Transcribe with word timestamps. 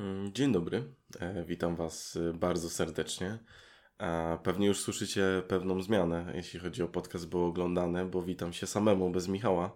Mm, 0.00 0.32
dzień 0.32 0.52
dobry, 0.52 0.94
e, 1.20 1.44
witam 1.44 1.76
Was 1.76 2.16
e, 2.16 2.32
bardzo 2.32 2.70
serdecznie. 2.70 3.38
Pewnie 4.42 4.66
już 4.66 4.80
słyszycie 4.80 5.42
pewną 5.48 5.82
zmianę, 5.82 6.32
jeśli 6.34 6.60
chodzi 6.60 6.82
o 6.82 6.88
podcast 6.88 7.28
było 7.28 7.46
oglądane, 7.46 8.06
bo 8.06 8.22
witam 8.22 8.52
się 8.52 8.66
samemu 8.66 9.10
bez 9.10 9.28
Michała. 9.28 9.74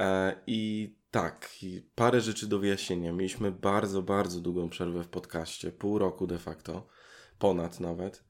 E, 0.00 0.36
I 0.46 0.92
tak, 1.10 1.50
parę 1.94 2.20
rzeczy 2.20 2.46
do 2.46 2.58
wyjaśnienia. 2.58 3.12
Mieliśmy 3.12 3.52
bardzo, 3.52 4.02
bardzo 4.02 4.40
długą 4.40 4.68
przerwę 4.68 5.02
w 5.02 5.08
podcaście, 5.08 5.72
pół 5.72 5.98
roku 5.98 6.26
de 6.26 6.38
facto, 6.38 6.86
ponad 7.38 7.80
nawet. 7.80 8.24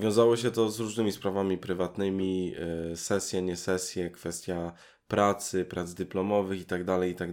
Wiązało 0.00 0.36
się 0.36 0.50
to 0.50 0.70
z 0.70 0.80
różnymi 0.80 1.12
sprawami 1.12 1.58
prywatnymi, 1.58 2.54
sesje, 2.94 3.42
nie 3.42 3.56
sesje, 3.56 4.10
kwestia 4.10 4.72
pracy, 5.08 5.64
prac 5.64 5.94
dyplomowych 5.94 6.58
itd., 6.58 7.14
tak. 7.14 7.30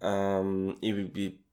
Um, 0.00 0.80
i, 0.80 1.10
i 1.14 1.43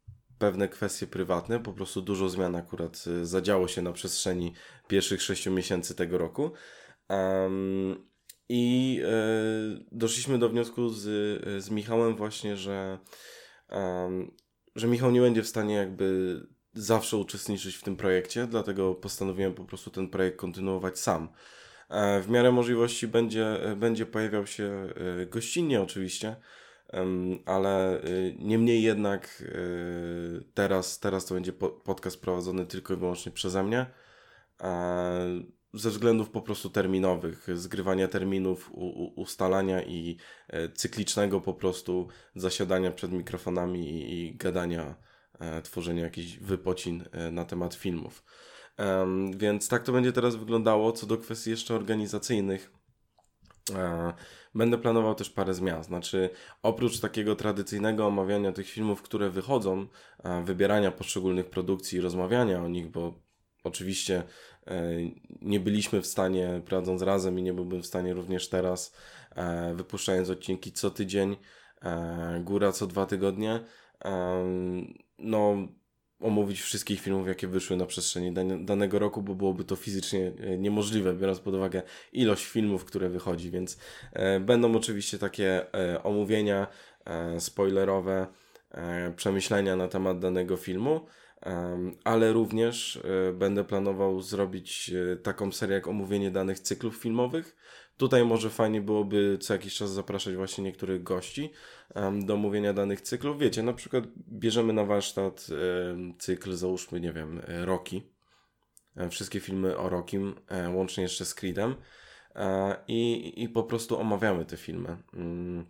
pewne 0.41 0.67
kwestie 0.67 1.07
prywatne, 1.07 1.59
po 1.59 1.73
prostu 1.73 2.01
dużo 2.01 2.29
zmian 2.29 2.55
akurat 2.55 3.03
y, 3.07 3.25
zadziało 3.25 3.67
się 3.67 3.81
na 3.81 3.91
przestrzeni 3.91 4.53
pierwszych 4.87 5.21
sześciu 5.21 5.51
miesięcy 5.51 5.95
tego 5.95 6.17
roku. 6.17 6.51
Um, 7.09 8.07
I 8.49 8.99
y, 9.03 9.85
doszliśmy 9.91 10.39
do 10.39 10.49
wniosku 10.49 10.89
z, 10.89 11.03
z 11.63 11.69
Michałem 11.69 12.15
właśnie, 12.15 12.57
że, 12.57 12.99
um, 13.69 14.31
że 14.75 14.87
Michał 14.87 15.11
nie 15.11 15.21
będzie 15.21 15.43
w 15.43 15.47
stanie 15.47 15.75
jakby 15.75 16.39
zawsze 16.73 17.17
uczestniczyć 17.17 17.75
w 17.75 17.83
tym 17.83 17.95
projekcie, 17.95 18.47
dlatego 18.47 18.95
postanowiłem 18.95 19.53
po 19.53 19.65
prostu 19.65 19.91
ten 19.91 20.09
projekt 20.09 20.37
kontynuować 20.37 20.99
sam. 20.99 21.29
E, 21.89 22.21
w 22.21 22.29
miarę 22.29 22.51
możliwości 22.51 23.07
będzie, 23.07 23.57
będzie 23.77 24.05
pojawiał 24.05 24.47
się 24.47 24.63
e, 24.63 25.25
gościnnie 25.25 25.81
oczywiście, 25.81 26.35
ale 27.45 28.03
y, 28.05 28.35
niemniej 28.39 28.83
jednak 28.83 29.41
y, 29.41 30.43
teraz, 30.53 30.99
teraz 30.99 31.25
to 31.25 31.33
będzie 31.33 31.53
podcast 31.83 32.21
prowadzony 32.21 32.65
tylko 32.65 32.93
i 32.93 32.97
wyłącznie 32.97 33.31
przeze 33.31 33.63
mnie. 33.63 33.85
Ze 35.73 35.89
względów 35.89 36.29
po 36.29 36.41
prostu 36.41 36.69
terminowych, 36.69 37.47
zgrywania 37.53 38.07
terminów, 38.07 38.71
ustalania 39.15 39.83
i 39.83 40.17
e, 40.47 40.69
cyklicznego 40.69 41.41
po 41.41 41.53
prostu 41.53 42.07
zasiadania 42.35 42.91
przed 42.91 43.11
mikrofonami 43.11 44.13
i, 44.13 44.35
gadania, 44.35 44.95
e, 45.39 45.61
tworzenia 45.61 46.03
jakichś 46.03 46.37
wypocin 46.37 47.03
e, 47.11 47.31
na 47.31 47.45
temat 47.45 47.73
filmów. 47.73 48.23
Więc 49.37 49.67
tak 49.67 49.83
to 49.83 49.91
będzie 49.91 50.11
teraz 50.11 50.35
wyglądało. 50.35 50.91
Co 50.91 51.07
do 51.07 51.17
kwestii 51.17 51.49
jeszcze 51.49 51.75
organizacyjnych, 51.75 52.71
Będę 54.55 54.77
planował 54.77 55.15
też 55.15 55.29
parę 55.29 55.53
zmian, 55.53 55.83
znaczy 55.83 56.29
oprócz 56.63 56.99
takiego 56.99 57.35
tradycyjnego 57.35 58.07
omawiania 58.07 58.51
tych 58.51 58.69
filmów, 58.69 59.01
które 59.01 59.29
wychodzą, 59.29 59.87
wybierania 60.45 60.91
poszczególnych 60.91 61.49
produkcji, 61.49 62.01
rozmawiania 62.01 62.63
o 62.63 62.67
nich, 62.67 62.89
bo 62.89 63.13
oczywiście 63.63 64.23
e, 64.67 64.91
nie 65.41 65.59
byliśmy 65.59 66.01
w 66.01 66.07
stanie, 66.07 66.61
prowadząc 66.65 67.01
razem 67.01 67.39
i 67.39 67.43
nie 67.43 67.53
byłbym 67.53 67.81
w 67.81 67.85
stanie 67.85 68.13
również 68.13 68.49
teraz, 68.49 68.95
e, 69.35 69.73
wypuszczając 69.75 70.29
odcinki 70.29 70.71
co 70.71 70.91
tydzień, 70.91 71.37
e, 71.81 72.41
góra 72.43 72.71
co 72.71 72.87
dwa 72.87 73.05
tygodnie, 73.05 73.59
no 75.17 75.67
omówić 76.21 76.61
wszystkich 76.61 77.01
filmów, 77.01 77.27
jakie 77.27 77.47
wyszły 77.47 77.77
na 77.77 77.85
przestrzeni 77.85 78.33
danego 78.59 78.99
roku, 78.99 79.21
bo 79.21 79.35
byłoby 79.35 79.63
to 79.63 79.75
fizycznie 79.75 80.31
e, 80.39 80.57
niemożliwe, 80.57 81.13
biorąc 81.13 81.39
pod 81.39 81.55
uwagę 81.55 81.81
ilość 82.13 82.45
filmów, 82.45 82.85
które 82.85 83.09
wychodzi, 83.09 83.51
więc 83.51 83.77
e, 84.13 84.39
będą 84.39 84.75
oczywiście 84.75 85.17
takie 85.17 85.73
e, 85.73 86.03
omówienia 86.03 86.67
spoilerowe, 87.39 88.27
przemyślenia 89.15 89.75
na 89.75 89.87
temat 89.87 90.19
danego 90.19 90.57
filmu, 90.57 91.05
ale 92.03 92.33
również 92.33 93.01
będę 93.33 93.63
planował 93.63 94.21
zrobić 94.21 94.91
taką 95.23 95.51
serię 95.51 95.75
jak 95.75 95.87
omówienie 95.87 96.31
danych 96.31 96.59
cyklów 96.59 96.95
filmowych, 96.95 97.55
Tutaj 97.97 98.25
może 98.25 98.49
fajnie 98.49 98.81
byłoby 98.81 99.37
co 99.41 99.53
jakiś 99.53 99.75
czas 99.75 99.91
zapraszać 99.91 100.35
właśnie 100.35 100.63
niektórych 100.63 101.03
gości 101.03 101.51
do 102.25 102.33
omówienia 102.33 102.73
danych 102.73 103.01
cyklów. 103.01 103.39
Wiecie, 103.39 103.63
na 103.63 103.73
przykład 103.73 104.03
bierzemy 104.29 104.73
na 104.73 104.85
warsztat 104.85 105.47
cykl, 106.19 106.53
załóżmy, 106.53 106.99
nie 106.99 107.13
wiem, 107.13 107.41
e, 107.47 107.65
Rocky. 107.65 108.01
Um, 108.97 109.09
wszystkie 109.09 109.39
filmy 109.39 109.77
o 109.77 109.89
Rockim, 109.89 110.35
e, 110.47 110.69
łącznie 110.69 111.03
jeszcze 111.03 111.25
z 111.25 111.33
Creedem. 111.33 111.75
E, 112.35 112.75
i, 112.87 113.33
I 113.43 113.49
po 113.49 113.63
prostu 113.63 113.99
omawiamy 113.99 114.45
te 114.45 114.57
filmy. 114.57 114.97
Mm, 115.13 115.65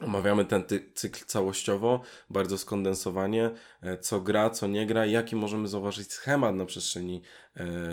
omawiamy 0.00 0.44
ten 0.44 0.64
cykl 0.94 1.24
całościowo, 1.26 2.00
bardzo 2.30 2.58
skondensowanie, 2.58 3.50
co 4.00 4.20
gra, 4.20 4.50
co 4.50 4.66
nie 4.66 4.86
gra, 4.86 5.06
jaki 5.06 5.36
możemy 5.36 5.68
zauważyć 5.68 6.12
schemat 6.12 6.54
na 6.54 6.64
przestrzeni 6.64 7.22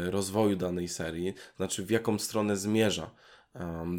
rozwoju 0.10 0.56
danej 0.56 0.88
serii, 0.88 1.34
znaczy 1.58 1.86
w 1.86 1.92
jaką 1.92 2.20
stronę 2.20 2.58
zmierza 2.58 3.12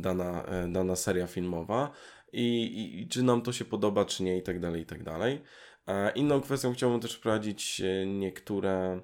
dana, 0.00 0.44
e, 0.44 0.69
dana 0.69 0.96
seria 0.96 1.26
filmowa 1.26 1.91
i, 2.32 3.00
i, 3.02 3.08
czy 3.08 3.22
nam 3.22 3.42
to 3.42 3.52
się 3.52 3.64
podoba, 3.64 4.04
czy 4.04 4.22
nie 4.22 4.38
i 4.38 4.42
tak 4.42 4.60
dalej, 4.60 4.82
i 4.82 4.86
tak 4.86 5.02
dalej. 5.02 5.42
Inną 6.14 6.41
kwestią 6.41 6.72
chciałbym 6.72 7.00
też 7.00 7.14
wprowadzić 7.14 7.80
e, 7.80 8.06
niektóre 8.06 9.00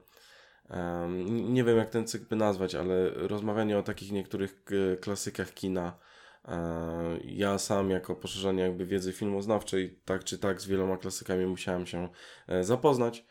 nie 1.29 1.65
wiem 1.65 1.77
jak 1.77 1.91
ten 1.91 2.07
cykl 2.07 2.25
by 2.25 2.37
nazwać, 2.37 2.75
ale 2.75 3.11
rozmawianie 3.11 3.79
o 3.79 3.83
takich 3.83 4.13
niektórych 4.13 4.65
klasykach 5.01 5.55
kina. 5.55 5.99
E, 6.45 7.19
ja 7.25 7.59
sam 7.59 7.91
jako 7.91 8.17
poszerzanie 8.17 8.63
jakby 8.63 8.87
wiedzy 8.87 9.13
filmoznawczej, 9.13 10.01
tak 10.05 10.25
czy 10.25 10.39
tak 10.39 10.61
z 10.61 10.67
wieloma 10.67 10.97
klasykami 10.97 11.47
musiałem 11.47 11.87
się 11.87 12.09
zapoznać 12.61 13.25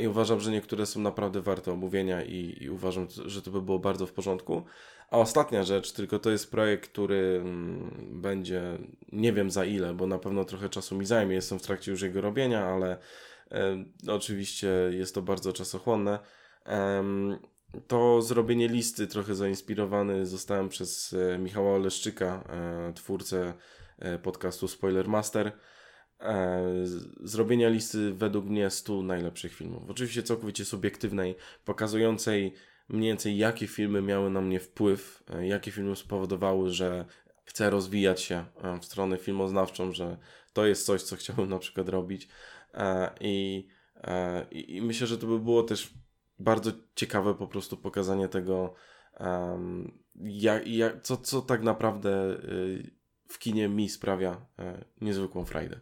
i 0.00 0.08
uważam, 0.08 0.40
że 0.40 0.50
niektóre 0.50 0.86
są 0.86 1.00
naprawdę 1.00 1.40
warte 1.42 1.72
omówienia 1.72 2.22
i, 2.22 2.56
i 2.60 2.70
uważam, 2.70 3.06
że 3.26 3.42
to 3.42 3.50
by 3.50 3.62
było 3.62 3.78
bardzo 3.78 4.06
w 4.06 4.12
porządku. 4.12 4.64
A 5.10 5.18
ostatnia 5.18 5.62
rzecz, 5.64 5.92
tylko 5.92 6.18
to 6.18 6.30
jest 6.30 6.50
projekt, 6.50 6.90
który 6.90 7.40
mm, 7.42 8.20
będzie, 8.22 8.78
nie 9.12 9.32
wiem 9.32 9.50
za 9.50 9.64
ile, 9.64 9.94
bo 9.94 10.06
na 10.06 10.18
pewno 10.18 10.44
trochę 10.44 10.68
czasu 10.68 10.96
mi 10.96 11.06
zajmie, 11.06 11.34
jestem 11.34 11.58
w 11.58 11.62
trakcie 11.62 11.90
już 11.90 12.02
jego 12.02 12.20
robienia, 12.20 12.64
ale 12.66 12.98
e, 13.50 13.84
oczywiście 14.08 14.68
jest 14.90 15.14
to 15.14 15.22
bardzo 15.22 15.52
czasochłonne. 15.52 16.18
E, 16.66 17.04
to 17.86 18.22
zrobienie 18.22 18.68
listy 18.68 19.06
trochę 19.06 19.34
zainspirowany 19.34 20.26
zostałem 20.26 20.68
przez 20.68 21.12
e, 21.12 21.38
Michała 21.38 21.72
Oleszczyka, 21.72 22.44
e, 22.48 22.92
twórcę 22.92 23.54
e, 23.98 24.18
podcastu 24.18 24.68
Spoiler 24.68 25.08
Master. 25.08 25.52
E, 26.20 26.64
zrobienia 27.20 27.68
listy 27.68 28.12
według 28.14 28.46
mnie 28.46 28.70
100 28.70 29.02
najlepszych 29.02 29.54
filmów. 29.54 29.90
Oczywiście 29.90 30.22
całkowicie 30.22 30.64
subiektywnej, 30.64 31.36
pokazującej 31.64 32.54
mniej 32.90 33.10
więcej 33.10 33.38
jakie 33.38 33.66
filmy 33.66 34.02
miały 34.02 34.30
na 34.30 34.40
mnie 34.40 34.60
wpływ, 34.60 35.22
e, 35.30 35.46
jakie 35.46 35.70
filmy 35.70 35.96
spowodowały, 35.96 36.70
że 36.70 37.04
chcę 37.44 37.70
rozwijać 37.70 38.20
się 38.20 38.44
e, 38.62 38.78
w 38.80 38.84
stronę 38.84 39.18
filmoznawczą, 39.18 39.92
że 39.92 40.16
to 40.52 40.66
jest 40.66 40.86
coś, 40.86 41.02
co 41.02 41.16
chciałbym 41.16 41.48
na 41.48 41.58
przykład 41.58 41.88
robić. 41.88 42.28
E, 42.74 43.10
I, 43.20 43.68
i 44.50 44.82
myślę, 44.82 45.06
że 45.06 45.18
to 45.18 45.26
by 45.26 45.38
było 45.38 45.62
też 45.62 45.94
bardzo 46.38 46.70
ciekawe 46.94 47.34
po 47.34 47.46
prostu 47.46 47.76
pokazanie 47.76 48.28
tego, 48.28 48.74
jak, 50.20 50.66
jak, 50.66 51.02
co, 51.02 51.16
co 51.16 51.42
tak 51.42 51.62
naprawdę 51.62 52.40
w 53.28 53.38
kinie 53.38 53.68
mi 53.68 53.88
sprawia 53.88 54.46
niezwykłą 55.00 55.44
frajdę. 55.44 55.80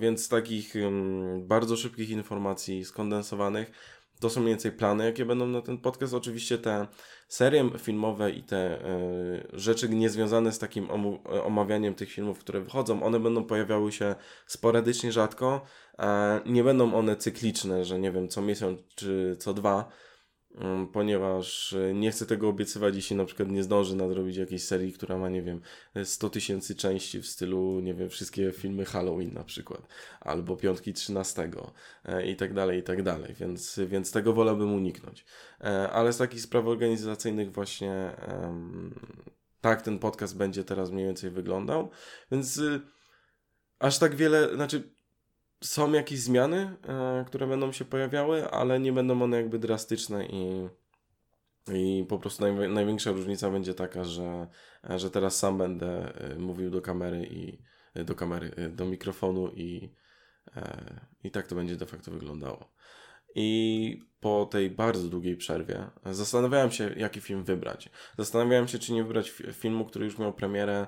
Więc 0.00 0.28
takich 0.28 0.74
bardzo 1.38 1.76
szybkich 1.76 2.10
informacji 2.10 2.84
skondensowanych 2.84 3.72
to 4.22 4.30
są 4.30 4.40
mniej 4.40 4.52
więcej 4.52 4.72
plany, 4.72 5.04
jakie 5.04 5.24
będą 5.24 5.46
na 5.46 5.62
ten 5.62 5.78
podcast. 5.78 6.14
Oczywiście 6.14 6.58
te 6.58 6.86
serie 7.28 7.70
filmowe 7.78 8.30
i 8.30 8.42
te 8.42 8.86
y, 8.90 9.46
rzeczy 9.52 9.88
niezwiązane 9.88 10.52
z 10.52 10.58
takim 10.58 10.88
omawianiem 11.44 11.94
tych 11.94 12.12
filmów, 12.12 12.38
które 12.38 12.60
wychodzą, 12.60 13.02
one 13.02 13.20
będą 13.20 13.44
pojawiały 13.44 13.92
się 13.92 14.14
sporadycznie, 14.46 15.12
rzadko. 15.12 15.60
E, 15.98 16.40
nie 16.46 16.64
będą 16.64 16.94
one 16.94 17.16
cykliczne, 17.16 17.84
że 17.84 17.98
nie 17.98 18.12
wiem, 18.12 18.28
co 18.28 18.42
miesiąc 18.42 18.80
czy 18.94 19.36
co 19.38 19.54
dwa 19.54 19.88
ponieważ 20.92 21.72
e, 21.72 21.94
nie 21.94 22.10
chcę 22.10 22.26
tego 22.26 22.48
obiecywać, 22.48 22.96
jeśli 22.96 23.16
na 23.16 23.24
przykład 23.24 23.48
nie 23.48 23.62
zdąży 23.62 23.96
nadrobić 23.96 24.36
jakiejś 24.36 24.64
serii, 24.64 24.92
która 24.92 25.18
ma, 25.18 25.28
nie 25.28 25.42
wiem, 25.42 25.60
100 26.04 26.30
tysięcy 26.30 26.74
części 26.74 27.20
w 27.20 27.26
stylu, 27.26 27.80
nie 27.80 27.94
wiem, 27.94 28.08
wszystkie 28.08 28.52
filmy 28.52 28.84
Halloween 28.84 29.34
na 29.34 29.44
przykład, 29.44 29.88
albo 30.20 30.56
Piątki 30.56 30.92
13 30.92 31.50
e, 32.04 32.26
i 32.26 32.36
tak 32.36 32.54
dalej, 32.54 32.78
i 32.78 32.82
tak 32.82 33.02
dalej, 33.02 33.34
więc, 33.34 33.80
więc 33.86 34.12
tego 34.12 34.32
wolałbym 34.32 34.74
uniknąć. 34.74 35.24
E, 35.60 35.90
ale 35.90 36.12
z 36.12 36.16
takich 36.16 36.40
spraw 36.40 36.66
organizacyjnych 36.66 37.52
właśnie 37.52 38.12
tak 39.62 39.82
ten 39.82 39.98
podcast 39.98 40.36
będzie 40.36 40.64
teraz 40.64 40.90
mniej 40.90 41.06
więcej 41.06 41.30
wyglądał, 41.30 41.90
więc 42.30 42.58
y, 42.58 42.80
aż 43.78 43.98
tak 43.98 44.14
wiele, 44.14 44.54
znaczy 44.54 44.94
są 45.62 45.92
jakieś 45.92 46.20
zmiany, 46.20 46.76
e, 46.88 47.24
które 47.26 47.46
będą 47.46 47.72
się 47.72 47.84
pojawiały, 47.84 48.50
ale 48.50 48.80
nie 48.80 48.92
będą 48.92 49.22
one 49.22 49.36
jakby 49.36 49.58
drastyczne 49.58 50.26
i, 50.26 50.68
i 51.72 52.06
po 52.08 52.18
prostu 52.18 52.42
naj, 52.42 52.68
największa 52.68 53.10
różnica 53.10 53.50
będzie 53.50 53.74
taka, 53.74 54.04
że, 54.04 54.46
że 54.96 55.10
teraz 55.10 55.38
sam 55.38 55.58
będę 55.58 56.14
e, 56.14 56.38
mówił 56.38 56.70
do 56.70 56.80
kamery 56.80 57.26
i 57.30 57.58
do 58.04 58.14
kamery, 58.14 58.50
e, 58.56 58.68
do 58.68 58.84
mikrofonu 58.84 59.48
i, 59.48 59.94
I 61.24 61.30
tak 61.30 61.46
to 61.46 61.54
będzie 61.54 61.76
de 61.76 61.86
facto 61.86 62.10
wyglądało. 62.10 62.72
I 63.34 64.00
po 64.20 64.46
tej 64.46 64.70
bardzo 64.70 65.08
długiej 65.08 65.36
przerwie 65.36 65.90
zastanawiałem 66.04 66.70
się, 66.70 66.94
jaki 66.96 67.20
film 67.20 67.44
wybrać. 67.44 67.90
Zastanawiałem 68.18 68.68
się, 68.68 68.78
czy 68.78 68.92
nie 68.92 69.02
wybrać 69.04 69.30
filmu, 69.52 69.84
który 69.84 70.04
już 70.04 70.18
miał 70.18 70.32
premierę 70.32 70.86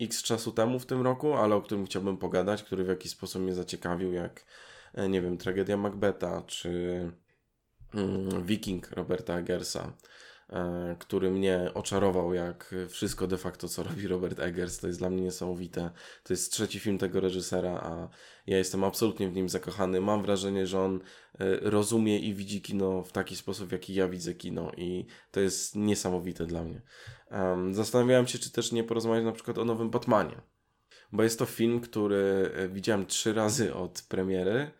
x 0.00 0.22
czasu 0.22 0.52
temu 0.52 0.78
w 0.78 0.86
tym 0.86 1.02
roku, 1.02 1.34
ale 1.34 1.54
o 1.54 1.62
którym 1.62 1.86
chciałbym 1.86 2.16
pogadać, 2.16 2.62
który 2.62 2.84
w 2.84 2.88
jakiś 2.88 3.12
sposób 3.12 3.42
mnie 3.42 3.54
zaciekawił, 3.54 4.12
jak, 4.12 4.44
e, 4.94 5.08
nie 5.08 5.22
wiem, 5.22 5.38
tragedia 5.38 5.76
Macbeta, 5.76 6.42
czy 6.46 6.70
mm, 7.94 8.44
Viking 8.44 8.90
Roberta 8.90 9.38
Eggersa, 9.38 9.92
który 10.98 11.30
mnie 11.30 11.70
oczarował 11.74 12.34
jak 12.34 12.74
wszystko 12.88 13.26
de 13.26 13.38
facto, 13.38 13.68
co 13.68 13.82
robi 13.82 14.06
Robert 14.06 14.40
Eggers. 14.40 14.78
To 14.78 14.86
jest 14.86 14.98
dla 14.98 15.10
mnie 15.10 15.22
niesamowite. 15.22 15.90
To 16.22 16.32
jest 16.32 16.52
trzeci 16.52 16.80
film 16.80 16.98
tego 16.98 17.20
reżysera, 17.20 17.70
a 17.70 18.08
ja 18.46 18.58
jestem 18.58 18.84
absolutnie 18.84 19.28
w 19.28 19.34
nim 19.34 19.48
zakochany. 19.48 20.00
Mam 20.00 20.22
wrażenie, 20.22 20.66
że 20.66 20.80
on 20.80 20.96
e, 20.96 21.00
rozumie 21.60 22.18
i 22.18 22.34
widzi 22.34 22.62
kino 22.62 23.02
w 23.02 23.12
taki 23.12 23.36
sposób, 23.36 23.68
w 23.68 23.72
jaki 23.72 23.94
ja 23.94 24.08
widzę 24.08 24.34
kino 24.34 24.72
i 24.76 25.06
to 25.30 25.40
jest 25.40 25.76
niesamowite 25.76 26.46
dla 26.46 26.64
mnie. 26.64 26.82
Zastanawiałem 27.70 28.26
się, 28.26 28.38
czy 28.38 28.52
też 28.52 28.72
nie 28.72 28.84
porozmawiać 28.84 29.24
na 29.24 29.32
przykład 29.32 29.58
o 29.58 29.64
nowym 29.64 29.90
Batmanie, 29.90 30.40
bo 31.12 31.22
jest 31.22 31.38
to 31.38 31.46
film, 31.46 31.80
który 31.80 32.50
e, 32.54 32.68
widziałem 32.68 33.06
trzy 33.06 33.32
razy 33.32 33.74
od 33.74 34.02
premiery. 34.08 34.70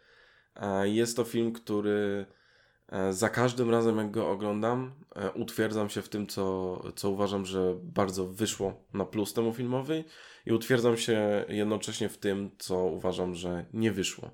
Jest 0.84 1.16
to 1.16 1.24
film, 1.24 1.52
który 1.52 2.26
E, 2.26 2.45
za 3.10 3.28
każdym 3.28 3.70
razem, 3.70 3.98
jak 3.98 4.10
go 4.10 4.30
oglądam, 4.30 4.94
e, 5.16 5.32
utwierdzam 5.32 5.88
się 5.88 6.02
w 6.02 6.08
tym, 6.08 6.26
co, 6.26 6.82
co 6.96 7.10
uważam, 7.10 7.46
że 7.46 7.74
bardzo 7.82 8.26
wyszło 8.26 8.84
na 8.94 9.04
plus 9.04 9.32
temu 9.32 9.52
filmowi, 9.52 10.04
i 10.46 10.52
utwierdzam 10.52 10.96
się 10.96 11.44
jednocześnie 11.48 12.08
w 12.08 12.18
tym, 12.18 12.50
co 12.58 12.76
uważam, 12.76 13.34
że 13.34 13.64
nie 13.72 13.92
wyszło. 13.92 14.30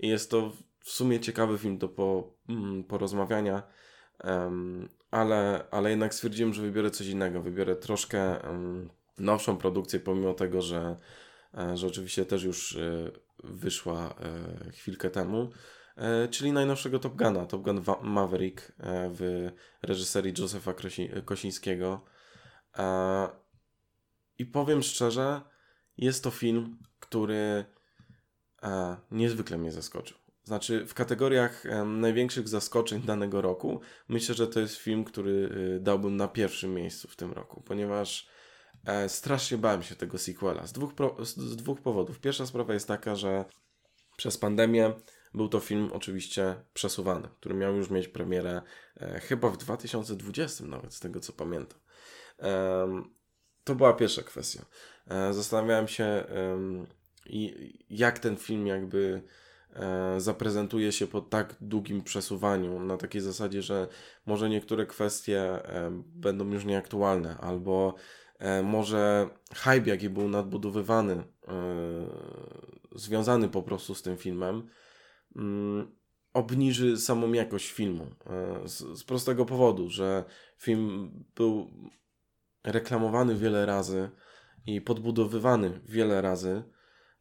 I 0.00 0.08
jest 0.08 0.30
to 0.30 0.52
w 0.80 0.90
sumie 0.90 1.20
ciekawy 1.20 1.58
film 1.58 1.78
do 1.78 1.88
po, 1.88 2.32
mm, 2.48 2.84
porozmawiania, 2.84 3.62
ale, 5.10 5.64
ale 5.70 5.90
jednak 5.90 6.14
stwierdziłem, 6.14 6.54
że 6.54 6.62
wybiorę 6.62 6.90
coś 6.90 7.06
innego. 7.06 7.42
Wybiorę 7.42 7.76
troszkę 7.76 8.36
nowszą 9.18 9.56
produkcję, 9.56 10.00
pomimo 10.00 10.34
tego, 10.34 10.62
że, 10.62 10.96
e, 11.54 11.76
że 11.76 11.86
oczywiście 11.86 12.24
też 12.24 12.44
już 12.44 12.78
wyszła 13.44 14.14
chwilkę 14.72 15.10
temu. 15.10 15.50
E, 15.96 16.28
czyli 16.28 16.52
najnowszego 16.52 16.98
Top 16.98 17.16
Guna, 17.16 17.46
Top 17.46 17.62
Gun 17.62 17.82
Maverick 18.02 18.72
e, 18.78 19.10
w 19.12 19.50
reżyserii 19.82 20.34
Józefa 20.38 20.74
Kosińskiego. 21.24 22.04
E, 22.78 23.28
I 24.38 24.46
powiem 24.46 24.82
szczerze, 24.82 25.40
jest 25.96 26.24
to 26.24 26.30
film, 26.30 26.78
który 27.00 27.64
niezwykle 29.10 29.58
mnie 29.58 29.72
zaskoczył. 29.72 30.18
Znaczy, 30.44 30.86
w 30.86 30.94
kategoriach 30.94 31.64
największych 31.86 32.48
zaskoczeń 32.48 33.02
danego 33.02 33.40
roku, 33.40 33.80
myślę, 34.08 34.34
że 34.34 34.46
to 34.46 34.60
jest 34.60 34.76
film, 34.76 35.04
który 35.04 35.50
dałbym 35.80 36.16
na 36.16 36.28
pierwszym 36.28 36.74
miejscu 36.74 37.08
w 37.08 37.16
tym 37.16 37.32
roku, 37.32 37.62
ponieważ 37.62 38.28
strasznie 39.08 39.58
bałem 39.58 39.82
się 39.82 39.96
tego 39.96 40.18
sequela 40.18 40.66
z 40.66 40.72
dwóch, 40.72 40.92
z 41.22 41.56
dwóch 41.56 41.80
powodów. 41.80 42.20
Pierwsza 42.20 42.46
sprawa 42.46 42.74
jest 42.74 42.88
taka, 42.88 43.14
że 43.14 43.44
przez 44.16 44.38
pandemię 44.38 44.94
był 45.34 45.48
to 45.48 45.60
film 45.60 45.90
oczywiście 45.92 46.54
przesuwany, 46.74 47.28
który 47.40 47.54
miał 47.54 47.76
już 47.76 47.90
mieć 47.90 48.08
premierę 48.08 48.62
e, 49.00 49.20
chyba 49.20 49.50
w 49.50 49.56
2020 49.56 50.64
nawet, 50.64 50.94
z 50.94 51.00
tego 51.00 51.20
co 51.20 51.32
pamiętam. 51.32 51.78
E, 52.38 53.02
to 53.64 53.74
była 53.74 53.92
pierwsza 53.92 54.22
kwestia. 54.22 54.64
E, 55.06 55.32
zastanawiałem 55.32 55.88
się, 55.88 56.04
e, 56.04 56.26
jak 57.90 58.18
ten 58.18 58.36
film 58.36 58.66
jakby 58.66 59.22
e, 59.72 60.20
zaprezentuje 60.20 60.92
się 60.92 61.06
po 61.06 61.20
tak 61.20 61.56
długim 61.60 62.02
przesuwaniu, 62.02 62.80
na 62.80 62.96
takiej 62.96 63.20
zasadzie, 63.20 63.62
że 63.62 63.88
może 64.26 64.48
niektóre 64.48 64.86
kwestie 64.86 65.40
e, 65.40 66.02
będą 66.04 66.50
już 66.50 66.64
nieaktualne, 66.64 67.36
albo 67.38 67.94
może 68.62 69.28
hype, 69.54 69.90
jaki 69.90 70.10
był 70.10 70.28
nadbudowywany, 70.28 71.24
związany 72.94 73.48
po 73.48 73.62
prostu 73.62 73.94
z 73.94 74.02
tym 74.02 74.16
filmem, 74.16 74.68
obniży 76.36 76.96
samą 76.96 77.32
jakość 77.32 77.70
filmu. 77.70 78.06
E, 78.26 78.68
z, 78.68 78.98
z, 78.98 79.04
prostego 79.04 79.44
powodu, 79.44 79.90
że 79.90 80.24
film 80.58 81.10
był 81.36 81.70
reklamowany 82.64 83.34
wiele 83.34 83.66
razy 83.66 84.10
i 84.66 84.80
podbudowywany 84.80 85.80
wiele 85.84 86.22
razy, 86.22 86.62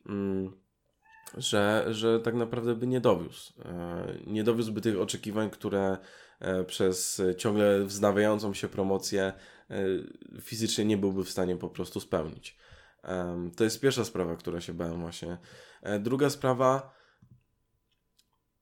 mm, 0.05 0.51
że, 1.37 1.85
że 1.89 2.19
tak 2.19 2.35
naprawdę 2.35 2.75
by 2.75 2.87
nie 2.87 3.01
dowiózł. 3.01 3.53
E, 3.65 4.05
nie 4.27 4.43
dowiózłby 4.43 4.81
tych 4.81 4.99
oczekiwań, 4.99 5.49
które 5.49 5.97
e, 6.39 6.63
przez 6.63 7.21
ciągle 7.37 7.85
wznawiającą 7.85 8.53
się 8.53 8.67
promocję 8.67 9.33
fizycznie 10.41 10.85
nie 10.85 10.97
byłby 10.97 11.23
w 11.23 11.29
stanie 11.29 11.57
po 11.57 11.69
prostu 11.69 11.99
spełnić. 11.99 12.57
To 13.55 13.63
jest 13.63 13.81
pierwsza 13.81 14.05
sprawa, 14.05 14.35
która 14.35 14.61
się 14.61 14.73
bałem 14.73 15.01
właśnie. 15.01 15.37
Druga 15.99 16.29
sprawa, 16.29 16.93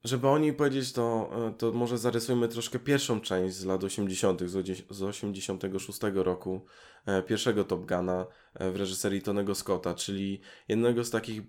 żeby 0.04 0.28
o 0.28 0.38
niej 0.38 0.54
powiedzieć, 0.54 0.94
to, 0.94 1.30
e, 1.48 1.54
to 1.54 1.72
może 1.72 1.98
zarysujmy 1.98 2.48
troszkę 2.48 2.80
pierwszą 2.80 3.22
część 3.22 3.56
z 3.56 3.66
lat 3.66 3.84
80., 3.84 4.42
z 4.90 5.04
86 5.04 6.24
roku, 6.24 6.66
e, 7.06 7.24
pierwszego 7.24 7.64
Top 7.64 7.86
Guna 7.86 8.26
e, 8.54 8.72
w 8.72 8.76
reżyserii 8.76 9.22
Tonego 9.22 9.56
Scotta, 9.56 9.94
czyli 9.94 10.42
jednego 10.68 11.04
z 11.04 11.10
takich 11.10 11.42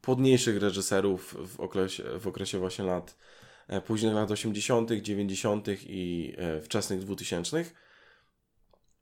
płodniejszych 0.00 0.62
reżyserów 0.62 1.36
w 1.48 1.60
okresie, 1.60 2.18
w 2.18 2.26
okresie 2.26 2.58
właśnie 2.58 2.84
lat 2.84 3.18
późnych 3.86 4.14
lat 4.14 4.30
80., 4.30 4.90
90. 5.02 5.66
i 5.82 6.34
wczesnych 6.62 7.00
2000. 7.00 7.64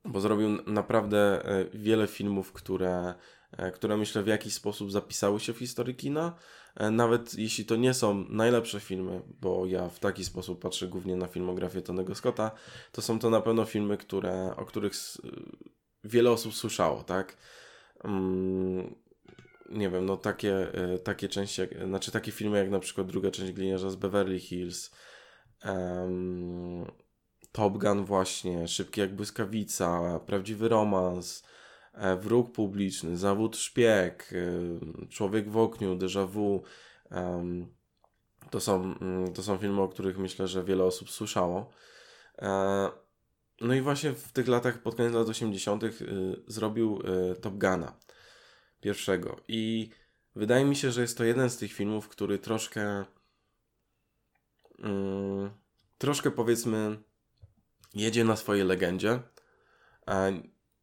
Bo 0.05 0.21
zrobił 0.21 0.49
naprawdę 0.67 1.43
wiele 1.73 2.07
filmów, 2.07 2.51
które, 2.51 3.13
które 3.73 3.97
myślę 3.97 4.23
w 4.23 4.27
jakiś 4.27 4.53
sposób 4.53 4.91
zapisały 4.91 5.39
się 5.39 5.53
w 5.53 5.57
historii 5.57 5.95
kina 5.95 6.35
E, 6.75 6.91
nawet 6.91 7.33
jeśli 7.33 7.65
to 7.65 7.75
nie 7.75 7.93
są 7.93 8.25
najlepsze 8.29 8.79
filmy, 8.79 9.21
bo 9.41 9.65
ja 9.65 9.89
w 9.89 9.99
taki 9.99 10.25
sposób 10.25 10.61
patrzę 10.61 10.87
głównie 10.87 11.15
na 11.15 11.27
filmografię 11.27 11.81
Tonego 11.81 12.15
Scotta, 12.15 12.51
to 12.91 13.01
są 13.01 13.19
to 13.19 13.29
na 13.29 13.41
pewno 13.41 13.65
filmy, 13.65 13.97
które, 13.97 14.55
o 14.55 14.65
których 14.65 14.93
wiele 16.03 16.31
osób 16.31 16.53
słyszało, 16.53 17.03
tak? 17.03 17.37
Mm, 18.03 18.95
nie 19.69 19.89
wiem, 19.89 20.05
no 20.05 20.17
takie, 20.17 20.73
e, 20.73 20.99
takie 20.99 21.29
części, 21.29 21.61
znaczy 21.85 22.11
takie 22.11 22.31
filmy 22.31 22.57
jak 22.57 22.69
na 22.69 22.79
przykład 22.79 23.07
druga 23.07 23.31
część 23.31 23.51
Gliniarza 23.51 23.89
z 23.89 23.95
Beverly 23.95 24.39
Hills, 24.39 24.91
um, 25.65 26.91
Top 27.51 27.77
Gun 27.77 28.05
właśnie, 28.05 28.67
Szybki 28.67 29.01
jak 29.01 29.15
błyskawica, 29.15 30.19
Prawdziwy 30.25 30.69
romans, 30.69 31.43
E, 31.43 31.68
wróg 32.21 32.51
publiczny, 32.51 33.17
zawód 33.17 33.57
szpieg, 33.57 34.33
e, 34.33 35.07
człowiek 35.09 35.49
w 35.49 35.57
okniu, 35.57 35.95
déjà 35.95 36.27
vu. 36.27 36.63
To 38.49 38.59
są, 38.59 38.95
mm, 39.01 39.33
to 39.33 39.43
są 39.43 39.57
filmy, 39.57 39.81
o 39.81 39.87
których 39.87 40.17
myślę, 40.17 40.47
że 40.47 40.63
wiele 40.63 40.83
osób 40.83 41.11
słyszało. 41.11 41.69
E, 42.37 42.89
no 43.61 43.73
i 43.73 43.81
właśnie 43.81 44.13
w 44.13 44.31
tych 44.31 44.47
latach, 44.47 44.81
pod 44.81 44.95
koniec 44.95 45.13
lat 45.13 45.29
80., 45.29 45.83
zrobił 46.47 47.03
Top 47.41 47.53
Guna 47.53 47.97
pierwszego. 48.81 49.41
I 49.47 49.89
wydaje 50.35 50.65
mi 50.65 50.75
się, 50.75 50.91
że 50.91 51.01
jest 51.01 51.17
to 51.17 51.23
jeden 51.23 51.49
z 51.49 51.57
tych 51.57 51.73
filmów, 51.73 52.09
który 52.09 52.39
troszkę. 52.39 53.05
Mm, 54.79 55.49
troszkę 55.97 56.31
powiedzmy, 56.31 56.97
jedzie 57.93 58.23
na 58.23 58.35
swojej 58.35 58.65
legendzie 58.65 59.19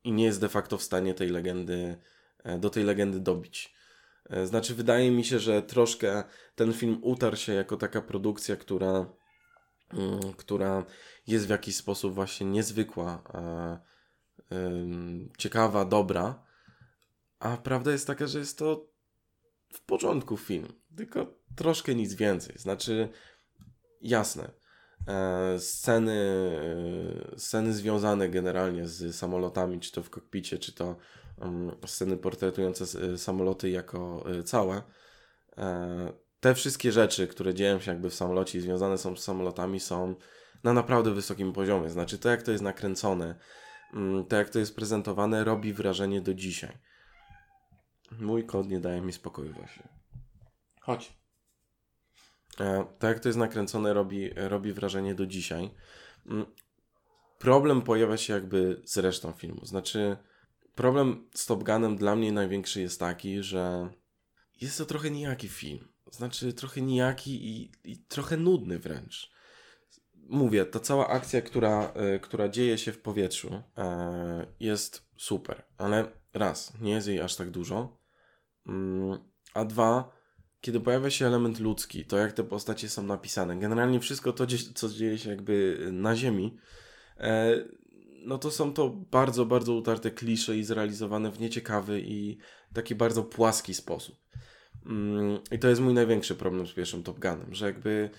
i 0.06 0.12
nie 0.12 0.25
jest 0.25 0.40
de 0.40 0.48
facto 0.48 0.78
w 0.78 0.82
stanie 0.82 1.14
tej 1.14 1.28
legendy, 1.28 1.96
e, 2.44 2.58
do 2.58 2.70
tej 2.70 2.84
legendy 2.84 3.20
dobić. 3.20 3.75
E, 4.30 4.46
znaczy, 4.46 4.75
wydaje 4.75 5.10
mi 5.10 5.25
się, 5.25 5.38
że 5.38 5.62
troszkę 5.62 6.25
ten 6.54 6.72
film 6.72 6.98
utarł 7.02 7.36
się 7.36 7.52
jako 7.52 7.76
taka 7.76 8.02
produkcja, 8.02 8.56
która, 8.56 9.06
mm, 9.92 10.32
która 10.36 10.84
jest 11.26 11.46
w 11.46 11.50
jakiś 11.50 11.76
sposób 11.76 12.14
właśnie 12.14 12.46
niezwykła, 12.46 13.22
ciekawa, 15.38 15.84
dobra. 15.84 16.42
A 17.38 17.56
prawda 17.56 17.92
jest 17.92 18.06
taka, 18.06 18.26
że 18.26 18.38
jest 18.38 18.58
to 18.58 18.86
w 19.72 19.80
porządku 19.80 20.36
film, 20.36 20.68
tylko 20.96 21.34
troszkę 21.56 21.94
nic 21.94 22.14
więcej. 22.14 22.58
Znaczy, 22.58 23.08
jasne 24.00 24.50
E, 24.50 24.55
sceny, 25.58 26.12
e, 27.34 27.38
sceny 27.38 27.72
związane 27.72 28.28
generalnie 28.28 28.86
z 28.88 29.16
samolotami, 29.16 29.80
czy 29.80 29.92
to 29.92 30.02
w 30.02 30.10
kokpicie, 30.10 30.58
czy 30.58 30.72
to 30.72 30.96
sceny 31.86 32.16
portretujące 32.16 32.84
e, 33.00 33.18
samoloty 33.18 33.70
jako 33.70 34.24
całe. 34.44 34.82
Te 36.40 36.54
wszystkie 36.54 36.92
rzeczy, 36.92 37.28
które 37.28 37.54
dzieją 37.54 37.80
się 37.80 37.90
jakby 37.90 38.10
w 38.10 38.14
samolocie 38.14 38.58
i 38.58 38.62
związane 38.62 38.98
są 38.98 39.16
z 39.16 39.22
samolotami, 39.22 39.80
są 39.80 40.14
na 40.64 40.72
naprawdę 40.72 41.10
wysokim 41.10 41.52
poziomie. 41.52 41.90
Znaczy, 41.90 42.18
to 42.18 42.28
jak 42.28 42.42
to 42.42 42.50
jest 42.50 42.64
nakręcone, 42.64 43.34
to 44.28 44.36
jak 44.36 44.50
to 44.50 44.58
jest 44.58 44.76
prezentowane, 44.76 45.44
robi 45.44 45.72
wrażenie 45.72 46.20
do 46.20 46.34
dzisiaj. 46.34 46.78
Mój 48.20 48.46
kod 48.46 48.68
nie 48.68 48.80
daje 48.80 49.00
mi 49.00 49.12
spokoju 49.12 49.52
właśnie. 49.52 49.88
Chodź. 50.80 51.25
Tak 52.98 53.10
jak 53.10 53.20
to 53.20 53.28
jest 53.28 53.38
nakręcone, 53.38 53.94
robi, 53.94 54.30
robi 54.36 54.72
wrażenie 54.72 55.14
do 55.14 55.26
dzisiaj. 55.26 55.70
Mm, 56.26 56.46
problem 57.38 57.82
pojawia 57.82 58.16
się 58.16 58.32
jakby 58.32 58.82
z 58.84 58.98
resztą 58.98 59.32
filmu. 59.32 59.66
Znaczy, 59.66 60.16
problem 60.75 61.28
z 61.34 61.46
Top 61.46 61.64
Gunem 61.64 61.96
dla 61.96 62.16
mnie 62.16 62.32
największy 62.32 62.80
jest 62.80 63.00
taki, 63.00 63.42
że 63.42 63.88
jest 64.60 64.78
to 64.78 64.86
trochę 64.86 65.10
nijaki 65.10 65.48
film. 65.48 65.88
Znaczy, 66.10 66.52
trochę 66.52 66.80
nijaki 66.80 67.48
i, 67.48 67.72
i 67.84 67.98
trochę 67.98 68.36
nudny 68.36 68.78
wręcz. 68.78 69.30
Mówię, 70.14 70.64
ta 70.64 70.80
cała 70.80 71.08
akcja, 71.08 71.42
która, 71.42 71.92
y, 72.16 72.20
która 72.20 72.48
dzieje 72.48 72.78
się 72.78 72.92
w 72.92 73.00
powietrzu, 73.00 73.54
y, 73.54 73.62
jest 74.60 75.06
super, 75.16 75.64
ale 75.78 76.12
raz, 76.34 76.72
nie 76.80 76.92
jest 76.92 77.08
jej 77.08 77.20
aż 77.20 77.36
tak 77.36 77.50
dużo. 77.50 77.98
Y, 78.66 78.70
a 79.54 79.64
dwa, 79.64 80.15
kiedy 80.66 80.80
pojawia 80.80 81.11
się 81.11 81.26
element 81.26 81.61
ludzki, 81.61 82.04
to 82.04 82.18
jak 82.18 82.32
te 82.32 82.44
postacie 82.44 82.88
są 82.88 83.02
napisane, 83.02 83.58
generalnie 83.58 84.00
wszystko 84.00 84.32
to, 84.32 84.46
co 84.75 84.88
dzieje 84.88 85.18
się 85.18 85.30
jakby 85.30 85.78
na 85.92 86.16
Ziemi, 86.16 86.58
e, 87.18 87.64
no 88.25 88.38
to 88.38 88.50
są 88.50 88.73
to 88.73 88.88
bardzo, 88.88 89.46
bardzo 89.46 89.75
utarte 89.75 90.11
klisze 90.11 90.56
i 90.56 90.64
zrealizowane 90.64 91.30
w 91.30 91.40
nieciekawy 91.40 92.00
i 92.00 92.38
taki 92.75 92.94
bardzo 92.94 93.23
płaski 93.23 93.75
sposób. 93.75 94.16
Mm, 94.87 95.38
I 95.52 95.58
to 95.58 95.68
jest 95.68 95.80
mój 95.80 95.94
największy 95.94 96.35
problem 96.35 96.66
z 96.66 96.73
pierwszym 96.73 97.02
Top 97.02 97.20
Gunem, 97.20 97.54
że 97.54 97.66
jakby 97.66 98.11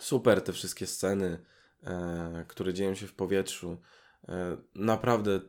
super 0.00 0.42
te 0.42 0.52
wszystkie 0.52 0.86
sceny, 0.86 1.44
e, 1.82 2.44
które 2.48 2.74
dzieją 2.74 2.94
się 2.94 3.06
w 3.06 3.14
powietrzu. 3.14 3.80
E, 4.28 4.56
naprawdę 4.74 5.40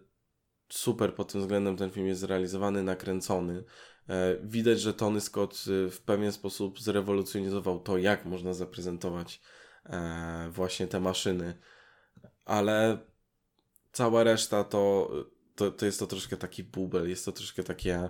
super 0.69 1.15
pod 1.15 1.31
tym 1.31 1.41
względem 1.41 1.77
ten 1.77 1.91
film 1.91 2.07
jest 2.07 2.21
zrealizowany, 2.21 2.83
nakręcony. 2.83 3.63
E, 4.09 4.35
widać, 4.43 4.81
że 4.81 4.93
Tony 4.93 5.21
Scott 5.21 5.63
w 5.91 5.97
pewien 6.05 6.31
sposób 6.31 6.81
zrewolucjonizował 6.81 7.79
to, 7.79 7.97
jak 7.97 8.25
można 8.25 8.53
zaprezentować 8.53 9.41
właśnie 10.49 10.87
te 10.87 10.99
maszyny, 10.99 11.57
ale 12.45 12.97
cała 13.91 14.23
reszta 14.23 14.63
to, 14.63 15.11
to, 15.55 15.71
to 15.71 15.85
jest 15.85 15.99
to 15.99 16.07
troszkę 16.07 16.37
taki 16.37 16.63
bubel, 16.63 17.09
jest 17.09 17.25
to 17.25 17.31
troszkę 17.31 17.63
takie 17.63 18.09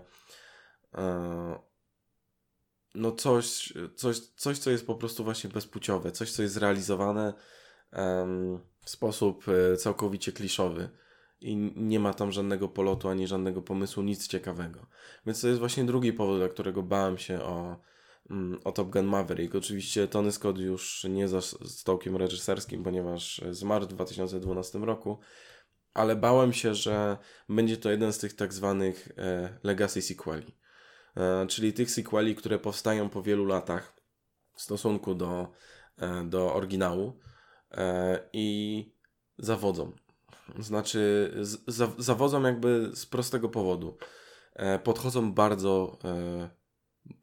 no 2.95 3.11
coś, 3.11 3.73
coś, 3.95 4.19
coś, 4.19 4.57
co 4.57 4.71
jest 4.71 4.87
po 4.87 4.95
prostu 4.95 5.23
właśnie 5.23 5.49
bezpłciowe, 5.49 6.11
coś, 6.11 6.31
co 6.31 6.41
jest 6.41 6.53
zrealizowane 6.53 7.33
w 8.81 8.89
sposób 8.89 9.45
e, 9.47 9.77
całkowicie 9.77 10.31
kliszowy 10.31 10.89
i 11.45 11.55
nie 11.75 11.99
ma 11.99 12.13
tam 12.13 12.31
żadnego 12.31 12.69
polotu 12.69 13.09
ani 13.09 13.27
żadnego 13.27 13.61
pomysłu, 13.61 14.03
nic 14.03 14.27
ciekawego. 14.27 14.85
Więc 15.25 15.41
to 15.41 15.47
jest 15.47 15.59
właśnie 15.59 15.83
drugi 15.83 16.13
powód, 16.13 16.37
dla 16.37 16.49
którego 16.49 16.83
bałem 16.83 17.17
się 17.17 17.41
o, 17.41 17.79
mm, 18.29 18.59
o 18.63 18.71
Top 18.71 18.89
Gun 18.89 19.05
Maverick. 19.05 19.55
Oczywiście 19.55 20.07
Tony 20.07 20.31
Scott 20.31 20.57
już 20.57 21.03
nie 21.09 21.27
za 21.27 21.41
stołkiem 21.41 22.15
reżyserskim, 22.15 22.83
ponieważ 22.83 23.41
zmarł 23.51 23.85
w 23.85 23.87
2012 23.87 24.79
roku, 24.79 25.19
ale 25.93 26.15
bałem 26.15 26.53
się, 26.53 26.75
że 26.75 27.17
będzie 27.49 27.77
to 27.77 27.91
jeden 27.91 28.13
z 28.13 28.17
tych 28.17 28.33
tak 28.33 28.53
zwanych 28.53 29.09
e, 29.17 29.57
legacy 29.63 30.01
sequeli 30.01 30.55
E, 31.17 31.47
czyli 31.47 31.73
tych 31.73 31.91
sequeli, 31.91 32.35
które 32.35 32.59
powstają 32.59 33.09
po 33.09 33.21
wielu 33.21 33.45
latach 33.45 33.95
w 34.53 34.61
stosunku 34.61 35.15
do, 35.15 35.51
e, 35.97 36.23
do 36.23 36.53
oryginału 36.53 37.19
i 38.33 38.91
zawodzą. 39.37 39.91
Znaczy, 40.59 41.31
zawodzą 41.97 42.43
jakby 42.43 42.91
z 42.93 43.05
prostego 43.05 43.49
powodu. 43.49 43.97
Podchodzą 44.83 45.33
bardzo, 45.33 45.99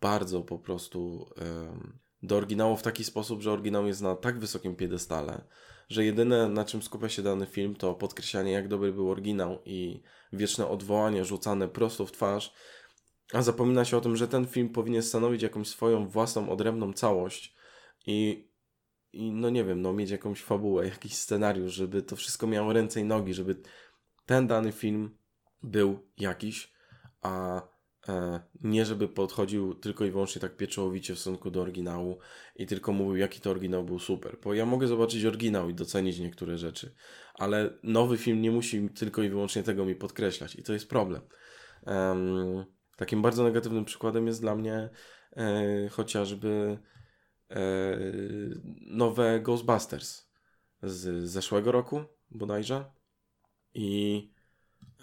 bardzo 0.01 0.43
po 0.43 0.59
prostu 0.59 1.31
do 2.23 2.37
oryginału 2.37 2.77
w 2.77 2.83
taki 2.83 3.05
sposób, 3.05 3.43
że 3.43 3.53
oryginał 3.53 3.87
jest 3.87 4.01
na 4.01 4.17
tak 4.17 4.39
wysokim 4.39 4.77
piedestale, 4.77 5.45
że 5.89 6.05
jedyne 6.05 6.49
na 6.49 6.65
czym 6.65 6.83
skupia 6.83 7.09
się 7.09 7.23
dany 7.23 7.47
film 7.47 7.75
to 7.75 7.95
podkreślanie 7.95 8.53
jak 8.53 8.69
dobry 8.69 8.93
był 8.93 9.11
oryginał 9.11 9.59
i 9.65 10.03
wieczne 10.33 10.69
odwołanie 10.69 11.25
rzucane 11.25 11.69
prosto 11.69 12.07
w 12.07 12.13
twarz 12.13 12.55
a 13.33 13.43
zapomina 13.43 13.85
się 13.85 13.97
o 13.97 14.01
tym, 14.01 14.17
że 14.17 14.29
ten 14.29 14.47
film 14.47 14.69
powinien 14.69 15.03
stanowić 15.03 15.43
jakąś 15.43 15.69
swoją 15.69 16.09
własną, 16.09 16.51
odrębną 16.51 16.93
całość 16.93 17.55
i, 18.07 18.49
i 19.13 19.33
no 19.33 19.51
nie 19.51 19.65
wiem, 19.65 19.83
no 19.83 19.93
mieć 19.93 20.11
jakąś 20.11 20.43
fabułę, 20.43 20.85
jakiś 20.85 21.15
scenariusz, 21.15 21.73
żeby 21.73 22.03
to 22.03 22.17
wszystko 22.17 22.47
miało 22.47 22.73
ręce 22.73 23.01
i 23.01 23.05
nogi, 23.05 23.35
żeby 23.35 23.57
ten 24.27 24.47
dany 24.47 24.73
film 24.73 25.17
był 25.63 25.99
jakiś, 26.19 26.73
a 27.23 27.63
e, 28.09 28.41
nie 28.63 28.85
żeby 28.85 29.09
podchodził 29.09 29.75
tylko 29.75 30.05
i 30.05 30.11
wyłącznie 30.11 30.41
tak 30.41 30.57
pieczołowicie 30.57 31.15
w 31.15 31.19
stosunku 31.19 31.51
do 31.51 31.61
oryginału 31.61 32.19
i 32.57 32.67
tylko 32.67 32.93
mówił, 32.93 33.17
jaki 33.17 33.41
to 33.41 33.51
oryginał 33.51 33.85
był 33.85 33.99
super. 33.99 34.39
Bo 34.45 34.55
ja 34.55 34.67
mogę 34.67 34.87
zobaczyć 34.87 35.25
oryginał 35.25 35.71
i 35.71 35.75
docenić 35.75 36.19
niektóre 36.19 36.59
rzeczy, 36.59 36.95
ale 37.35 37.79
nowy 37.83 38.17
film 38.17 38.43
nie 38.43 38.51
musi 38.51 38.91
tylko 38.91 39.23
i 39.23 39.29
wyłącznie 39.29 39.63
tego 39.63 39.85
mi 39.85 39.95
podkreślać 39.95 40.57
i 40.57 40.63
to 40.63 40.73
jest 40.73 40.89
problem. 40.89 41.23
Um, 41.87 42.65
Takim 42.97 43.23
bardzo 43.23 43.45
negatywnym 43.45 43.85
przykładem 43.85 44.27
jest 44.27 44.41
dla 44.41 44.55
mnie 44.55 44.91
e, 45.37 45.89
chociażby 45.89 46.79
nowe 48.81 49.41
Ghostbusters 49.41 50.33
z 50.83 51.31
zeszłego 51.31 51.73
roku 51.73 52.05
bodajże. 52.31 52.85
I 53.75 54.31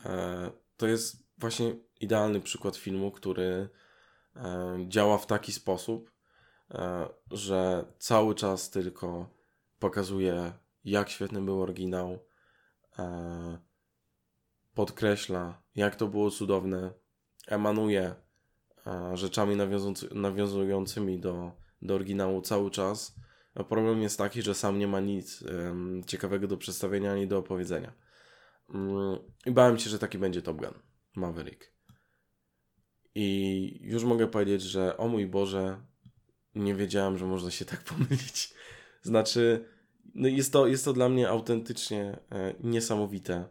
e, 0.06 0.52
to 0.78 0.88
jest 0.88 1.30
właśnie 1.38 1.76
idealny 2.00 2.42
przykład 2.42 2.76
filmu, 2.76 3.12
który 3.12 3.70
e, 4.36 4.78
działa 4.88 5.18
w 5.18 5.28
taki 5.28 5.52
sposób, 5.52 6.12
e, 6.72 7.10
że 7.32 7.86
cały 8.00 8.36
czas 8.36 8.70
tylko 8.70 9.30
pokazuje, 9.80 10.54
jak 10.84 11.10
świetny 11.10 11.42
był 11.42 11.62
oryginał, 11.62 12.20
e, 13.00 13.58
podkreśla, 14.74 15.62
jak 15.76 15.96
to 15.96 16.08
było 16.08 16.32
cudowne, 16.32 16.94
emanuje 17.48 18.16
e, 18.88 19.18
rzeczami 19.18 19.56
nawiązującymi 20.12 21.20
do, 21.20 21.52
do 21.82 21.96
oryginału 21.96 22.42
cały 22.42 22.72
czas. 22.72 23.16
A 23.56 23.64
problem 23.64 24.02
jest 24.02 24.18
taki, 24.18 24.42
że 24.42 24.56
sam 24.56 24.80
nie 24.80 24.88
ma 24.88 25.00
nic 25.00 25.42
um, 25.42 26.04
ciekawego 26.08 26.48
do 26.48 26.58
przedstawienia 26.58 27.12
ani 27.12 27.28
do 27.28 27.38
opowiedzenia. 27.38 27.94
Um, 28.74 29.20
I 29.46 29.52
bałem 29.52 29.80
się, 29.80 29.90
że 29.90 30.00
taki 30.00 30.18
będzie 30.18 30.42
Top 30.42 30.58
Gun 30.58 30.74
Maverick. 31.16 31.74
I 33.16 33.80
już 33.82 34.04
mogę 34.04 34.28
powiedzieć, 34.28 34.62
że 34.62 34.98
o 34.98 35.08
mój 35.08 35.28
Boże, 35.28 35.82
nie 36.56 36.76
wiedziałem, 36.76 37.18
że 37.18 37.26
można 37.26 37.52
się 37.52 37.66
tak 37.66 37.84
pomylić. 37.94 38.54
Znaczy, 39.02 39.66
no 40.16 40.28
jest, 40.28 40.54
to, 40.54 40.68
jest 40.68 40.86
to 40.86 40.94
dla 40.94 41.10
mnie 41.10 41.30
autentycznie 41.30 42.20
e, 42.32 42.54
niesamowite. 42.60 43.46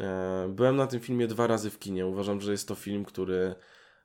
E, 0.00 0.48
byłem 0.54 0.76
na 0.76 0.86
tym 0.86 1.00
filmie 1.00 1.26
dwa 1.26 1.46
razy 1.46 1.70
w 1.70 1.78
kinie. 1.78 2.06
Uważam, 2.06 2.40
że 2.40 2.52
jest 2.52 2.68
to 2.68 2.74
film, 2.74 3.04
który. 3.04 3.54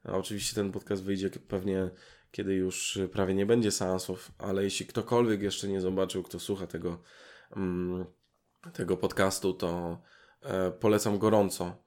Oczywiście 0.04 0.56
ten 0.56 0.72
podcast 0.72 1.04
wyjdzie 1.04 1.30
pewnie, 1.30 1.90
kiedy 2.32 2.54
już 2.54 3.00
prawie 3.12 3.34
nie 3.34 3.46
będzie 3.46 3.72
seansów, 3.72 4.32
ale 4.38 4.64
jeśli 4.64 4.86
ktokolwiek 4.86 5.42
jeszcze 5.42 5.68
nie 5.68 5.82
zobaczył, 5.82 6.24
kto 6.24 6.40
słucha 6.40 6.68
tego, 6.68 7.02
mm, 7.56 8.06
tego 8.74 8.98
podcastu, 8.98 9.54
to 9.54 10.02
e, 10.42 10.72
polecam 10.72 11.18
gorąco 11.18 11.84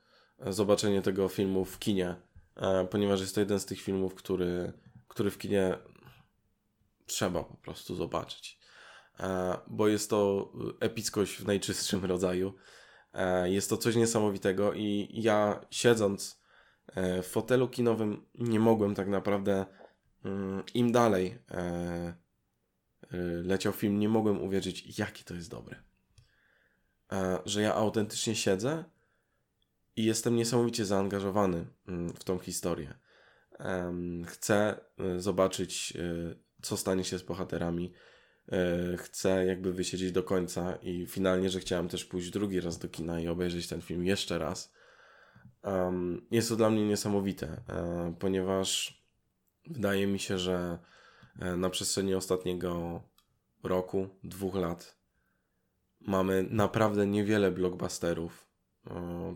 zobaczenie 0.46 1.02
tego 1.02 1.28
filmu 1.28 1.64
w 1.64 1.78
kinie, 1.78 2.16
e, 2.56 2.86
ponieważ 2.90 3.20
jest 3.20 3.34
to 3.34 3.40
jeden 3.40 3.60
z 3.60 3.66
tych 3.66 3.80
filmów, 3.80 4.14
który, 4.14 4.72
który 5.08 5.30
w 5.30 5.38
kinie 5.38 5.78
trzeba 7.06 7.44
po 7.44 7.56
prostu 7.56 7.94
zobaczyć. 7.94 8.58
Bo 9.66 9.88
jest 9.88 10.10
to 10.10 10.52
epickość 10.80 11.36
w 11.36 11.46
najczystszym 11.46 12.04
rodzaju. 12.12 12.54
E, 13.12 13.50
jest 13.50 13.70
to 13.70 13.76
coś 13.76 13.96
niesamowitego 13.96 14.72
i 14.72 15.08
ja 15.12 15.66
siedząc 15.70 16.32
e, 16.32 16.45
w 17.22 17.26
fotelu 17.26 17.68
kinowym 17.68 18.26
nie 18.34 18.60
mogłem 18.60 18.94
tak 18.94 19.08
naprawdę 19.08 19.66
mm, 20.24 20.62
im 20.74 20.92
dalej 20.92 21.38
e, 21.50 22.14
leciał 23.42 23.72
film, 23.72 23.98
nie 23.98 24.08
mogłem 24.08 24.42
uwierzyć, 24.42 24.98
jaki 24.98 25.24
to 25.24 25.34
jest 25.34 25.50
dobry. 25.50 25.76
Że 27.44 27.62
ja 27.62 27.74
autentycznie 27.74 28.34
siedzę 28.34 28.84
i 29.96 30.04
jestem 30.04 30.36
niesamowicie 30.36 30.84
zaangażowany 30.84 31.66
mm, 31.88 32.08
w 32.14 32.24
tą 32.24 32.38
historię. 32.38 32.94
Chcę 34.26 34.80
zobaczyć, 35.18 35.92
co 36.62 36.76
stanie 36.76 37.04
się 37.04 37.18
z 37.18 37.22
bohaterami. 37.22 37.92
E, 38.52 38.96
chcę 38.96 39.46
jakby 39.46 39.72
wysiedzieć 39.72 40.12
do 40.12 40.22
końca 40.22 40.78
i 40.82 41.06
finalnie, 41.06 41.50
że 41.50 41.60
chciałem 41.60 41.88
też 41.88 42.04
pójść 42.04 42.30
drugi 42.30 42.60
raz 42.60 42.78
do 42.78 42.88
kina 42.88 43.20
i 43.20 43.28
obejrzeć 43.28 43.68
ten 43.68 43.80
film 43.80 44.06
jeszcze 44.06 44.38
raz. 44.38 44.72
Um, 45.66 46.26
jest 46.30 46.48
to 46.48 46.56
dla 46.56 46.70
mnie 46.70 46.86
niesamowite, 46.86 47.46
e, 47.68 48.14
ponieważ 48.18 49.00
wydaje 49.66 50.06
mi 50.06 50.18
się, 50.18 50.38
że 50.38 50.78
e, 51.38 51.56
na 51.56 51.70
przestrzeni 51.70 52.14
ostatniego 52.14 53.02
roku, 53.62 54.08
dwóch 54.24 54.54
lat 54.54 54.96
mamy 56.00 56.46
naprawdę 56.50 57.06
niewiele 57.06 57.50
blockbusterów, 57.50 58.46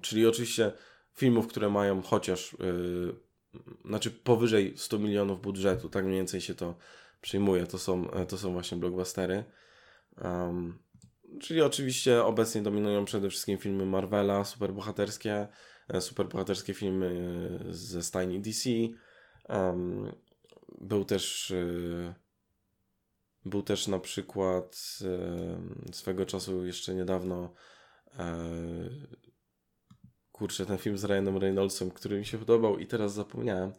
czyli 0.02 0.26
oczywiście 0.26 0.72
filmów, 1.14 1.46
które 1.46 1.70
mają 1.70 2.02
chociaż, 2.02 2.56
yy, 2.58 3.14
znaczy 3.84 4.10
powyżej 4.10 4.72
100 4.76 4.98
milionów 4.98 5.42
budżetu, 5.42 5.88
tak 5.88 6.04
mniej 6.04 6.16
więcej 6.16 6.40
się 6.40 6.54
to 6.54 6.74
przyjmuje, 7.20 7.66
to 7.66 7.78
są, 7.78 8.06
to 8.28 8.38
są 8.38 8.52
właśnie 8.52 8.78
blockbustery. 8.78 9.44
Um, 10.22 10.78
czyli 11.40 11.62
oczywiście 11.62 12.24
obecnie 12.24 12.62
dominują 12.62 13.04
przede 13.04 13.30
wszystkim 13.30 13.58
filmy 13.58 13.86
Marvela, 13.86 14.44
superbohaterskie, 14.44 15.34
e, 15.34 15.48
superbohaterskie 16.00 16.74
filmy 16.74 17.30
e, 17.68 17.74
ze 17.74 18.02
stajni 18.02 18.40
DC. 18.40 18.70
Um, 19.48 20.12
był 20.80 21.04
też 21.04 21.50
e, 21.50 22.14
był 23.44 23.62
też 23.62 23.88
na 23.88 23.98
przykład 23.98 24.98
swego 25.92 26.26
czasu 26.26 26.66
jeszcze 26.66 26.94
niedawno 26.94 27.54
kurczę, 30.32 30.66
ten 30.66 30.78
film 30.78 30.98
z 30.98 31.04
Ryanem 31.04 31.36
Reynoldsem, 31.36 31.90
który 31.90 32.18
mi 32.18 32.26
się 32.26 32.38
podobał 32.38 32.78
i 32.78 32.86
teraz 32.86 33.12
zapomniałem 33.14 33.72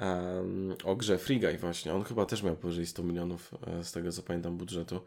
um, 0.00 0.74
o 0.84 0.96
grze 0.96 1.18
Free 1.18 1.40
Guy 1.40 1.58
właśnie. 1.58 1.94
On 1.94 2.04
chyba 2.04 2.26
też 2.26 2.42
miał 2.42 2.56
powyżej 2.56 2.86
100 2.86 3.02
milionów 3.02 3.54
e, 3.66 3.84
z 3.84 3.92
tego 3.92 4.12
co 4.12 4.22
pamiętam 4.22 4.56
budżetu. 4.56 5.00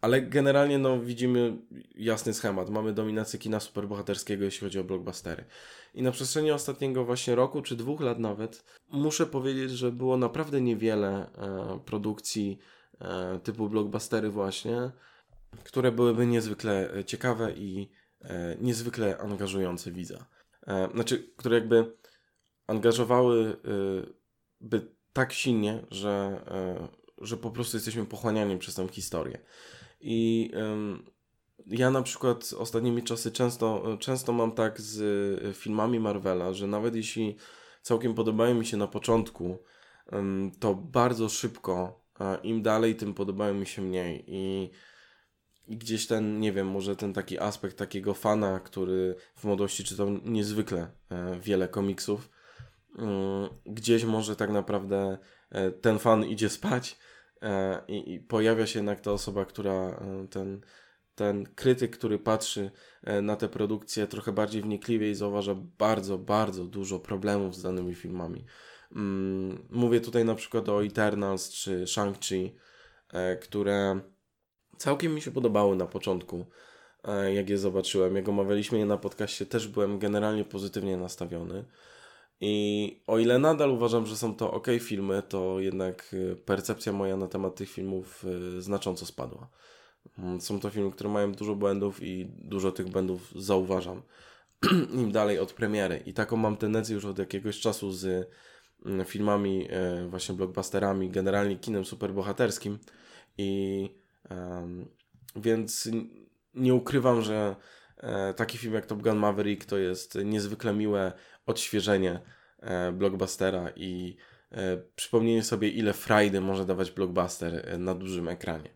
Ale 0.00 0.22
generalnie 0.22 0.78
no 0.78 1.00
widzimy 1.00 1.56
jasny 1.94 2.34
schemat. 2.34 2.70
Mamy 2.70 2.92
dominację 2.92 3.38
kina 3.38 3.60
superbohaterskiego 3.60 4.44
jeśli 4.44 4.60
chodzi 4.60 4.78
o 4.78 4.84
blockbustery. 4.84 5.44
I 5.94 6.02
na 6.02 6.10
przestrzeni 6.10 6.50
ostatniego 6.50 7.04
właśnie 7.04 7.34
roku 7.34 7.62
czy 7.62 7.76
dwóch 7.76 8.00
lat 8.00 8.18
nawet 8.18 8.64
muszę 8.88 9.26
powiedzieć, 9.26 9.70
że 9.70 9.92
było 9.92 10.16
naprawdę 10.16 10.60
niewiele 10.60 11.08
e, 11.08 11.80
produkcji 11.84 12.58
e, 13.00 13.40
typu 13.42 13.68
blockbustery 13.68 14.30
właśnie, 14.30 14.90
które 15.64 15.92
byłyby 15.92 16.26
niezwykle 16.26 16.94
e, 16.94 17.04
ciekawe 17.04 17.52
i 17.52 17.88
e, 18.20 18.56
niezwykle 18.60 19.18
angażujące 19.18 19.92
widza. 19.92 20.26
E, 20.66 20.88
znaczy, 20.94 21.32
które 21.36 21.58
jakby 21.58 21.92
angażowały 22.66 23.56
by 24.60 24.96
tak 25.12 25.32
silnie, 25.32 25.86
że, 25.90 26.44
e, 26.48 26.88
że 27.24 27.36
po 27.36 27.50
prostu 27.50 27.76
jesteśmy 27.76 28.06
pochłaniani 28.06 28.58
przez 28.58 28.74
tę 28.74 28.88
historię. 28.88 29.38
I 30.00 30.50
ja 31.66 31.90
na 31.90 32.02
przykład 32.02 32.54
ostatnimi 32.58 33.02
czasy 33.02 33.32
często, 33.32 33.96
często 34.00 34.32
mam 34.32 34.52
tak 34.52 34.80
z 34.80 35.00
e, 35.44 35.52
filmami 35.52 36.00
Marvela, 36.00 36.52
że 36.52 36.66
nawet 36.66 36.94
jeśli 36.94 37.36
całkiem 37.82 38.14
podobają 38.14 38.54
mi 38.54 38.66
się 38.66 38.76
na 38.76 38.86
początku, 38.86 39.58
to 40.60 40.74
bardzo 40.74 41.28
szybko, 41.28 42.06
im 42.42 42.62
dalej, 42.62 42.96
tym 42.96 43.14
podobają 43.14 43.54
mi 43.54 43.66
się 43.66 43.82
mniej. 43.82 44.24
I, 44.26 44.70
I 45.68 45.76
gdzieś 45.76 46.06
ten, 46.06 46.40
nie 46.40 46.52
wiem, 46.52 46.66
może 46.66 46.96
ten 46.96 47.12
taki 47.12 47.38
aspekt 47.38 47.78
takiego 47.78 48.14
fana, 48.14 48.60
który 48.60 49.14
w 49.36 49.44
młodości 49.44 49.84
czytał 49.84 50.08
niezwykle 50.24 50.90
e, 51.10 51.40
wiele 51.40 51.68
komiksów, 51.68 52.30
gdzieś 53.66 54.04
może 54.04 54.36
tak 54.36 54.50
naprawdę 54.50 55.18
e, 55.50 55.70
ten 55.70 55.98
fan 55.98 56.24
idzie 56.24 56.48
spać 56.48 56.98
e, 57.42 57.82
i, 57.88 58.14
i 58.14 58.20
pojawia 58.20 58.66
się 58.66 58.78
jednak 58.78 59.00
ta 59.00 59.12
osoba, 59.12 59.44
która 59.44 59.72
e, 59.72 60.26
ten, 60.30 60.60
ten 61.14 61.46
krytyk, 61.54 61.96
który 61.96 62.18
patrzy 62.18 62.70
na 63.22 63.36
te 63.36 63.48
produkcje 63.48 64.06
trochę 64.06 64.32
bardziej 64.32 64.62
wnikliwie 64.62 65.10
i 65.10 65.14
zauważa 65.14 65.54
bardzo, 65.78 66.18
bardzo 66.18 66.64
dużo 66.64 66.98
problemów 66.98 67.56
z 67.56 67.62
danymi 67.62 67.94
filmami. 67.94 68.44
Mm, 68.96 69.66
mówię 69.70 70.00
tutaj 70.00 70.24
na 70.24 70.34
przykład 70.34 70.68
o 70.68 70.84
Eternals 70.84 71.50
czy 71.50 71.84
Shang-Chi, 71.84 72.50
które 73.40 74.00
całkiem 74.76 75.14
mi 75.14 75.20
się 75.20 75.30
podobały 75.30 75.76
na 75.76 75.86
początku, 75.86 76.46
jak 77.34 77.50
je 77.50 77.58
zobaczyłem. 77.58 78.16
Jak 78.16 78.28
omawialiśmy 78.28 78.78
je 78.78 78.86
na 78.86 78.96
podcaście, 78.96 79.46
też 79.46 79.68
byłem 79.68 79.98
generalnie 79.98 80.44
pozytywnie 80.44 80.96
nastawiony. 80.96 81.64
I 82.40 83.02
o 83.06 83.18
ile 83.18 83.38
nadal 83.38 83.70
uważam, 83.70 84.06
że 84.06 84.16
są 84.16 84.34
to 84.34 84.52
ok 84.52 84.66
filmy, 84.80 85.22
to 85.28 85.60
jednak 85.60 86.14
y, 86.14 86.36
percepcja 86.36 86.92
moja 86.92 87.16
na 87.16 87.28
temat 87.28 87.54
tych 87.54 87.70
filmów 87.70 88.24
y, 88.24 88.62
znacząco 88.62 89.06
spadła. 89.06 89.48
Mm, 90.18 90.40
są 90.40 90.60
to 90.60 90.70
filmy, 90.70 90.90
które 90.90 91.10
mają 91.10 91.32
dużo 91.32 91.54
błędów 91.54 92.02
i 92.02 92.26
dużo 92.38 92.72
tych 92.72 92.88
błędów 92.88 93.32
zauważam 93.36 94.02
im 95.02 95.12
dalej 95.12 95.38
od 95.38 95.52
premiery. 95.52 96.02
I 96.06 96.14
taką 96.14 96.36
mam 96.36 96.56
tendencję 96.56 96.94
już 96.94 97.04
od 97.04 97.18
jakiegoś 97.18 97.60
czasu 97.60 97.92
z 97.92 98.30
mm, 98.86 99.06
filmami, 99.06 99.68
y, 100.04 100.08
właśnie 100.08 100.34
blockbusterami, 100.34 101.10
generalnie 101.10 101.56
kinem 101.56 101.84
superbohaterskim. 101.84 102.78
I 103.38 103.90
um, 104.30 104.88
więc 105.36 105.88
nie 106.54 106.74
ukrywam, 106.74 107.22
że 107.22 107.56
e, 107.96 108.34
taki 108.34 108.58
film 108.58 108.74
jak 108.74 108.86
Top 108.86 109.02
Gun 109.02 109.16
Maverick 109.16 109.64
to 109.64 109.78
jest 109.78 110.18
niezwykle 110.24 110.74
miłe 110.74 111.12
odświeżenie 111.46 112.10
e, 112.12 112.20
blockbustera 112.92 113.70
i 113.76 114.16
e, 114.52 114.76
przypomnienie 114.76 115.42
sobie, 115.42 115.68
ile 115.68 115.92
frajdy 115.92 116.40
może 116.40 116.66
dawać 116.66 116.90
blockbuster 116.90 117.68
e, 117.68 117.78
na 117.78 117.94
dużym 117.94 118.28
ekranie. 118.28 118.70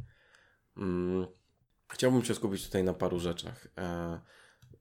Mm, 0.77 1.27
chciałbym 1.93 2.25
się 2.25 2.35
skupić 2.35 2.67
tutaj 2.67 2.85
na 2.85 2.95
paru 2.95 3.19
rzeczach. 3.19 3.69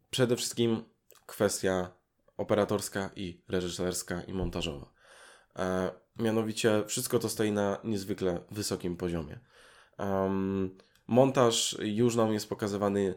Przede 0.09 0.35
wszystkim 0.35 0.83
kwestia 1.25 1.91
operatorska 2.38 3.09
i 3.15 3.41
reżyserska 3.47 4.21
i 4.21 4.33
montażowa. 4.33 4.93
Mianowicie 6.19 6.83
wszystko 6.88 7.19
to 7.19 7.29
stoi 7.29 7.51
na 7.51 7.77
niezwykle 7.83 8.41
wysokim 8.51 8.97
poziomie. 8.97 9.39
Montaż 11.07 11.77
już 11.81 12.15
nam 12.15 12.33
jest 12.33 12.49
pokazywany 12.49 13.15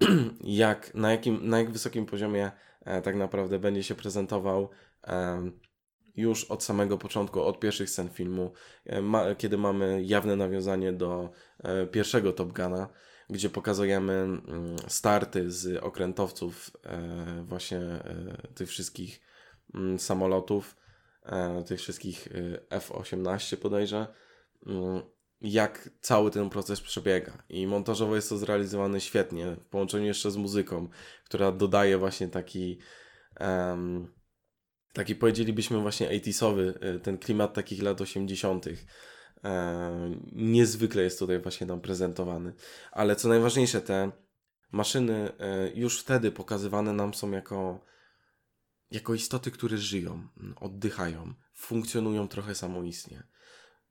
jak, 0.40 0.94
na, 0.94 1.10
jakim, 1.10 1.48
na 1.48 1.58
jak 1.58 1.70
wysokim 1.70 2.06
poziomie 2.06 2.50
e, 2.84 3.02
tak 3.02 3.16
naprawdę 3.16 3.58
będzie 3.58 3.82
się 3.82 3.94
prezentował 3.94 4.62
e, 4.62 4.68
już 6.16 6.44
od 6.44 6.64
samego 6.64 6.98
początku, 6.98 7.42
od 7.42 7.60
pierwszych 7.60 7.90
scen 7.90 8.08
filmu, 8.08 8.52
e, 8.86 9.36
kiedy 9.36 9.58
mamy 9.58 10.02
jawne 10.04 10.36
nawiązanie 10.36 10.92
do 10.92 11.30
e, 11.58 11.86
pierwszego 11.86 12.32
Top 12.32 12.52
Guna, 12.52 12.88
gdzie 13.30 13.50
pokazujemy 13.50 14.12
mm, 14.12 14.76
starty 14.88 15.50
z 15.50 15.82
okrętowców 15.82 16.70
e, 16.84 17.44
właśnie 17.48 17.80
tych 18.54 18.68
wszystkich 18.68 19.20
mm, 19.74 19.98
samolotów, 19.98 20.76
tych 21.66 21.80
wszystkich 21.80 22.28
F-18 22.70 23.56
bodajże, 23.56 24.06
mm, 24.66 25.02
jak 25.40 25.90
cały 26.00 26.30
ten 26.30 26.50
proces 26.50 26.80
przebiega. 26.80 27.42
I 27.48 27.66
montażowo 27.66 28.16
jest 28.16 28.28
to 28.28 28.38
zrealizowane 28.38 29.00
świetnie, 29.00 29.56
w 29.56 29.64
połączeniu 29.64 30.06
jeszcze 30.06 30.30
z 30.30 30.36
muzyką, 30.36 30.88
która 31.24 31.52
dodaje 31.52 31.98
właśnie 31.98 32.28
taki. 32.28 32.78
Um, 33.40 34.21
taki 34.92 35.14
powiedzielibyśmy 35.14 35.80
właśnie 35.80 36.08
80sowy, 36.08 36.84
y, 36.96 37.00
ten 37.00 37.18
klimat 37.18 37.54
takich 37.54 37.82
lat 37.82 38.00
80. 38.00 38.66
E, 39.44 40.14
niezwykle 40.32 41.02
jest 41.02 41.18
tutaj 41.18 41.38
właśnie 41.38 41.66
nam 41.66 41.80
prezentowany. 41.80 42.52
Ale 42.92 43.16
co 43.16 43.28
najważniejsze, 43.28 43.80
te 43.80 44.12
maszyny 44.72 45.32
e, 45.38 45.70
już 45.74 46.00
wtedy 46.00 46.32
pokazywane 46.32 46.92
nam 46.92 47.14
są 47.14 47.30
jako, 47.30 47.84
jako 48.90 49.14
istoty, 49.14 49.50
które 49.50 49.78
żyją, 49.78 50.28
oddychają, 50.60 51.34
funkcjonują 51.54 52.28
trochę 52.28 52.54
samoistnie 52.54 53.32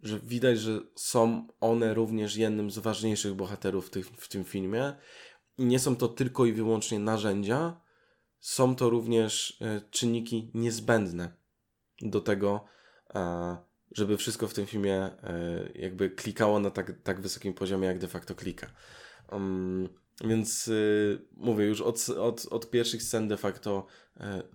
że 0.04 0.20
widać, 0.20 0.60
że 0.60 0.80
są 0.96 1.48
one 1.60 1.94
również 1.94 2.36
jednym 2.36 2.72
z 2.72 2.78
ważniejszych 2.80 3.34
bohaterów 3.34 3.92
w 4.18 4.28
tym 4.28 4.44
filmie. 4.44 4.94
I 5.58 5.66
nie 5.66 5.80
są 5.80 5.96
to 5.96 6.08
tylko 6.08 6.46
i 6.46 6.54
wyłącznie 6.54 7.00
narzędzia, 7.00 7.82
są 8.42 8.76
to 8.76 8.90
również 8.90 9.58
e, 9.62 9.82
czynniki 9.92 10.52
niezbędne 10.54 11.32
do 12.02 12.22
tego, 12.22 12.66
e, 13.16 13.58
żeby 13.92 14.18
wszystko 14.18 14.48
w 14.48 14.54
tym 14.54 14.66
filmie 14.66 14.96
e, 14.96 15.70
jakby 15.76 16.10
klikało 16.10 16.60
na 16.60 16.72
tak, 16.72 17.02
tak 17.04 17.22
wysokim 17.22 17.54
poziomie, 17.54 17.88
jak 17.88 18.00
de 18.00 18.08
facto 18.08 18.36
klika. 18.36 18.68
Więc 20.26 20.70
mówię, 21.32 21.66
już 21.66 21.82
od, 21.82 22.10
od, 22.10 22.48
od 22.52 22.70
pierwszych 22.70 23.04
scen 23.04 23.28
de 23.28 23.38
facto 23.38 23.86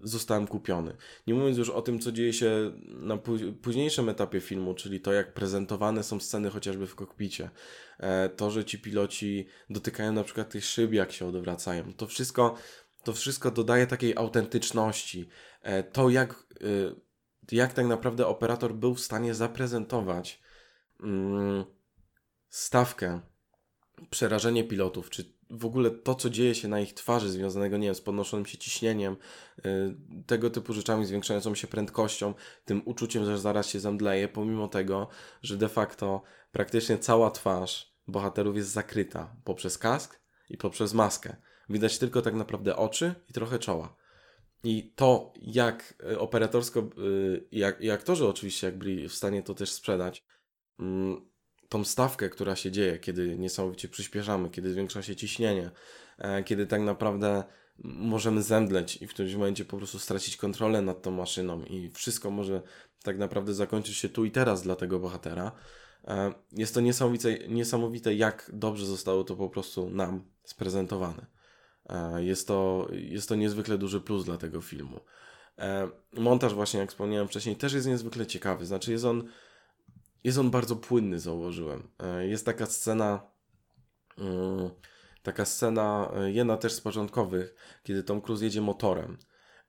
zostałem 0.03 0.46
kupiony. 0.46 0.96
Nie 1.27 1.35
mówiąc 1.35 1.59
już 1.59 1.70
o 1.70 1.83
tym, 1.83 1.99
co 1.99 2.12
dzieje 2.12 2.33
się 2.33 2.72
na 2.88 3.16
późniejszym 3.62 4.09
etapie 4.09 4.40
filmu, 4.40 4.75
czyli 4.75 5.01
to, 5.01 5.12
jak 5.12 5.35
prezentowane 5.35 6.03
są 6.03 6.20
sceny 6.20 6.51
chociażby 6.51 6.87
w 6.87 6.94
kokpicie. 6.94 7.51
To, 8.37 8.51
że 8.51 8.64
ci 8.64 8.79
piloci 8.79 9.46
dotykają 9.70 10.12
na 10.12 10.25
przykład 10.25 10.51
tych 10.51 10.64
szyb, 10.64 10.92
jak 10.92 11.12
się 11.12 11.27
odwracają. 11.27 11.92
To 11.94 12.07
wszystko, 12.07 12.55
to 13.06 13.12
wszystko 13.12 13.50
dodaje 13.50 13.86
takiej 13.86 14.16
autentyczności. 14.16 15.28
E, 15.62 15.82
to, 15.82 16.10
jak, 16.10 16.46
jak 17.52 17.72
tak 17.72 17.86
naprawdę 17.86 18.26
operator 18.26 18.74
był 18.74 18.94
w 18.94 19.00
stanie 19.00 19.34
zaprezentować 19.34 20.42
mm, 21.00 21.64
stawkę 22.48 23.20
przerażenie 24.10 24.64
pilotów, 24.64 25.10
czy 25.10 25.36
w 25.50 25.64
ogóle 25.64 25.90
to, 25.90 26.14
co 26.14 26.30
dzieje 26.30 26.54
się 26.54 26.68
na 26.68 26.80
ich 26.80 26.94
twarzy, 26.94 27.30
związanego, 27.30 27.76
nie 27.76 27.86
wiem, 27.86 27.94
z 27.94 28.00
podnoszonym 28.00 28.46
się 28.46 28.58
ciśnieniem, 28.58 29.16
yy, 29.64 29.96
tego 30.26 30.50
typu 30.50 30.72
rzeczami, 30.72 31.06
zwiększającą 31.06 31.54
się 31.54 31.66
prędkością, 31.66 32.34
tym 32.64 32.82
uczuciem, 32.84 33.24
że 33.24 33.38
zaraz 33.38 33.68
się 33.68 33.80
zemdleje, 33.80 34.28
pomimo 34.28 34.68
tego, 34.68 35.08
że 35.42 35.56
de 35.56 35.68
facto 35.68 36.22
praktycznie 36.52 36.98
cała 36.98 37.30
twarz 37.30 37.94
bohaterów 38.08 38.56
jest 38.56 38.70
zakryta 38.70 39.36
poprzez 39.44 39.78
kask 39.78 40.20
i 40.50 40.56
poprzez 40.56 40.94
maskę. 40.94 41.36
Widać 41.68 41.98
tylko 41.98 42.22
tak 42.22 42.35
naprawdę 42.35 42.76
oczy 42.76 43.14
i 43.31 43.33
trochę 43.33 43.59
czoła. 43.59 43.96
I 44.64 44.92
to, 44.96 45.33
jak 45.42 45.94
y, 46.12 46.18
operatorsko, 46.18 46.90
yy, 46.96 47.48
jak, 47.52 47.81
i 47.81 47.90
aktorzy 47.90 48.29
oczywiście, 48.29 48.66
jak 48.66 48.79
byli 48.79 49.09
w 49.09 49.14
stanie 49.14 49.42
to 49.42 49.55
też 49.55 49.72
sprzedać, 49.72 50.24
mm, 50.81 51.26
tą 51.68 51.85
stawkę, 51.85 52.29
która 52.29 52.57
się 52.57 52.70
dzieje, 52.70 52.98
kiedy 52.98 53.38
niesamowicie 53.38 53.88
przyspieszamy, 53.88 54.50
kiedy 54.50 54.72
zwiększa 54.72 55.02
się 55.02 55.16
ciśnienie, 55.16 55.70
e, 56.18 56.44
kiedy 56.44 56.66
tak 56.66 56.81
naprawdę 56.81 57.44
możemy 57.79 58.42
zemdleć 58.42 59.02
i 59.02 59.07
w 59.07 59.11
którymś 59.11 59.35
momencie 59.35 59.64
po 59.64 59.76
prostu 59.76 59.98
stracić 59.98 60.37
kontrolę 60.37 60.83
nad 60.83 61.02
tą 61.02 61.11
maszyną 61.11 61.64
i 61.64 61.90
wszystko 61.90 62.31
może 62.31 62.62
tak 63.02 63.18
naprawdę 63.18 63.55
zakończyć 63.55 63.96
się 63.96 64.09
tu 64.09 64.24
i 64.24 64.31
teraz 64.31 64.62
dla 64.62 64.76
tego 64.76 64.98
bohatera. 64.98 65.52
E, 66.05 66.33
jest 66.52 66.74
to 66.74 66.81
niesamowite, 66.81 67.48
niesamowite 67.48 68.14
jak 68.14 68.50
dobrze 68.55 68.87
zostało 68.87 69.24
to 69.24 69.37
po 69.37 69.48
prostu 69.48 69.90
nam 69.90 70.24
sprezentowane. 70.44 71.26
E, 71.88 72.25
jest 72.25 72.49
to, 72.49 72.88
jest 72.92 73.29
to 73.29 73.35
niezwykle 73.35 73.79
duży 73.79 74.01
plus 74.01 74.25
dla 74.25 74.37
tego 74.37 74.61
filmu. 74.61 75.01
E, 75.59 75.88
montaż 76.12 76.55
właśnie, 76.55 76.81
jak 76.81 76.90
wspomniałem 76.90 77.29
wcześniej, 77.29 77.57
też 77.57 77.72
jest 77.72 77.87
niezwykle 77.87 78.27
ciekawy. 78.27 78.66
Znaczy 78.66 78.92
jest 78.92 79.05
on, 79.05 79.29
jest 80.25 80.38
on 80.38 80.51
bardzo 80.51 80.77
płynny, 80.77 81.20
zauważyłem. 81.20 81.88
Jest 82.20 82.46
taka 82.46 82.66
scena 82.66 83.20
mm, 84.18 84.70
taka 85.22 85.44
scena, 85.44 86.12
jedna 86.27 86.57
też 86.57 86.72
z 86.72 86.81
początkowych, 86.81 87.55
kiedy 87.83 88.03
Tom 88.03 88.20
Cruise 88.20 88.44
jedzie 88.44 88.61
motorem 88.61 89.18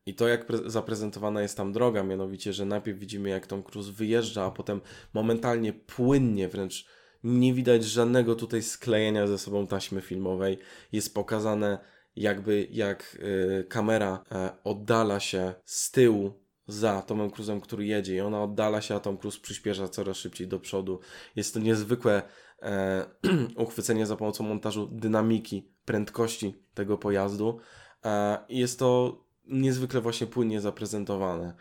i 0.08 0.16
to, 0.16 0.28
jak 0.28 0.46
zaprezentowana 0.66 1.42
jest 1.42 1.58
tam 1.58 1.74
droga, 1.74 2.04
mianowicie, 2.04 2.54
że 2.54 2.66
najpierw 2.66 3.00
widzimy, 3.00 3.30
jak 3.30 3.48
Tom 3.48 3.64
Cruise 3.64 3.92
wyjeżdża, 3.92 4.46
a 4.46 4.52
potem 4.52 4.82
momentalnie, 5.14 5.74
płynnie 5.74 6.48
wręcz 6.48 6.86
nie 7.24 7.54
widać 7.54 7.84
żadnego 7.84 8.36
tutaj 8.36 8.64
sklejenia 8.64 9.28
ze 9.28 9.38
sobą 9.38 9.68
taśmy 9.68 10.02
filmowej. 10.02 10.58
Jest 10.92 11.14
pokazane, 11.14 11.80
jakby 12.22 12.68
jak 12.72 13.18
y, 13.20 13.66
kamera 13.70 14.24
y, 14.32 14.64
oddala 14.64 15.20
się 15.20 15.54
z 15.66 15.92
tyłu 15.92 16.34
za 16.68 17.02
Tomem 17.02 17.30
Cruise'em, 17.30 17.62
który 17.62 17.86
jedzie 17.86 18.16
i 18.16 18.22
ona 18.22 18.44
oddala 18.44 18.82
się, 18.82 18.96
a 18.96 19.00
Tom 19.00 19.18
Cruise 19.18 19.40
przyspiesza 19.40 19.88
coraz 19.88 20.18
szybciej 20.18 20.48
do 20.48 20.60
przodu. 20.60 21.00
Jest 21.36 21.54
to 21.54 21.60
niezwykłe 21.60 22.22
e, 22.62 23.06
uchwycenie 23.66 24.06
za 24.06 24.16
pomocą 24.16 24.44
montażu 24.44 24.88
dynamiki, 24.92 25.72
prędkości 25.86 26.64
tego 26.74 26.98
pojazdu. 26.98 27.60
E, 28.06 28.38
jest 28.50 28.80
to 28.80 29.22
niezwykle 29.46 30.02
właśnie 30.02 30.28
płynnie 30.28 30.62
zaprezentowane. 30.62 31.54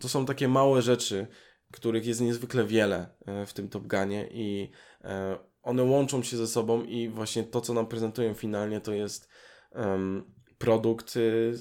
To 0.00 0.08
są 0.08 0.26
takie 0.26 0.48
małe 0.48 0.82
rzeczy, 0.82 1.26
których 1.72 2.06
jest 2.06 2.20
niezwykle 2.20 2.64
wiele 2.64 3.08
e, 3.26 3.46
w 3.46 3.52
tym 3.52 3.68
Top 3.68 3.86
Gunie 3.86 4.28
i 4.32 4.70
e, 5.04 5.38
one 5.62 5.82
łączą 5.82 6.22
się 6.22 6.36
ze 6.36 6.46
sobą 6.46 6.82
i 6.82 7.08
właśnie 7.08 7.44
to, 7.44 7.60
co 7.60 7.74
nam 7.74 7.86
prezentują 7.86 8.34
finalnie, 8.34 8.80
to 8.80 8.92
jest 8.92 9.28
produkt 10.58 11.16
e, 11.16 11.20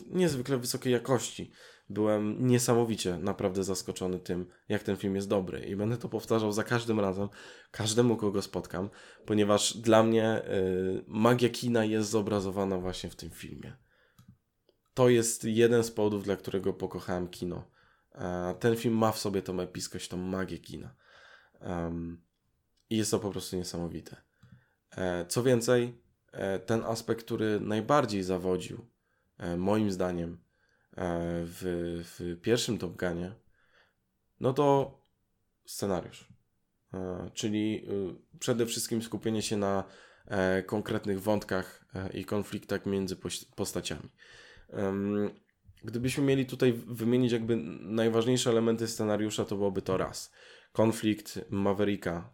niezwykle 0.10 0.58
wysokiej 0.58 0.94
jakości. 0.94 1.52
Byłem 1.90 2.48
niesamowicie 2.48 3.18
naprawdę 3.18 3.64
zaskoczony 3.64 4.20
tym, 4.20 4.46
jak 4.70 4.84
ten 4.84 4.98
film 4.98 5.16
jest 5.16 5.28
dobry 5.28 5.60
i 5.60 5.76
będę 5.76 5.98
to 5.98 6.10
powtarzał 6.10 6.52
za 6.52 6.64
każdym 6.64 7.00
razem, 7.00 7.30
każdemu, 7.72 8.18
kogo 8.18 8.42
spotkam, 8.42 8.90
ponieważ 9.26 9.78
dla 9.78 10.04
mnie 10.04 10.42
magia 11.08 11.50
kina 11.50 11.86
jest 11.86 12.10
zobrazowana 12.10 12.78
właśnie 12.78 13.10
w 13.10 13.16
tym 13.16 13.30
filmie 13.30 13.78
to 15.00 15.10
jest 15.10 15.44
jeden 15.44 15.84
z 15.84 15.92
powodów, 15.92 16.24
dla 16.24 16.36
którego 16.36 16.74
pokochałem 16.74 17.28
kino. 17.28 17.72
E, 18.16 18.56
ten 18.60 18.76
film 18.76 18.98
ma 18.98 19.12
w 19.12 19.20
sobie 19.20 19.42
tą 19.42 19.60
episkość, 19.60 20.08
tą 20.08 20.18
magię 20.18 20.58
kina. 20.58 20.96
I 22.90 22.98
jest 22.98 23.12
to 23.12 23.20
po 23.20 23.32
prostu 23.32 23.56
niesamowite. 23.56 24.22
E, 24.98 25.26
co 25.26 25.44
więcej, 25.44 26.02
ten 26.66 26.84
aspekt, 26.84 27.26
który 27.26 27.60
najbardziej 27.60 28.24
zawodził, 28.24 28.86
moim 29.58 29.92
zdaniem, 29.92 30.38
w, 31.46 32.02
w 32.18 32.42
pierwszym 32.42 32.78
Top 32.78 32.98
Gunie, 32.98 33.36
no 34.40 34.54
to 34.54 35.00
scenariusz. 35.66 36.28
Czyli 37.34 37.86
y, 38.34 38.38
przede 38.40 38.66
wszystkim 38.66 39.02
skupienie 39.02 39.42
się 39.42 39.58
na 39.58 39.84
konkretnych 40.66 41.22
wątkach 41.22 41.86
i 42.14 42.26
konfliktach 42.26 42.86
między 42.86 43.16
postaciami. 43.56 44.10
Gdybyśmy 45.84 46.24
mieli 46.24 46.46
tutaj 46.46 46.74
wymienić 46.74 47.32
jakby 47.32 47.56
najważniejsze 47.82 48.50
elementy 48.50 48.88
scenariusza, 48.88 49.46
to 49.46 49.56
byłoby 49.56 49.82
to 49.82 49.98
raz. 49.98 50.32
Konflikt 50.72 51.40
Mavericka, 51.50 52.34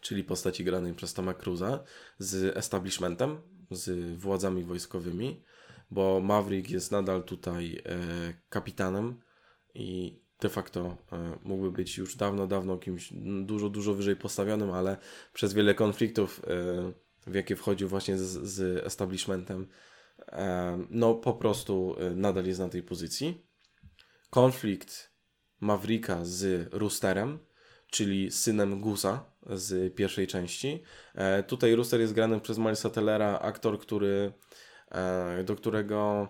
czyli 0.00 0.24
postaci 0.24 0.64
granej 0.64 0.94
przez 0.94 1.14
Toma 1.14 1.34
Cruza 1.34 1.84
z 2.18 2.56
establishmentem, 2.56 3.40
z 3.70 4.16
władzami 4.18 4.64
wojskowymi, 4.64 5.44
bo 5.90 6.20
Maverick 6.20 6.70
jest 6.70 6.92
nadal 6.92 7.22
tutaj 7.22 7.82
e, 7.86 7.98
kapitanem 8.48 9.20
i 9.74 10.18
de 10.40 10.48
facto 10.48 10.96
e, 11.12 11.38
mógłby 11.42 11.70
być 11.70 11.98
już 11.98 12.16
dawno, 12.16 12.46
dawno 12.46 12.78
kimś 12.78 13.12
dużo, 13.42 13.68
dużo 13.68 13.94
wyżej 13.94 14.16
postawionym, 14.16 14.70
ale 14.70 14.96
przez 15.32 15.54
wiele 15.54 15.74
konfliktów, 15.74 16.40
e, 16.46 16.92
w 17.30 17.34
jakie 17.34 17.56
wchodził 17.56 17.88
właśnie 17.88 18.18
z, 18.18 18.48
z 18.48 18.86
establishmentem, 18.86 19.68
no 20.90 21.14
po 21.14 21.32
prostu 21.32 21.96
y, 22.12 22.16
nadal 22.16 22.46
jest 22.46 22.60
na 22.60 22.68
tej 22.68 22.82
pozycji. 22.82 23.46
Konflikt 24.30 25.10
Mavrika 25.60 26.24
z 26.24 26.68
Roosterem, 26.72 27.38
czyli 27.90 28.30
synem 28.30 28.80
Gusa 28.80 29.24
z 29.50 29.94
pierwszej 29.94 30.26
części. 30.26 30.82
E, 31.14 31.42
tutaj 31.42 31.74
Rooster 31.74 32.00
jest 32.00 32.12
grany 32.12 32.40
przez 32.40 32.58
Milesa 32.58 32.90
Tellera, 32.90 33.38
aktor, 33.38 33.78
który, 33.78 34.32
e, 34.90 35.44
do 35.44 35.56
którego 35.56 36.28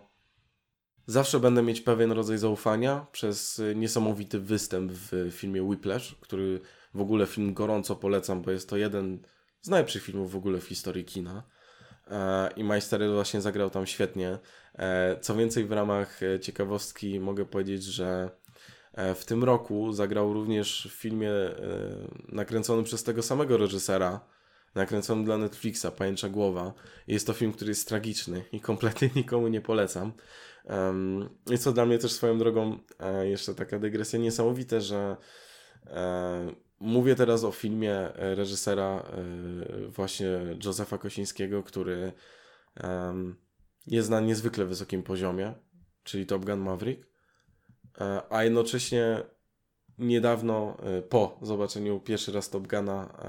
zawsze 1.07 1.41
będę 1.41 1.63
mieć 1.63 1.81
pewien 1.81 2.13
rodzaj 2.13 2.39
zaufania 2.39 3.07
przez 3.13 3.63
niesamowity 3.75 4.39
występ 4.41 4.93
w 4.93 5.31
filmie 5.33 5.63
Whiplash, 5.63 6.15
który 6.21 6.61
w 6.95 7.01
ogóle 7.01 7.27
film 7.27 7.55
gorąco 7.55 7.97
polecam, 7.97 8.43
bo 8.43 8.51
jest 8.51 8.69
to 8.69 8.77
jeden 8.77 9.19
z 9.61 9.69
najlepszych 9.69 10.03
filmów 10.03 10.33
w 10.33 10.37
ogóle 10.37 10.61
w 10.61 10.65
historii 10.65 11.05
kina. 11.05 11.43
E, 12.11 12.51
i 12.57 12.65
Majster 12.65 13.11
właśnie 13.13 13.41
zagrał 13.41 13.71
tam 13.71 13.87
świetnie. 13.87 14.39
Co 15.21 15.35
więcej, 15.35 15.65
w 15.65 15.73
ramach 15.73 16.21
ciekawostki 16.41 17.21
mogę 17.21 17.45
powiedzieć, 17.45 17.85
że 17.85 18.31
w 19.15 19.25
tym 19.25 19.45
roku 19.45 19.93
zagrał 19.93 20.33
również 20.33 20.89
w 20.91 21.01
filmie 21.01 21.31
nakręconym 22.29 22.85
przez 22.85 23.05
tego 23.05 23.23
samego 23.23 23.57
reżysera, 23.57 24.21
nakręconym 24.75 25.25
dla 25.25 25.39
Netflixa, 25.39 25.87
Pajęcza 25.97 26.29
Głowa. 26.29 26.73
Jest 27.07 27.27
to 27.27 27.33
film, 27.33 27.53
który 27.53 27.71
jest 27.71 27.89
tragiczny 27.89 28.45
i 28.53 28.61
kompletnie 28.61 29.11
nikomu 29.17 29.49
nie 29.49 29.61
polecam. 29.61 30.13
Jest 31.51 31.65
to 31.65 31.73
dla 31.73 31.87
mnie 31.87 31.99
też 31.99 32.13
swoją 32.13 32.39
drogą 32.39 32.79
jeszcze 33.23 33.55
taka 33.55 33.79
dygresja 33.79 34.19
niesamowite, 34.19 34.81
że 34.81 35.17
Mówię 36.85 37.15
teraz 37.15 37.45
o 37.45 37.53
filmie 37.53 37.93
e, 37.93 38.35
reżysera 38.35 38.85
e, 38.87 39.89
właśnie 39.89 40.27
Józefa 40.65 40.99
Kosińskiego, 40.99 41.63
który 41.63 42.13
jest 43.87 44.11
na 44.11 44.21
niezwykle 44.21 44.65
wysokim 44.65 45.03
poziomie, 45.03 45.55
czyli 46.05 46.27
Top 46.27 46.45
Gun 46.45 46.61
Maverick, 46.61 47.03
e, 47.03 47.07
a 48.31 48.45
jednocześnie 48.45 49.23
niedawno 49.99 50.77
po 51.09 51.39
zobaczeniu 51.43 52.01
pierwszy 52.01 52.33
raz 52.33 52.51
Top 52.51 52.67
Guna 52.69 53.23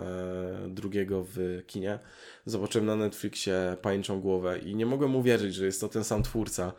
drugiego 0.68 1.26
w 1.28 1.64
kinie 1.68 2.00
zobaczyłem 2.46 2.86
na 2.86 2.96
Netflixie 2.96 3.78
Pańczą 3.82 4.22
Głowę 4.22 4.60
i 4.60 4.76
nie 4.76 4.86
mogłem 4.86 5.16
uwierzyć, 5.16 5.56
że 5.56 5.66
jest 5.66 5.82
to 5.82 5.88
ten 5.88 6.04
sam 6.04 6.24
twórca, 6.24 6.74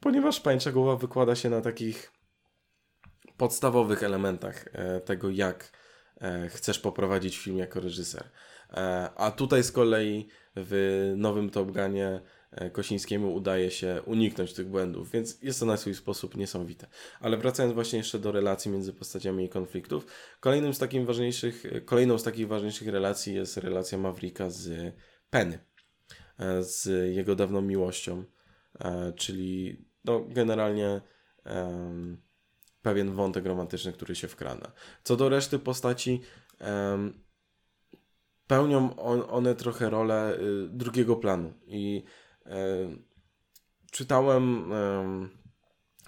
ponieważ 0.00 0.40
Pańcza 0.40 0.72
Głowa 0.72 0.96
wykłada 0.96 1.34
się 1.34 1.50
na 1.50 1.60
takich 1.60 2.12
podstawowych 3.36 4.02
elementach 4.02 4.64
e, 4.72 5.00
tego, 5.00 5.30
jak 5.30 5.72
e, 6.20 6.48
chcesz 6.48 6.78
poprowadzić 6.78 7.38
film 7.38 7.58
jako 7.58 7.80
reżyser. 7.80 8.30
E, 8.70 9.10
a 9.16 9.30
tutaj 9.30 9.62
z 9.62 9.72
kolei 9.72 10.28
w 10.56 11.12
nowym 11.16 11.50
Top 11.50 11.70
Gunie 11.70 12.20
Kosińskiemu 12.72 13.34
udaje 13.34 13.70
się 13.70 14.02
uniknąć 14.06 14.52
tych 14.52 14.66
błędów, 14.66 15.10
więc 15.10 15.42
jest 15.42 15.60
to 15.60 15.66
na 15.66 15.76
swój 15.76 15.94
sposób 15.94 16.36
niesamowite. 16.36 16.86
Ale 17.20 17.36
wracając 17.36 17.74
właśnie 17.74 17.98
jeszcze 17.98 18.18
do 18.18 18.32
relacji 18.32 18.70
między 18.70 18.92
postaciami 18.92 19.44
i 19.44 19.48
konfliktów, 19.48 20.06
kolejnym 20.40 20.74
z 20.74 20.78
takich 20.78 21.06
ważniejszych, 21.06 21.64
kolejną 21.84 22.18
z 22.18 22.22
takich 22.22 22.48
ważniejszych 22.48 22.88
relacji 22.88 23.34
jest 23.34 23.56
relacja 23.56 23.98
Mavrika 23.98 24.50
z 24.50 24.94
Penny, 25.30 25.58
z 26.60 26.86
jego 27.14 27.36
dawną 27.36 27.62
miłością, 27.62 28.24
czyli 29.16 29.84
no, 30.04 30.24
generalnie 30.28 31.00
um, 31.44 32.22
pewien 32.82 33.12
wątek 33.12 33.46
romantyczny, 33.46 33.92
który 33.92 34.14
się 34.14 34.28
wkrada. 34.28 34.72
Co 35.04 35.16
do 35.16 35.28
reszty 35.28 35.58
postaci, 35.58 36.20
um, 36.60 37.22
pełnią 38.46 38.96
on, 38.96 39.22
one 39.30 39.54
trochę 39.54 39.90
rolę 39.90 40.38
y, 40.38 40.68
drugiego 40.68 41.16
planu 41.16 41.52
i 41.66 42.04
czytałem, 43.92 44.72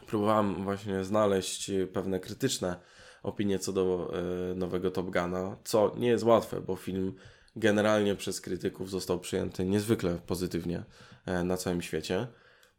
próbowałem 0.06 0.64
właśnie 0.64 1.04
znaleźć 1.04 1.70
pewne 1.92 2.20
krytyczne 2.20 2.80
opinie 3.24 3.58
co 3.58 3.72
do 3.72 4.14
y, 4.52 4.54
nowego 4.54 4.90
Top 4.90 5.06
Guna, 5.06 5.56
co 5.64 5.94
nie 5.96 6.08
jest 6.08 6.24
łatwe, 6.24 6.60
bo 6.60 6.76
film 6.76 7.14
generalnie 7.56 8.16
przez 8.16 8.40
krytyków 8.40 8.90
został 8.90 9.20
przyjęty 9.20 9.64
niezwykle 9.64 10.18
pozytywnie 10.26 10.84
e, 11.26 11.44
na 11.44 11.56
całym 11.56 11.82
świecie. 11.82 12.26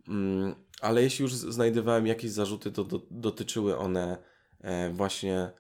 Mm, 0.08 0.56
ale 0.82 1.04
jeśli 1.04 1.24
już 1.24 1.34
znajdowałem 1.34 2.08
jakieś 2.08 2.32
zarzuty, 2.32 2.72
to 2.72 2.84
do, 2.84 3.02
dotyczyły 3.12 3.78
one 3.78 4.18
e, 4.62 4.90
właśnie 4.90 5.52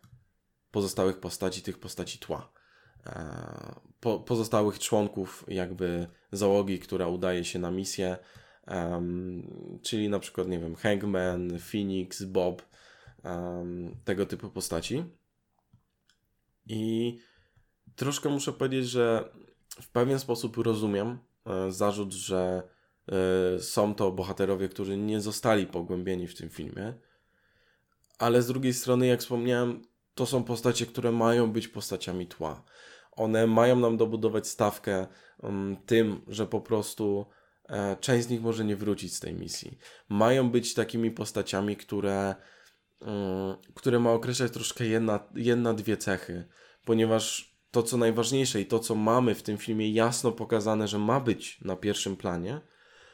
pozostałych 0.71 1.19
postaci, 1.19 1.62
tych 1.62 1.79
postaci 1.79 2.19
tła. 2.19 2.53
E, 3.05 3.75
po, 3.99 4.19
pozostałych 4.19 4.79
członków 4.79 5.45
jakby 5.47 6.07
załogi, 6.31 6.79
która 6.79 7.07
udaje 7.07 7.43
się 7.43 7.59
na 7.59 7.71
misję, 7.71 8.17
um, 8.67 9.79
czyli 9.81 10.09
na 10.09 10.19
przykład, 10.19 10.47
nie 10.47 10.59
wiem, 10.59 10.75
Hangman, 10.75 11.59
Phoenix, 11.59 12.23
Bob, 12.23 12.61
um, 13.23 13.95
tego 14.05 14.25
typu 14.25 14.49
postaci. 14.49 15.03
I 16.67 17.17
troszkę 17.95 18.29
muszę 18.29 18.53
powiedzieć, 18.53 18.89
że 18.89 19.29
w 19.81 19.89
pewien 19.89 20.19
sposób 20.19 20.57
rozumiem 20.57 21.19
e, 21.45 21.71
zarzut, 21.71 22.13
że 22.13 22.63
e, 23.55 23.59
są 23.59 23.95
to 23.95 24.11
bohaterowie, 24.11 24.69
którzy 24.69 24.97
nie 24.97 25.21
zostali 25.21 25.67
pogłębieni 25.67 26.27
w 26.27 26.37
tym 26.37 26.49
filmie, 26.49 26.93
ale 28.19 28.41
z 28.41 28.47
drugiej 28.47 28.73
strony, 28.73 29.07
jak 29.07 29.19
wspomniałem, 29.19 29.81
to 30.15 30.25
są 30.25 30.43
postacie, 30.43 30.85
które 30.85 31.11
mają 31.11 31.51
być 31.51 31.67
postaciami 31.67 32.27
tła. 32.27 32.63
One 33.15 33.47
mają 33.47 33.75
nam 33.75 33.97
dobudować 33.97 34.47
stawkę 34.47 35.08
um, 35.39 35.78
tym, 35.86 36.21
że 36.28 36.47
po 36.47 36.62
prostu 36.62 37.25
e, 37.69 37.95
część 37.95 38.28
z 38.28 38.30
nich 38.30 38.41
może 38.41 38.65
nie 38.65 38.75
wrócić 38.75 39.15
z 39.15 39.19
tej 39.19 39.34
misji. 39.34 39.78
Mają 40.10 40.49
być 40.49 40.73
takimi 40.73 41.12
postaciami, 41.12 41.78
które, 41.78 42.36
um, 42.99 43.56
które 43.75 43.99
ma 43.99 44.12
określać 44.12 44.51
troszkę 44.51 44.86
jedna, 44.86 45.19
jedna, 45.36 45.73
dwie 45.73 45.97
cechy, 45.97 46.47
ponieważ 46.86 47.56
to, 47.71 47.84
co 47.84 47.97
najważniejsze 47.97 48.62
i 48.62 48.65
to, 48.65 48.80
co 48.80 48.95
mamy 48.95 49.36
w 49.36 49.43
tym 49.43 49.58
filmie 49.58 49.91
jasno 49.91 50.32
pokazane, 50.32 50.88
że 50.88 50.99
ma 50.99 51.19
być 51.19 51.62
na 51.62 51.75
pierwszym 51.75 52.17
planie, 52.17 52.62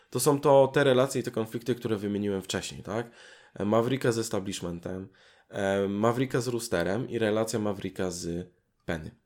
to 0.10 0.20
są 0.20 0.40
to 0.40 0.68
te 0.68 0.84
relacje 0.84 1.22
i 1.22 1.24
te 1.24 1.32
konflikty, 1.32 1.76
które 1.76 1.98
wymieniłem 1.98 2.42
wcześniej, 2.42 2.84
tak? 2.84 3.12
Mavrika 3.60 4.12
z 4.12 4.18
establishmentem, 4.18 5.10
e, 5.50 5.88
Mavrika 5.88 6.42
z 6.42 6.48
Roosterem 6.48 7.10
i 7.10 7.20
relacja 7.20 7.60
Mavrika 7.60 8.12
z 8.12 8.48
Penny. 8.86 9.21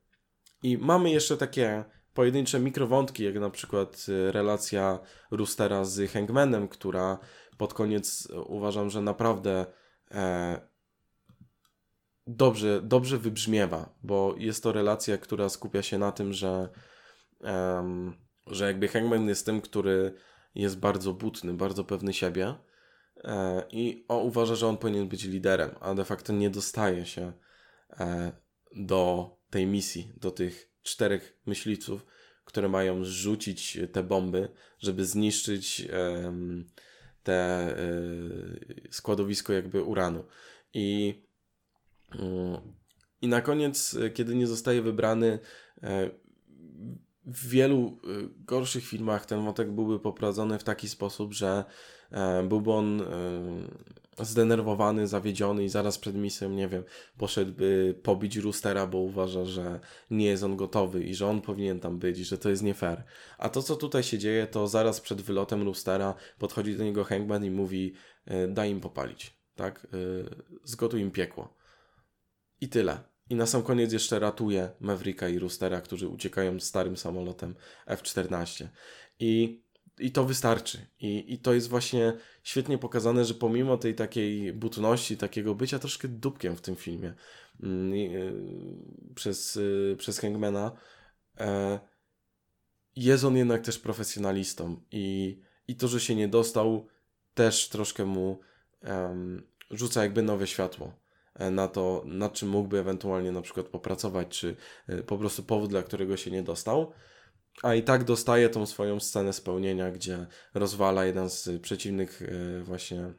I 0.64 0.78
mamy 0.78 1.12
jeszcze 1.12 1.38
takie 1.38 1.84
pojedyncze 2.14 2.60
mikrowątki, 2.60 3.24
jak 3.24 3.36
na 3.36 3.50
przykład 3.50 4.06
e, 4.10 4.32
relacja 4.32 5.00
Roostera 5.32 5.86
z 5.86 6.12
Hangmanem, 6.12 6.68
która 6.68 7.20
pod 7.58 7.74
koniec 7.74 8.28
e, 8.34 8.42
uważam, 8.42 8.90
że 8.90 9.02
naprawdę 9.02 9.66
e, 10.12 10.62
dobrze, 12.28 12.82
dobrze 12.82 13.18
wybrzmiewa, 13.18 13.96
bo 14.04 14.36
jest 14.38 14.64
to 14.64 14.72
relacja, 14.72 15.18
która 15.18 15.50
skupia 15.50 15.82
się 15.82 15.98
na 15.98 16.12
tym, 16.12 16.34
że, 16.34 16.70
e, 17.44 17.84
że 18.48 18.66
jakby 18.66 18.88
Hangman 18.88 19.28
jest 19.28 19.46
tym, 19.46 19.62
który 19.62 20.14
jest 20.56 20.80
bardzo 20.80 21.14
butny, 21.14 21.54
bardzo 21.54 21.84
pewny 21.84 22.14
siebie 22.14 22.56
e, 23.24 23.64
i 23.70 24.06
on 24.08 24.28
uważa, 24.28 24.56
że 24.56 24.68
on 24.68 24.78
powinien 24.78 25.08
być 25.08 25.24
liderem, 25.24 25.70
a 25.80 25.94
de 25.94 26.06
facto 26.06 26.34
nie 26.34 26.50
dostaje 26.50 27.06
się 27.06 27.34
e, 28.00 28.32
do 28.76 29.30
tej 29.50 29.68
misji, 29.68 30.14
do 30.18 30.32
tych 30.32 30.72
czterech 30.84 31.40
myśliwców, 31.46 32.06
które 32.46 32.70
mają 32.70 33.04
rzucić 33.04 33.78
te 33.92 34.04
bomby, 34.04 34.50
żeby 34.80 35.06
zniszczyć 35.06 35.88
um, 36.24 36.66
te 37.24 37.70
y, 37.80 38.88
składowisko 38.92 39.54
jakby 39.54 39.84
uranu. 39.84 40.24
I, 40.74 41.14
y, 42.16 42.20
I 43.22 43.28
na 43.28 43.42
koniec, 43.42 43.98
kiedy 44.14 44.36
nie 44.36 44.48
zostaje 44.48 44.82
wybrany, 44.82 45.40
y, 45.78 45.80
w 47.26 47.50
wielu 47.50 48.00
gorszych 48.38 48.86
filmach 48.86 49.26
ten 49.26 49.46
wątek 49.46 49.72
byłby 49.72 50.00
poprowadzony 50.00 50.60
w 50.60 50.64
taki 50.64 50.90
sposób, 50.90 51.34
że 51.34 51.66
byłby 52.44 52.72
on 52.72 53.04
zdenerwowany, 54.20 55.08
zawiedziony 55.08 55.64
i 55.64 55.70
zaraz 55.70 55.98
przed 55.98 56.16
misją, 56.16 56.50
nie 56.50 56.68
wiem, 56.68 56.84
poszedłby 57.18 58.00
pobić 58.04 58.38
Roostera, 58.38 58.88
bo 58.88 58.98
uważa, 58.98 59.46
że 59.46 59.80
nie 60.12 60.26
jest 60.26 60.44
on 60.44 60.56
gotowy 60.56 61.04
i 61.04 61.16
że 61.16 61.28
on 61.28 61.42
powinien 61.42 61.80
tam 61.80 62.00
być 62.00 62.18
że 62.18 62.38
to 62.38 62.50
jest 62.50 62.64
nie 62.64 62.74
fair. 62.74 63.04
A 63.38 63.50
to, 63.50 63.64
co 63.64 63.76
tutaj 63.76 64.04
się 64.04 64.18
dzieje, 64.18 64.48
to 64.48 64.68
zaraz 64.68 65.02
przed 65.02 65.22
wylotem 65.22 65.64
Roostera 65.64 66.14
podchodzi 66.40 66.78
do 66.78 66.84
niego 66.84 67.04
Hangman 67.04 67.46
i 67.46 67.52
mówi 67.52 67.94
e, 68.26 68.48
daj 68.48 68.72
im 68.72 68.82
popalić, 68.82 69.38
tak? 69.56 69.88
E, 69.94 69.98
zgotuj 70.64 71.02
im 71.02 71.12
piekło. 71.12 71.54
I 72.62 72.70
tyle. 72.70 73.00
I 73.30 73.36
na 73.36 73.46
sam 73.46 73.64
koniec 73.64 73.94
jeszcze 73.94 74.20
ratuje 74.20 74.70
Mavericka 74.80 75.30
i 75.30 75.40
Roostera, 75.40 75.82
którzy 75.82 76.08
uciekają 76.08 76.60
starym 76.60 76.98
samolotem 76.98 77.56
F-14. 77.86 78.68
I 79.20 79.64
i 80.00 80.12
to 80.12 80.26
wystarczy. 80.26 80.88
I, 81.00 81.34
I 81.34 81.40
to 81.40 81.54
jest 81.54 81.70
właśnie 81.70 82.14
świetnie 82.44 82.78
pokazane, 82.78 83.26
że 83.26 83.34
pomimo 83.34 83.78
tej 83.78 83.96
takiej 83.96 84.54
butności, 84.54 85.18
takiego 85.18 85.56
bycia 85.56 85.80
troszkę 85.80 86.08
dupkiem 86.08 86.56
w 86.56 86.62
tym 86.62 86.76
filmie 86.76 87.14
yy, 87.60 88.34
przez, 89.16 89.56
yy, 89.56 89.96
przez 90.00 90.20
Hangmana, 90.20 90.72
yy, 91.40 91.46
jest 92.96 93.24
on 93.24 93.38
jednak 93.38 93.62
też 93.62 93.80
profesjonalistą. 93.80 94.82
I, 94.92 95.40
I 95.68 95.76
to, 95.76 95.88
że 95.88 96.00
się 96.00 96.16
nie 96.16 96.28
dostał, 96.28 96.88
też 97.34 97.70
troszkę 97.70 98.06
mu 98.06 98.40
rzuca 99.72 100.04
jakby 100.04 100.22
nowe 100.22 100.48
światło 100.48 100.94
na 101.52 101.68
to, 101.68 102.04
nad 102.06 102.34
czym 102.34 102.50
mógłby 102.50 102.80
ewentualnie 102.80 103.32
na 103.32 103.42
przykład 103.42 103.68
popracować, 103.68 104.28
czy 104.28 104.56
po 105.08 105.18
prostu 105.18 105.44
powód, 105.44 105.70
dla 105.70 105.84
którego 105.84 106.18
się 106.18 106.32
nie 106.32 106.44
dostał 106.44 106.94
a 107.64 107.76
i 107.76 107.84
tak 107.84 108.04
dostaje 108.04 108.50
tą 108.50 108.66
swoją 108.66 109.00
scenę 109.00 109.34
spełnienia, 109.34 109.92
gdzie 109.92 110.26
rozwala 110.54 111.06
jeden 111.06 111.30
z 111.30 111.50
przeciwnych 111.62 112.22
e, 112.22 112.64
właśnie 112.64 113.14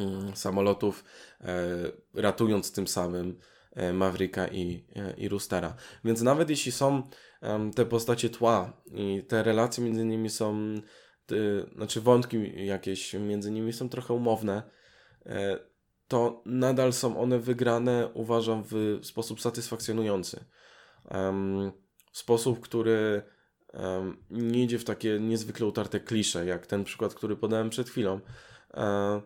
mm, 0.00 0.36
samolotów, 0.36 1.04
e, 1.40 1.66
ratując 2.14 2.72
tym 2.72 2.86
samym 2.88 3.38
e, 3.72 3.92
Mavrika 3.92 4.48
i, 4.48 4.86
i 5.16 5.28
Roostera. 5.28 5.74
Więc 6.04 6.22
nawet 6.22 6.50
jeśli 6.50 6.72
są 6.72 7.02
te 7.74 7.86
postacie 7.86 8.30
tła 8.30 8.82
i 8.92 9.22
te 9.28 9.42
relacje 9.42 9.84
między 9.84 10.04
nimi 10.04 10.30
są, 10.30 10.74
znaczy 11.76 12.00
wątki 12.00 12.66
jakieś 12.66 13.14
między 13.14 13.50
nimi 13.50 13.72
są 13.72 13.88
trochę 13.88 14.14
umowne, 14.14 14.62
to 16.08 16.42
nadal 16.46 16.92
są 16.92 17.20
one 17.20 17.38
wygrane, 17.38 18.08
uważam, 18.14 18.62
w 18.70 18.98
sposób 19.02 19.40
satysfakcjonujący. 19.40 20.44
W 22.12 22.18
sposób, 22.18 22.60
który 22.60 23.22
nie 24.30 24.62
idzie 24.62 24.78
w 24.78 24.84
takie 24.84 25.20
niezwykle 25.20 25.66
utarte 25.66 26.00
klisze, 26.00 26.46
jak 26.46 26.66
ten 26.66 26.84
przykład, 26.84 27.14
który 27.14 27.36
podałem 27.36 27.70
przed 27.70 27.90
chwilą. 27.90 28.20
E, 28.74 29.20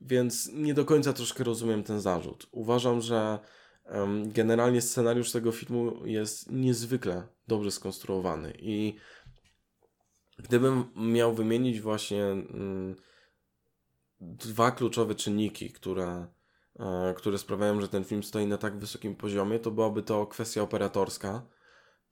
więc 0.00 0.50
nie 0.52 0.74
do 0.74 0.84
końca 0.84 1.12
troszkę 1.12 1.44
rozumiem 1.44 1.82
ten 1.82 2.00
zarzut. 2.00 2.46
Uważam, 2.52 3.00
że 3.00 3.38
generalnie 4.26 4.80
scenariusz 4.80 5.32
tego 5.32 5.52
filmu 5.52 6.06
jest 6.06 6.50
niezwykle 6.50 7.28
dobrze 7.48 7.70
skonstruowany 7.70 8.52
i 8.58 8.96
gdybym 10.38 10.84
miał 10.96 11.34
wymienić 11.34 11.80
właśnie 11.80 12.24
mm, 12.24 12.96
dwa 14.20 14.70
kluczowe 14.70 15.14
czynniki, 15.14 15.72
które, 15.72 16.26
e, 16.78 17.14
które 17.16 17.38
sprawiają, 17.38 17.80
że 17.80 17.88
ten 17.88 18.04
film 18.04 18.22
stoi 18.22 18.46
na 18.46 18.58
tak 18.58 18.78
wysokim 18.78 19.16
poziomie, 19.16 19.58
to 19.58 19.70
byłaby 19.70 20.02
to 20.02 20.26
kwestia 20.26 20.62
operatorska 20.62 21.46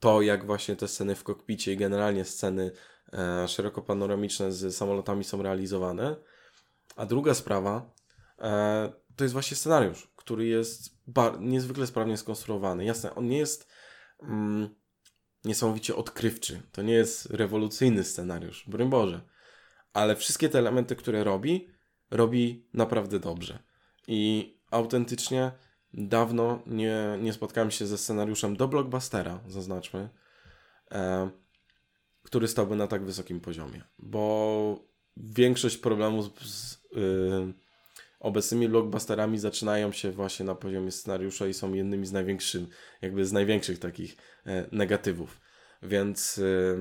to, 0.01 0.23
jak 0.23 0.47
właśnie 0.47 0.77
te 0.77 0.89
sceny 0.89 1.15
w 1.15 1.25
kokpicie 1.25 1.73
i 1.73 1.77
generalnie 1.77 2.25
sceny 2.25 2.71
e, 3.13 3.49
szeroko 3.49 3.83
panoramiczne 3.83 4.53
z 4.53 4.77
samolotami 4.77 5.25
są 5.25 5.43
realizowane. 5.43 6.17
A 6.97 7.07
druga 7.07 7.35
sprawa 7.35 7.95
e, 8.39 8.93
to 9.17 9.25
jest 9.25 9.33
właśnie 9.33 9.57
scenariusz, 9.57 10.13
który 10.17 10.47
jest 10.47 10.99
niezwykle 11.41 11.87
sprawnie 11.87 12.17
skonstruowany. 12.17 12.85
Jasne, 12.85 13.15
on 13.15 13.29
nie 13.29 13.39
jest 13.39 13.69
mm, 14.23 14.69
niesamowicie 15.45 15.97
odkrywczy. 15.97 16.63
To 16.73 16.83
nie 16.83 16.93
jest 16.93 17.27
rewolucyjny 17.27 18.05
scenariusz, 18.05 18.65
broń 18.69 18.91
Boże. 18.91 19.21
Ale 19.93 20.17
wszystkie 20.17 20.49
te 20.49 20.59
elementy, 20.59 20.97
które 20.97 21.25
robi, 21.25 21.69
robi 22.11 22.69
naprawdę 22.75 23.19
dobrze. 23.19 23.59
I 24.07 24.53
autentycznie 24.71 25.53
Dawno 25.94 26.62
nie, 26.66 27.18
nie 27.20 27.33
spotkałem 27.33 27.70
się 27.70 27.87
ze 27.87 27.98
scenariuszem 27.98 28.57
do 28.57 28.68
blockbustera, 28.68 29.40
zaznaczmy, 29.48 30.09
e, 30.92 31.31
który 32.22 32.48
stałby 32.48 32.76
na 32.76 32.87
tak 32.87 33.05
wysokim 33.05 33.40
poziomie, 33.40 33.83
bo 33.98 34.90
większość 35.16 35.76
problemów 35.76 36.46
z 36.46 36.74
y, 36.74 37.55
obecnymi 38.20 38.68
blockbusterami 38.68 39.38
zaczynają 39.38 39.92
się 39.92 40.11
właśnie 40.11 40.46
na 40.46 40.55
poziomie 40.55 40.90
scenariusza 40.90 41.46
i 41.46 41.55
są 41.55 41.74
jednymi 41.74 42.07
z 42.07 42.12
największych, 42.12 42.62
jakby 43.03 43.26
z 43.26 43.33
największych 43.33 43.79
takich 43.79 44.16
e, 44.46 44.66
negatywów. 44.72 45.40
Więc, 45.83 46.38
y, 46.38 46.76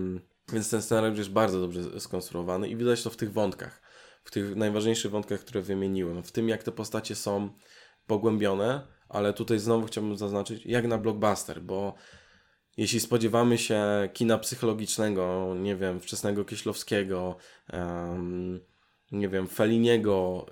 więc 0.54 0.70
ten 0.70 0.82
scenariusz 0.82 1.18
jest 1.18 1.30
bardzo 1.30 1.60
dobrze 1.60 2.00
skonstruowany 2.00 2.70
i 2.70 2.76
widać 2.76 3.04
to 3.04 3.10
w 3.10 3.18
tych 3.18 3.34
wątkach, 3.34 3.82
w 4.24 4.32
tych 4.32 4.56
najważniejszych 4.56 5.12
wątkach, 5.12 5.40
które 5.40 5.62
wymieniłem, 5.62 6.24
w 6.24 6.32
tym 6.32 6.50
jak 6.50 6.64
te 6.64 6.72
postacie 6.72 7.16
są 7.16 7.50
pogłębione, 8.08 8.88
ale 9.10 9.34
tutaj 9.34 9.60
znowu 9.60 9.88
chciałbym 9.88 10.18
zaznaczyć, 10.18 10.66
jak 10.66 10.88
na 10.88 10.98
blockbuster, 10.98 11.62
bo 11.62 11.94
jeśli 12.78 13.00
spodziewamy 13.00 13.58
się 13.58 14.10
kina 14.14 14.38
psychologicznego, 14.38 15.56
nie 15.60 15.76
wiem, 15.76 16.00
wczesnego 16.00 16.46
Kieślowskiego, 16.46 17.36
um, 17.74 18.60
nie 19.12 19.30
wiem, 19.30 19.48
Feliniego, 19.48 20.46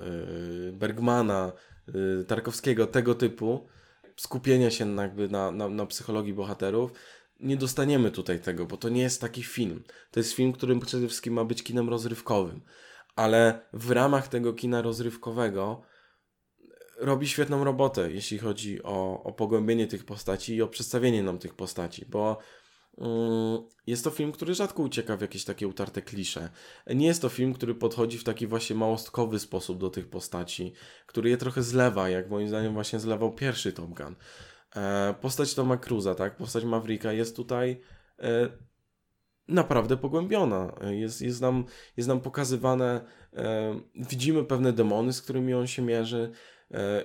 yy, 0.65 0.71
Bergmana, 0.71 1.51
yy, 1.87 2.25
Tarkowskiego, 2.27 2.87
tego 2.87 3.15
typu, 3.15 3.67
skupienia 4.15 4.71
się 4.71 4.95
jakby 4.95 5.29
na, 5.29 5.51
na, 5.51 5.69
na 5.69 5.85
psychologii 5.85 6.33
bohaterów, 6.33 6.91
nie 7.39 7.57
dostaniemy 7.57 8.11
tutaj 8.11 8.39
tego, 8.39 8.65
bo 8.65 8.77
to 8.77 8.89
nie 8.89 9.01
jest 9.01 9.21
taki 9.21 9.43
film. 9.43 9.83
To 10.11 10.19
jest 10.19 10.33
film, 10.33 10.53
który 10.53 10.79
przede 10.79 11.07
wszystkim 11.07 11.33
ma 11.33 11.45
być 11.45 11.63
kinem 11.63 11.89
rozrywkowym. 11.89 12.61
Ale 13.15 13.59
w 13.73 13.91
ramach 13.91 14.27
tego 14.27 14.53
kina 14.53 14.81
rozrywkowego 14.81 15.81
robi 16.97 17.27
świetną 17.27 17.63
robotę, 17.63 18.11
jeśli 18.11 18.37
chodzi 18.37 18.83
o, 18.83 19.23
o 19.23 19.33
pogłębienie 19.33 19.87
tych 19.87 20.05
postaci 20.05 20.55
i 20.55 20.61
o 20.61 20.67
przedstawienie 20.67 21.23
nam 21.23 21.39
tych 21.39 21.53
postaci, 21.53 22.05
bo 22.09 22.37
mm, 22.97 23.63
jest 23.87 24.03
to 24.03 24.09
film, 24.09 24.31
który 24.31 24.53
rzadko 24.55 24.83
ucieka 24.83 25.17
w 25.17 25.21
jakieś 25.21 25.45
takie 25.45 25.67
utarte 25.67 26.01
klisze. 26.01 26.49
Nie 26.87 27.07
jest 27.07 27.21
to 27.21 27.29
film, 27.29 27.53
który 27.53 27.75
podchodzi 27.75 28.17
w 28.17 28.23
taki 28.23 28.47
właśnie 28.47 28.75
małostkowy 28.75 29.39
sposób 29.39 29.79
do 29.79 29.89
tych 29.89 30.09
postaci, 30.09 30.73
który 31.05 31.29
je 31.29 31.37
trochę 31.37 31.63
zlewa, 31.63 32.09
jak 32.09 32.29
moim 32.29 32.47
zdaniem 32.47 32.73
właśnie 32.73 32.99
zlewał 32.99 33.33
pierwszy 33.33 33.73
Top 33.73 33.89
Gun. 33.89 34.15
E, 34.75 35.15
postać 35.21 35.53
Toma 35.53 35.77
Cruza, 35.77 36.15
tak? 36.15 36.37
Postać 36.37 36.63
Mavricka 36.63 37.13
jest 37.13 37.35
tutaj 37.35 37.81
e, 38.19 38.49
naprawdę 39.47 39.97
pogłębiona. 39.97 40.75
Jest, 40.89 41.21
jest, 41.21 41.41
nam, 41.41 41.65
jest 41.97 42.09
nam 42.09 42.21
pokazywane, 42.21 43.01
e, 43.33 43.79
widzimy 43.95 44.43
pewne 44.43 44.73
demony, 44.73 45.13
z 45.13 45.21
którymi 45.21 45.53
on 45.53 45.67
się 45.67 45.81
mierzy. 45.81 46.31
E, 46.71 47.03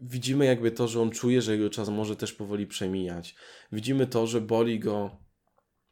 widzimy 0.00 0.44
jakby 0.44 0.70
to, 0.70 0.88
że 0.88 1.00
on 1.00 1.10
czuje, 1.10 1.42
że 1.42 1.52
jego 1.52 1.70
czas 1.70 1.88
może 1.88 2.16
też 2.16 2.32
powoli 2.32 2.66
przemijać. 2.66 3.34
Widzimy 3.72 4.06
to, 4.06 4.26
że 4.26 4.40
boli 4.40 4.80
go, 4.80 5.16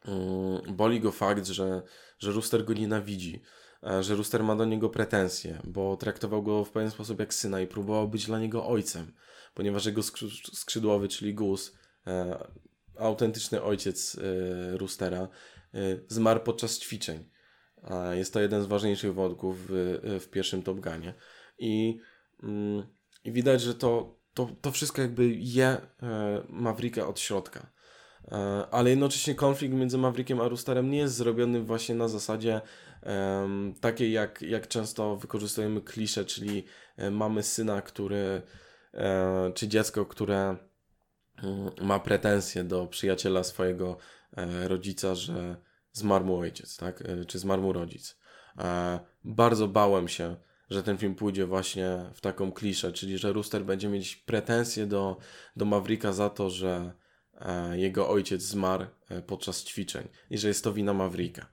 mm, 0.04 0.76
boli 0.76 1.00
go 1.00 1.12
fakt, 1.12 1.46
że, 1.46 1.82
że 2.18 2.32
Rooster 2.32 2.64
go 2.64 2.72
nienawidzi, 2.72 3.42
e, 3.82 4.02
że 4.02 4.14
Rooster 4.14 4.44
ma 4.44 4.56
do 4.56 4.64
niego 4.64 4.88
pretensje, 4.88 5.60
bo 5.64 5.96
traktował 5.96 6.42
go 6.42 6.64
w 6.64 6.70
pewien 6.70 6.90
sposób 6.90 7.20
jak 7.20 7.34
syna 7.34 7.60
i 7.60 7.66
próbował 7.66 8.08
być 8.08 8.26
dla 8.26 8.38
niego 8.38 8.66
ojcem, 8.66 9.14
ponieważ 9.54 9.86
jego 9.86 10.02
skrzydłowy, 10.52 11.08
czyli 11.08 11.34
Gus, 11.34 11.76
e, 12.06 12.38
autentyczny 12.98 13.62
ojciec 13.62 14.16
Roostera, 14.72 15.28
zmarł 16.08 16.40
podczas 16.40 16.78
ćwiczeń. 16.78 17.24
Jest 18.12 18.32
to 18.32 18.40
jeden 18.40 18.62
z 18.62 18.66
ważniejszych 18.66 19.14
wątków 19.14 19.66
w, 19.68 19.98
w 20.20 20.28
pierwszym 20.30 20.62
Top 20.62 20.80
Gunie. 20.80 21.14
I 21.58 21.98
mm, 22.42 22.86
i 23.24 23.32
widać, 23.32 23.62
że 23.62 23.74
to, 23.74 24.18
to, 24.34 24.48
to 24.60 24.70
wszystko 24.70 25.02
jakby 25.02 25.34
je 25.34 25.76
e, 26.96 27.06
od 27.06 27.20
środka. 27.20 27.66
E, 28.32 28.66
ale 28.70 28.90
jednocześnie 28.90 29.34
konflikt 29.34 29.74
między 29.74 29.98
Mavrickiem 29.98 30.40
a 30.40 30.48
Roosterem 30.48 30.90
nie 30.90 30.98
jest 30.98 31.14
zrobiony 31.14 31.62
właśnie 31.62 31.94
na 31.94 32.08
zasadzie 32.08 32.60
um, 33.02 33.74
takiej, 33.80 34.12
jak, 34.12 34.42
jak 34.42 34.68
często 34.68 35.16
wykorzystujemy 35.16 35.80
klisze, 35.80 36.24
czyli 36.24 36.64
e, 36.96 37.10
mamy 37.10 37.42
syna, 37.42 37.82
który, 37.82 38.42
e, 38.94 39.52
czy 39.54 39.68
dziecko, 39.68 40.06
które 40.06 40.56
um, 41.42 41.70
ma 41.80 41.98
pretensje 41.98 42.64
do 42.64 42.86
przyjaciela 42.86 43.44
swojego 43.44 43.96
e, 44.36 44.68
rodzica, 44.68 45.14
że 45.14 45.56
zmarł 45.92 46.24
mu 46.24 46.38
ojciec, 46.38 46.76
tak? 46.76 47.02
E, 47.02 47.24
czy 47.24 47.38
zmarł 47.38 47.62
mu 47.62 47.72
rodzic. 47.72 48.18
bardzo 49.24 49.68
bałem 49.68 50.08
się, 50.08 50.36
że 50.74 50.82
ten 50.82 50.98
film 50.98 51.14
pójdzie 51.14 51.46
właśnie 51.46 52.10
w 52.14 52.20
taką 52.20 52.52
kliszę, 52.52 52.92
czyli 52.92 53.18
że 53.18 53.32
Rooster 53.32 53.64
będzie 53.64 53.88
mieć 53.88 54.16
pretensje 54.16 54.86
do, 54.86 55.16
do 55.56 55.64
Mavricka 55.64 56.12
za 56.12 56.30
to, 56.30 56.50
że 56.50 56.92
e, 57.40 57.78
jego 57.78 58.08
ojciec 58.08 58.42
zmarł 58.42 58.84
e, 59.08 59.22
podczas 59.22 59.64
ćwiczeń 59.64 60.08
i 60.30 60.38
że 60.38 60.48
jest 60.48 60.64
to 60.64 60.72
wina 60.72 60.94
Mavricka. 60.94 61.46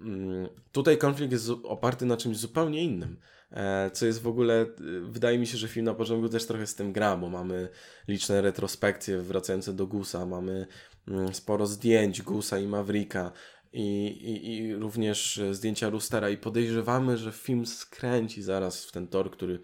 Mm, 0.00 0.48
tutaj 0.72 0.98
konflikt 0.98 1.32
jest 1.32 1.50
oparty 1.64 2.06
na 2.06 2.16
czymś 2.16 2.36
zupełnie 2.36 2.82
innym, 2.82 3.16
e, 3.50 3.90
co 3.90 4.06
jest 4.06 4.22
w 4.22 4.28
ogóle, 4.28 4.66
wydaje 5.02 5.38
mi 5.38 5.46
się, 5.46 5.58
że 5.58 5.68
film 5.68 5.86
na 5.86 5.94
początku 5.94 6.28
też 6.28 6.46
trochę 6.46 6.66
z 6.66 6.74
tym 6.74 6.92
gra, 6.92 7.16
bo 7.16 7.28
mamy 7.28 7.68
liczne 8.08 8.42
retrospekcje 8.42 9.18
wracające 9.18 9.72
do 9.72 9.86
Gusa, 9.86 10.26
mamy 10.26 10.66
mm, 11.08 11.34
sporo 11.34 11.66
zdjęć 11.66 12.22
Gusa 12.22 12.58
i 12.58 12.66
Mavricka, 12.66 13.32
i, 13.74 14.06
i, 14.06 14.56
i 14.56 14.76
również 14.76 15.40
zdjęcia 15.50 15.90
Roostera 15.90 16.30
i 16.30 16.36
podejrzewamy, 16.36 17.16
że 17.16 17.32
film 17.32 17.66
skręci 17.66 18.42
zaraz 18.42 18.84
w 18.84 18.92
ten 18.92 19.08
tor, 19.08 19.30
który 19.30 19.60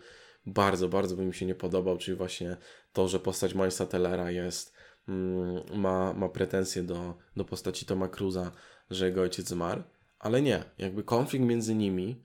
bardzo, 0.47 0.89
bardzo 0.89 1.17
by 1.17 1.25
mi 1.25 1.35
się 1.35 1.47
nie 1.47 1.55
podobał, 1.55 1.99
czyli 1.99 2.17
właśnie 2.17 2.57
to, 2.93 3.09
że 3.09 3.21
postać 3.21 3.55
Milesa 3.55 3.87
Tellera 3.87 4.31
jest, 4.31 4.75
mm, 5.09 5.63
ma, 5.81 6.13
ma 6.13 6.29
pretensje 6.29 6.83
do, 6.83 7.19
do 7.37 7.45
postaci 7.45 7.87
Toma 7.87 8.09
Cruza, 8.09 8.53
że 8.91 9.07
jego 9.07 9.23
ojciec 9.23 9.49
zmarł, 9.49 9.83
ale 10.19 10.43
nie, 10.43 10.65
jakby 10.79 11.03
konflikt 11.03 11.45
między 11.45 11.75
nimi, 11.75 12.25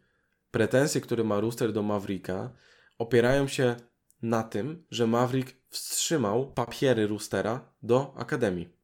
pretensje, 0.52 1.02
które 1.02 1.24
ma 1.24 1.40
Rooster 1.40 1.74
do 1.74 1.84
Mavricka, 1.84 2.54
opierają 2.98 3.48
się 3.48 3.76
na 4.22 4.44
tym, 4.44 4.86
że 4.92 5.08
Maverick 5.08 5.56
wstrzymał 5.70 6.52
papiery 6.54 7.08
Roostera 7.08 7.74
do 7.84 8.14
Akademii. 8.18 8.75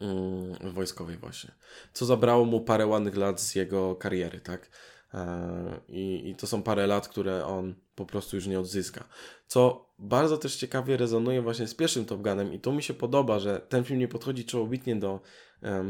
Mm, 0.00 0.72
wojskowej 0.74 1.16
właśnie. 1.16 1.54
Co 1.92 2.06
zabrało 2.06 2.44
mu 2.44 2.60
parę 2.60 2.86
ładnych 2.86 3.16
lat 3.16 3.40
z 3.40 3.54
jego 3.54 3.94
kariery, 3.94 4.40
tak? 4.40 4.70
E, 5.14 5.80
I, 5.88 6.30
I 6.30 6.34
to 6.34 6.46
są 6.46 6.62
parę 6.62 6.86
lat, 6.86 7.08
które 7.08 7.46
on 7.46 7.74
po 7.94 8.06
prostu 8.06 8.36
już 8.36 8.46
nie 8.46 8.60
odzyska. 8.60 9.08
Co 9.46 9.90
bardzo 9.98 10.38
też 10.38 10.56
ciekawie 10.56 10.96
rezonuje 10.96 11.42
właśnie 11.42 11.66
z 11.66 11.74
pierwszym 11.74 12.04
Top 12.04 12.22
Gunem 12.22 12.52
i 12.52 12.60
to 12.60 12.72
mi 12.72 12.82
się 12.82 12.94
podoba, 12.94 13.38
że 13.38 13.60
ten 13.68 13.84
film 13.84 14.00
nie 14.00 14.08
podchodzi 14.08 14.44
czołobitnie 14.44 14.96
do, 14.96 15.20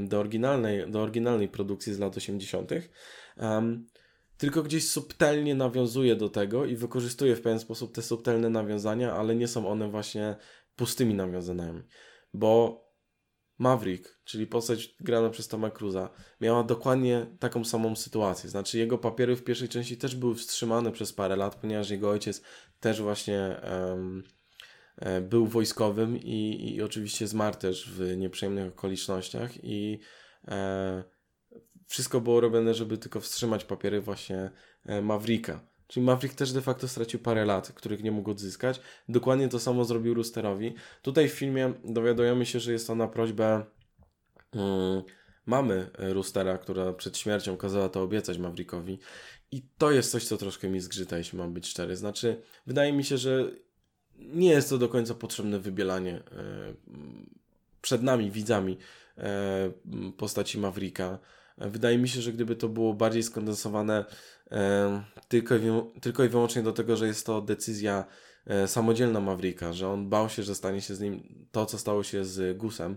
do, 0.09 0.21
oryginalnej, 0.21 0.91
do 0.91 1.03
oryginalnej 1.03 1.49
produkcji 1.49 1.95
z 1.95 1.99
lat 1.99 2.17
80., 2.17 2.71
um, 3.37 3.87
tylko 4.39 4.63
gdzieś 4.63 4.89
subtelnie 4.89 5.55
nawiązuje 5.55 6.17
do 6.17 6.29
tego 6.29 6.65
i 6.65 6.77
wykorzystuje 6.77 7.37
w 7.37 7.41
pewien 7.41 7.59
sposób 7.59 7.95
te 7.95 8.03
subtelne 8.03 8.51
nawiązania, 8.51 9.15
ale 9.15 9.37
nie 9.37 9.49
są 9.49 9.69
one 9.69 9.91
właśnie 9.91 10.37
pustymi 10.77 11.15
nawiązaniami. 11.15 11.83
Bo 12.35 12.86
Maverick, 13.59 14.19
czyli 14.25 14.47
postać 14.47 14.95
grana 15.01 15.31
przez 15.31 15.49
Toma 15.49 15.71
Cruza, 15.71 16.11
miała 16.41 16.65
dokładnie 16.65 17.27
taką 17.39 17.65
samą 17.65 17.97
sytuację. 17.97 18.51
Znaczy, 18.51 18.79
jego 18.79 18.99
papiery 18.99 19.37
w 19.37 19.45
pierwszej 19.45 19.69
części 19.69 19.97
też 19.97 20.17
były 20.17 20.35
wstrzymane 20.35 20.93
przez 20.93 21.13
parę 21.13 21.37
lat, 21.37 21.55
ponieważ 21.55 21.91
jego 21.91 22.11
ojciec 22.11 22.43
też 22.81 23.03
właśnie 23.03 23.61
um, 23.91 24.23
był 25.23 25.47
wojskowym 25.47 26.19
i, 26.19 26.75
i 26.75 26.83
oczywiście 26.83 27.27
zmarł 27.27 27.57
też 27.57 27.91
w 27.91 28.17
nieprzyjemnych 28.17 28.69
okolicznościach 28.69 29.65
i 29.65 29.99
e, 30.49 31.05
wszystko 31.87 32.21
było 32.21 32.41
robione, 32.41 32.75
żeby 32.75 32.99
tylko 32.99 33.21
wstrzymać 33.21 33.65
papiery 33.65 34.01
właśnie 34.01 34.51
e, 34.87 35.03
Mavricka. 35.03 35.76
Czyli 35.87 36.07
Maverick 36.07 36.35
też 36.35 36.53
de 36.53 36.61
facto 36.61 36.89
stracił 36.89 37.21
parę 37.21 37.45
lat, 37.45 37.73
których 37.73 38.03
nie 38.03 38.13
mógł 38.13 38.31
odzyskać. 38.31 38.81
Dokładnie 39.09 39.49
to 39.49 39.61
samo 39.61 39.85
zrobił 39.85 40.15
Roosterowi. 40.15 40.75
Tutaj 41.03 41.29
w 41.29 41.33
filmie 41.33 41.73
dowiadujemy 41.85 42.47
się, 42.47 42.61
że 42.61 42.73
jest 42.73 42.87
to 42.87 42.95
na 42.95 43.09
prośbę 43.09 43.65
um, 44.53 45.03
mamy 45.47 45.91
Roostera, 45.99 46.59
która 46.59 46.93
przed 46.93 47.19
śmiercią 47.19 47.57
kazała 47.57 47.89
to 47.89 48.03
obiecać 48.03 48.39
Maverickowi. 48.39 48.99
I 49.51 49.63
to 49.79 49.91
jest 49.91 50.11
coś, 50.11 50.25
co 50.25 50.37
troszkę 50.37 50.69
mi 50.69 50.81
zgrzyta, 50.81 51.19
jeśli 51.19 51.39
mam 51.39 51.53
być 51.53 51.67
szczery. 51.67 51.97
Znaczy, 51.97 52.43
wydaje 52.67 52.93
mi 52.93 53.05
się, 53.05 53.19
że 53.19 53.51
nie 54.19 54.49
jest 54.49 54.71
to 54.71 54.79
do 54.79 54.89
końca 54.89 55.15
potrzebne 55.15 55.59
wybielanie 55.59 56.15
e, 56.15 56.23
przed 57.83 58.03
nami, 58.03 58.31
widzami, 58.31 58.79
e, 59.19 59.73
postaci 60.17 60.59
Mavericka. 60.59 61.19
Wydaje 61.59 61.99
mi 61.99 62.09
się, 62.09 62.21
że 62.23 62.33
gdyby 62.33 62.57
to 62.57 62.69
było 62.69 62.95
bardziej 62.95 63.23
skondensowane 63.23 64.05
tylko 65.29 65.57
i, 65.57 65.61
tylko 66.01 66.25
i 66.25 66.29
wyłącznie 66.29 66.63
do 66.63 66.73
tego, 66.73 66.97
że 66.97 67.07
jest 67.07 67.27
to 67.27 67.41
decyzja 67.41 68.05
e, 68.47 68.69
samodzielna 68.69 69.21
Mavrika, 69.21 69.73
że 69.73 69.89
on 69.89 70.09
bał 70.09 70.29
się, 70.29 70.43
że 70.43 70.55
stanie 70.55 70.81
się 70.81 70.95
z 70.95 71.01
nim 71.01 71.47
to, 71.53 71.67
co 71.67 71.79
stało 71.79 72.03
się 72.03 72.25
z 72.25 72.59
Gusem, 72.59 72.97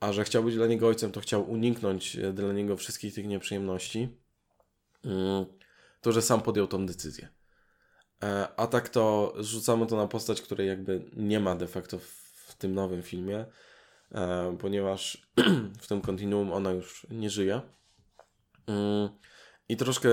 a 0.00 0.12
że 0.12 0.24
chciał 0.24 0.44
być 0.44 0.54
dla 0.54 0.66
niego 0.66 0.88
ojcem, 0.88 1.12
to 1.12 1.20
chciał 1.20 1.50
uniknąć 1.50 2.16
e, 2.16 2.32
dla 2.32 2.52
niego 2.52 2.76
wszystkich 2.76 3.14
tych 3.14 3.26
nieprzyjemności, 3.26 4.08
mm, 5.04 5.46
to 6.00 6.12
że 6.12 6.22
sam 6.22 6.42
podjął 6.42 6.66
tą 6.66 6.86
decyzję. 6.86 7.28
E, 8.22 8.48
a 8.56 8.66
tak 8.66 8.88
to 8.88 9.34
rzucamy 9.38 9.86
to 9.86 9.96
na 9.96 10.06
postać, 10.06 10.42
której 10.42 10.68
jakby 10.68 11.10
nie 11.16 11.40
ma 11.40 11.56
de 11.56 11.66
facto 11.66 11.98
w 11.98 12.54
tym 12.58 12.74
nowym 12.74 13.02
filmie, 13.02 13.46
ponieważ 14.58 15.30
w 15.82 15.86
tym 15.86 16.00
kontinuum 16.00 16.52
ona 16.52 16.70
już 16.70 17.06
nie 17.10 17.30
żyje. 17.30 17.60
I 19.70 19.76
troszkę, 19.76 20.10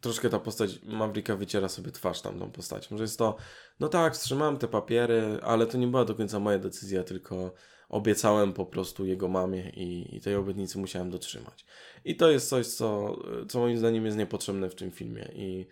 troszkę 0.00 0.30
ta 0.30 0.38
postać 0.38 0.82
Mavrika 0.82 1.36
wyciera 1.36 1.68
sobie 1.68 1.92
twarz 1.92 2.20
tamtą 2.20 2.50
postacią, 2.50 2.96
że 2.96 3.04
jest 3.04 3.18
to, 3.18 3.36
no 3.80 3.88
tak, 3.88 4.14
wstrzymałem 4.14 4.56
te 4.58 4.68
papiery, 4.68 5.38
ale 5.42 5.66
to 5.66 5.78
nie 5.78 5.86
była 5.86 6.04
do 6.04 6.14
końca 6.14 6.38
moja 6.40 6.58
decyzja, 6.58 7.04
tylko 7.04 7.54
obiecałem 7.88 8.52
po 8.52 8.66
prostu 8.66 9.06
jego 9.06 9.28
mamie 9.28 9.70
i, 9.70 10.16
i 10.16 10.20
tej 10.20 10.34
obietnicy 10.34 10.78
musiałem 10.78 11.10
dotrzymać. 11.10 11.66
I 12.04 12.16
to 12.16 12.30
jest 12.30 12.48
coś, 12.48 12.66
co, 12.66 13.16
co 13.48 13.58
moim 13.58 13.78
zdaniem 13.78 14.04
jest 14.04 14.18
niepotrzebne 14.18 14.70
w 14.70 14.74
tym 14.74 14.90
filmie 14.90 15.28
i, 15.34 15.66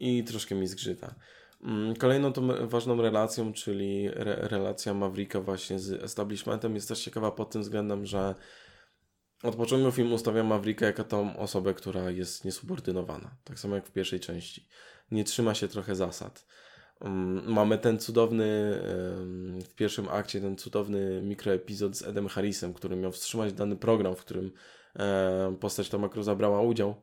i 0.00 0.24
troszkę 0.24 0.54
mi 0.54 0.66
zgrzyta. 0.66 1.14
Mm, 1.62 1.96
kolejną 1.96 2.32
tą 2.32 2.68
ważną 2.68 3.02
relacją, 3.02 3.52
czyli 3.52 4.06
re, 4.06 4.36
relacja 4.48 4.94
Mavrika 4.94 5.40
właśnie 5.40 5.78
z 5.78 6.02
establishmentem 6.02 6.74
jest 6.74 6.88
też 6.88 7.04
ciekawa 7.04 7.30
pod 7.30 7.50
tym 7.50 7.62
względem, 7.62 8.06
że 8.06 8.34
od 9.42 9.56
początku 9.56 9.92
filmu 9.92 10.14
ustawia 10.14 10.44
Mavrika 10.44 10.86
jako 10.86 11.04
tą 11.04 11.36
osobę, 11.36 11.74
która 11.74 12.10
jest 12.10 12.44
niesubordynowana. 12.44 13.30
Tak 13.44 13.58
samo 13.58 13.74
jak 13.74 13.86
w 13.86 13.92
pierwszej 13.92 14.20
części. 14.20 14.68
Nie 15.10 15.24
trzyma 15.24 15.54
się 15.54 15.68
trochę 15.68 15.94
zasad. 15.94 16.46
Um, 17.00 17.52
mamy 17.52 17.78
ten 17.78 17.98
cudowny, 17.98 18.78
w 19.64 19.74
pierwszym 19.76 20.08
akcie, 20.08 20.40
ten 20.40 20.56
cudowny 20.56 21.22
mikroepizod 21.22 21.96
z 21.96 22.02
Edem 22.02 22.28
Harrisem, 22.28 22.74
który 22.74 22.96
miał 22.96 23.12
wstrzymać 23.12 23.52
dany 23.52 23.76
program, 23.76 24.16
w 24.16 24.20
którym 24.20 24.52
um, 25.44 25.56
postać 25.56 25.88
Toma 25.88 26.08
Cruise'a 26.08 26.36
brała 26.36 26.60
udział. 26.60 26.94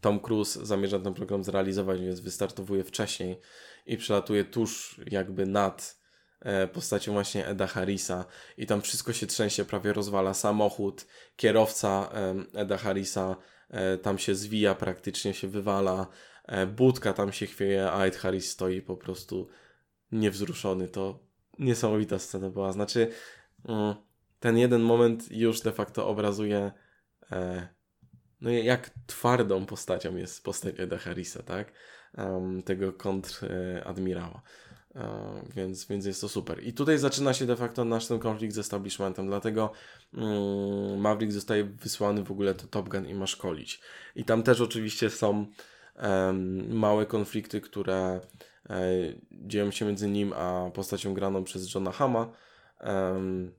Tom 0.00 0.20
Cruise 0.20 0.66
zamierza 0.66 0.98
ten 0.98 1.14
program 1.14 1.44
zrealizować, 1.44 2.00
więc 2.00 2.20
wystartowuje 2.20 2.84
wcześniej 2.84 3.40
i 3.86 3.96
przelatuje 3.96 4.44
tuż 4.44 5.00
jakby 5.10 5.46
nad 5.46 5.96
e, 6.02 6.05
postacią 6.72 7.12
właśnie 7.12 7.46
Eda 7.46 7.66
Harrisa 7.66 8.24
i 8.56 8.66
tam 8.66 8.82
wszystko 8.82 9.12
się 9.12 9.26
trzęsie, 9.26 9.64
prawie 9.64 9.92
rozwala 9.92 10.34
samochód, 10.34 11.06
kierowca 11.36 12.10
Eda 12.54 12.76
Harrisa 12.76 13.36
e, 13.70 13.98
tam 13.98 14.18
się 14.18 14.34
zwija, 14.34 14.74
praktycznie 14.74 15.34
się 15.34 15.48
wywala, 15.48 16.06
e, 16.44 16.66
budka 16.66 17.12
tam 17.12 17.32
się 17.32 17.46
chwieje, 17.46 17.90
a 17.90 18.04
Ed 18.04 18.16
Harris 18.16 18.50
stoi 18.50 18.82
po 18.82 18.96
prostu 18.96 19.48
niewzruszony. 20.12 20.88
To 20.88 21.18
niesamowita 21.58 22.18
scena 22.18 22.50
była. 22.50 22.72
Znaczy, 22.72 23.08
mm, 23.68 23.94
ten 24.40 24.58
jeden 24.58 24.82
moment 24.82 25.32
już 25.32 25.60
de 25.60 25.72
facto 25.72 26.08
obrazuje 26.08 26.72
no 28.40 28.50
jak 28.50 28.90
twardą 29.06 29.66
postacią 29.66 30.16
jest 30.16 30.44
postać 30.44 30.80
Eda 30.80 30.98
Harrisa, 30.98 31.42
tak? 31.42 31.72
Tego 32.64 32.92
kontradmirała. 32.92 34.42
Um, 34.96 35.50
więc, 35.56 35.86
więc 35.86 36.06
jest 36.06 36.20
to 36.20 36.28
super. 36.28 36.64
I 36.64 36.72
tutaj 36.72 36.98
zaczyna 36.98 37.34
się 37.34 37.46
de 37.46 37.56
facto 37.56 37.84
nasz 37.84 38.06
ten 38.06 38.18
konflikt 38.18 38.54
z 38.54 38.58
establishmentem, 38.58 39.26
dlatego 39.26 39.72
um, 40.14 41.00
Maverick 41.00 41.32
zostaje 41.32 41.64
wysłany 41.64 42.24
w 42.24 42.30
ogóle 42.30 42.54
do 42.54 42.66
Top 42.66 42.88
Gun 42.88 43.08
i 43.08 43.14
ma 43.14 43.26
szkolić. 43.26 43.80
I 44.14 44.24
tam 44.24 44.42
też 44.42 44.60
oczywiście 44.60 45.10
są 45.10 45.46
małe 46.68 47.06
konflikty, 47.06 47.60
które 47.60 48.20
e, 48.70 48.80
dzieją 49.30 49.70
się 49.70 49.84
między 49.84 50.08
nim 50.08 50.32
a 50.32 50.70
postacią 50.74 51.14
graną 51.14 51.44
przez 51.44 51.74
Johna 51.74 51.92
Hama. 51.92 52.32
Um, 52.80 53.52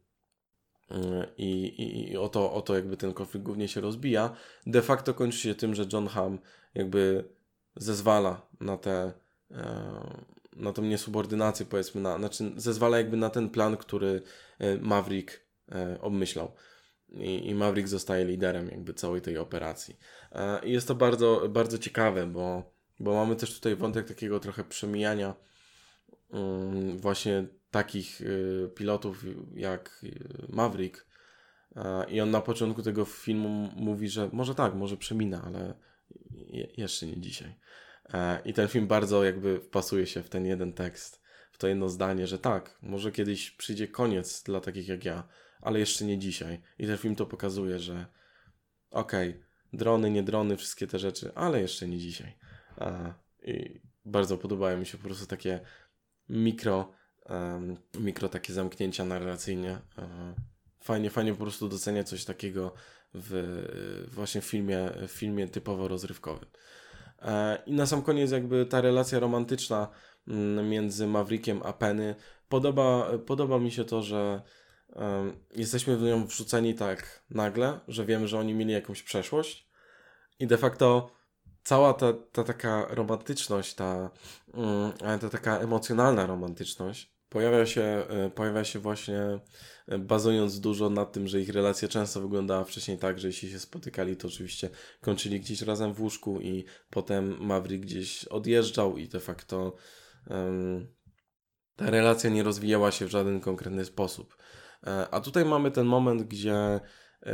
i, 1.38 1.52
i, 1.66 2.12
i 2.12 2.18
o, 2.18 2.30
to, 2.30 2.54
o 2.54 2.62
to 2.62 2.76
jakby 2.76 2.98
ten 2.98 3.14
konflikt 3.14 3.46
głównie 3.46 3.68
się 3.68 3.82
rozbija. 3.82 4.36
De 4.66 4.82
facto 4.82 5.14
kończy 5.14 5.38
się 5.38 5.56
tym, 5.56 5.76
że 5.76 5.86
John 5.94 6.08
Hamm 6.08 6.40
jakby 6.76 7.30
zezwala 7.76 8.42
na 8.60 8.78
te 8.78 9.14
e, 9.52 10.24
na 10.58 10.74
tą 10.74 10.82
niesubordynację 10.82 11.66
powiedzmy, 11.66 12.02
na, 12.02 12.18
znaczy 12.18 12.52
zezwala 12.56 12.98
jakby 12.98 13.18
na 13.18 13.30
ten 13.30 13.50
plan, 13.50 13.78
który 13.78 14.22
e, 14.60 14.78
Maverick 14.78 15.42
e, 15.72 16.02
obmyślał. 16.02 16.52
I, 17.10 17.50
I 17.50 17.56
Maverick 17.56 17.88
zostaje 17.88 18.26
liderem 18.26 18.68
jakby 18.70 18.94
całej 18.94 19.22
tej 19.22 19.38
operacji. 19.38 19.98
I 20.64 20.72
jest 20.72 20.88
to 20.88 20.96
bardzo, 20.96 21.50
bardzo 21.50 21.78
ciekawe, 21.78 22.28
bo, 22.28 22.74
bo 23.00 23.14
mamy 23.14 23.36
też 23.36 23.56
tutaj 23.56 23.76
wątek 23.76 24.08
takiego 24.08 24.40
trochę 24.40 24.64
przemijania 24.64 25.34
mm, 26.32 26.98
właśnie 26.98 27.48
takich 27.72 28.22
pilotów 28.76 29.24
jak 29.54 30.06
Maverick. 30.50 31.08
I 32.08 32.22
on 32.22 32.32
na 32.32 32.42
początku 32.42 32.84
tego 32.84 33.06
filmu 33.06 33.70
mówi, 33.76 34.10
że 34.10 34.30
może 34.34 34.56
tak, 34.56 34.76
może 34.76 34.98
przemina, 34.98 35.42
ale 35.46 35.74
jeszcze 36.78 37.06
nie 37.06 37.22
dzisiaj. 37.22 37.56
E, 38.14 38.42
I 38.46 38.54
ten 38.54 38.68
film 38.68 38.88
bardzo 38.88 39.24
jakby 39.24 39.60
wpasuje 39.60 40.08
się 40.08 40.24
w 40.24 40.30
ten 40.30 40.46
jeden 40.46 40.74
tekst, 40.74 41.22
w 41.52 41.58
to 41.58 41.68
jedno 41.68 41.90
zdanie, 41.90 42.28
że 42.28 42.40
tak, 42.40 42.78
może 42.82 43.12
kiedyś 43.12 43.52
przyjdzie 43.52 43.88
koniec 43.88 44.44
dla 44.44 44.60
takich 44.60 44.88
jak 44.88 45.06
ja, 45.06 45.28
ale 45.62 45.80
jeszcze 45.80 46.06
nie 46.06 46.18
dzisiaj. 46.18 46.62
I 46.80 46.88
ten 46.88 46.98
film 46.98 47.16
to 47.16 47.26
pokazuje, 47.26 47.80
że 47.80 48.06
okej, 48.92 49.30
okay, 49.30 49.44
drony, 49.74 50.12
nie 50.12 50.24
drony, 50.24 50.58
wszystkie 50.58 50.88
te 50.88 51.00
rzeczy, 51.00 51.32
ale 51.36 51.62
jeszcze 51.62 51.88
nie 51.88 51.98
dzisiaj. 51.98 52.38
I 53.44 53.82
bardzo 54.06 54.38
podobają 54.38 54.78
mi 54.78 54.86
się 54.86 54.98
po 54.98 55.04
prostu 55.04 55.26
takie 55.26 55.60
mikro 56.30 56.94
mikro 58.00 58.30
takie 58.30 58.54
zamknięcia 58.54 59.06
narracyjnie. 59.06 59.80
Fajnie, 60.80 61.10
fajnie 61.10 61.34
po 61.34 61.42
prostu 61.42 61.70
docenia 61.70 62.04
coś 62.04 62.26
takiego 62.26 62.74
w 63.14 64.08
właśnie 64.12 64.42
filmie, 64.42 64.90
filmie 65.08 65.48
typowo 65.48 65.88
rozrywkowym. 65.88 66.50
E, 67.22 67.58
I 67.66 67.74
na 67.74 67.86
sam 67.86 68.02
koniec 68.02 68.32
jakby 68.32 68.66
ta 68.66 68.82
relacja 68.82 69.20
romantyczna 69.20 69.88
mm, 70.28 70.70
między 70.70 71.08
Maverickiem 71.08 71.62
a 71.64 71.74
Penny 71.74 72.16
podoba, 72.50 73.12
podoba 73.26 73.60
mi 73.60 73.72
się 73.72 73.86
to, 73.86 74.02
że 74.02 74.42
jesteśmy 75.56 75.98
w 75.98 76.02
nią 76.02 76.28
wrzuceni 76.28 76.76
tak 76.76 77.24
nagle, 77.30 77.80
że 77.88 78.06
wiemy, 78.06 78.28
że 78.28 78.40
oni 78.40 78.54
mieli 78.54 78.74
jakąś 78.74 79.04
przeszłość 79.04 79.68
i 80.40 80.48
de 80.48 80.58
facto 80.58 81.12
cała 81.64 81.94
ta, 81.94 82.14
ta 82.32 82.44
taka 82.44 82.86
romantyczność, 82.90 83.74
ta, 83.74 84.10
mm, 84.54 85.20
ta 85.20 85.30
taka 85.30 85.60
emocjonalna 85.60 86.26
romantyczność 86.26 87.17
Pojawia 87.30 87.66
się, 87.66 87.82
e, 87.82 88.30
pojawia 88.30 88.64
się 88.64 88.80
właśnie 88.80 89.40
e, 89.88 90.00
bazując 90.00 90.60
dużo 90.60 90.90
na 90.90 91.06
tym, 91.06 91.28
że 91.28 91.42
ich 91.42 91.50
relacja 91.50 91.88
często 91.88 92.22
wyglądała 92.22 92.64
wcześniej 92.64 92.98
tak, 92.98 93.20
że 93.20 93.28
jeśli 93.28 93.52
się 93.52 93.60
spotykali, 93.60 94.18
to 94.18 94.28
oczywiście 94.28 94.70
kończyli 95.02 95.40
gdzieś 95.40 95.62
razem 95.62 95.94
w 95.94 96.02
łóżku 96.02 96.42
i 96.42 96.66
potem 96.90 97.38
Maverick 97.40 97.84
gdzieś 97.86 98.26
odjeżdżał 98.26 98.98
i 98.98 99.08
de 99.08 99.20
facto 99.20 99.76
um, 100.30 100.88
ta 101.76 101.90
relacja 101.90 102.30
nie 102.30 102.44
rozwijała 102.44 102.92
się 102.92 103.06
w 103.06 103.12
żaden 103.12 103.40
konkretny 103.40 103.86
sposób. 103.86 104.38
E, 104.88 105.08
a 105.12 105.22
tutaj 105.22 105.46
mamy 105.46 105.72
ten 105.72 105.86
moment, 105.86 106.24
gdzie 106.24 106.80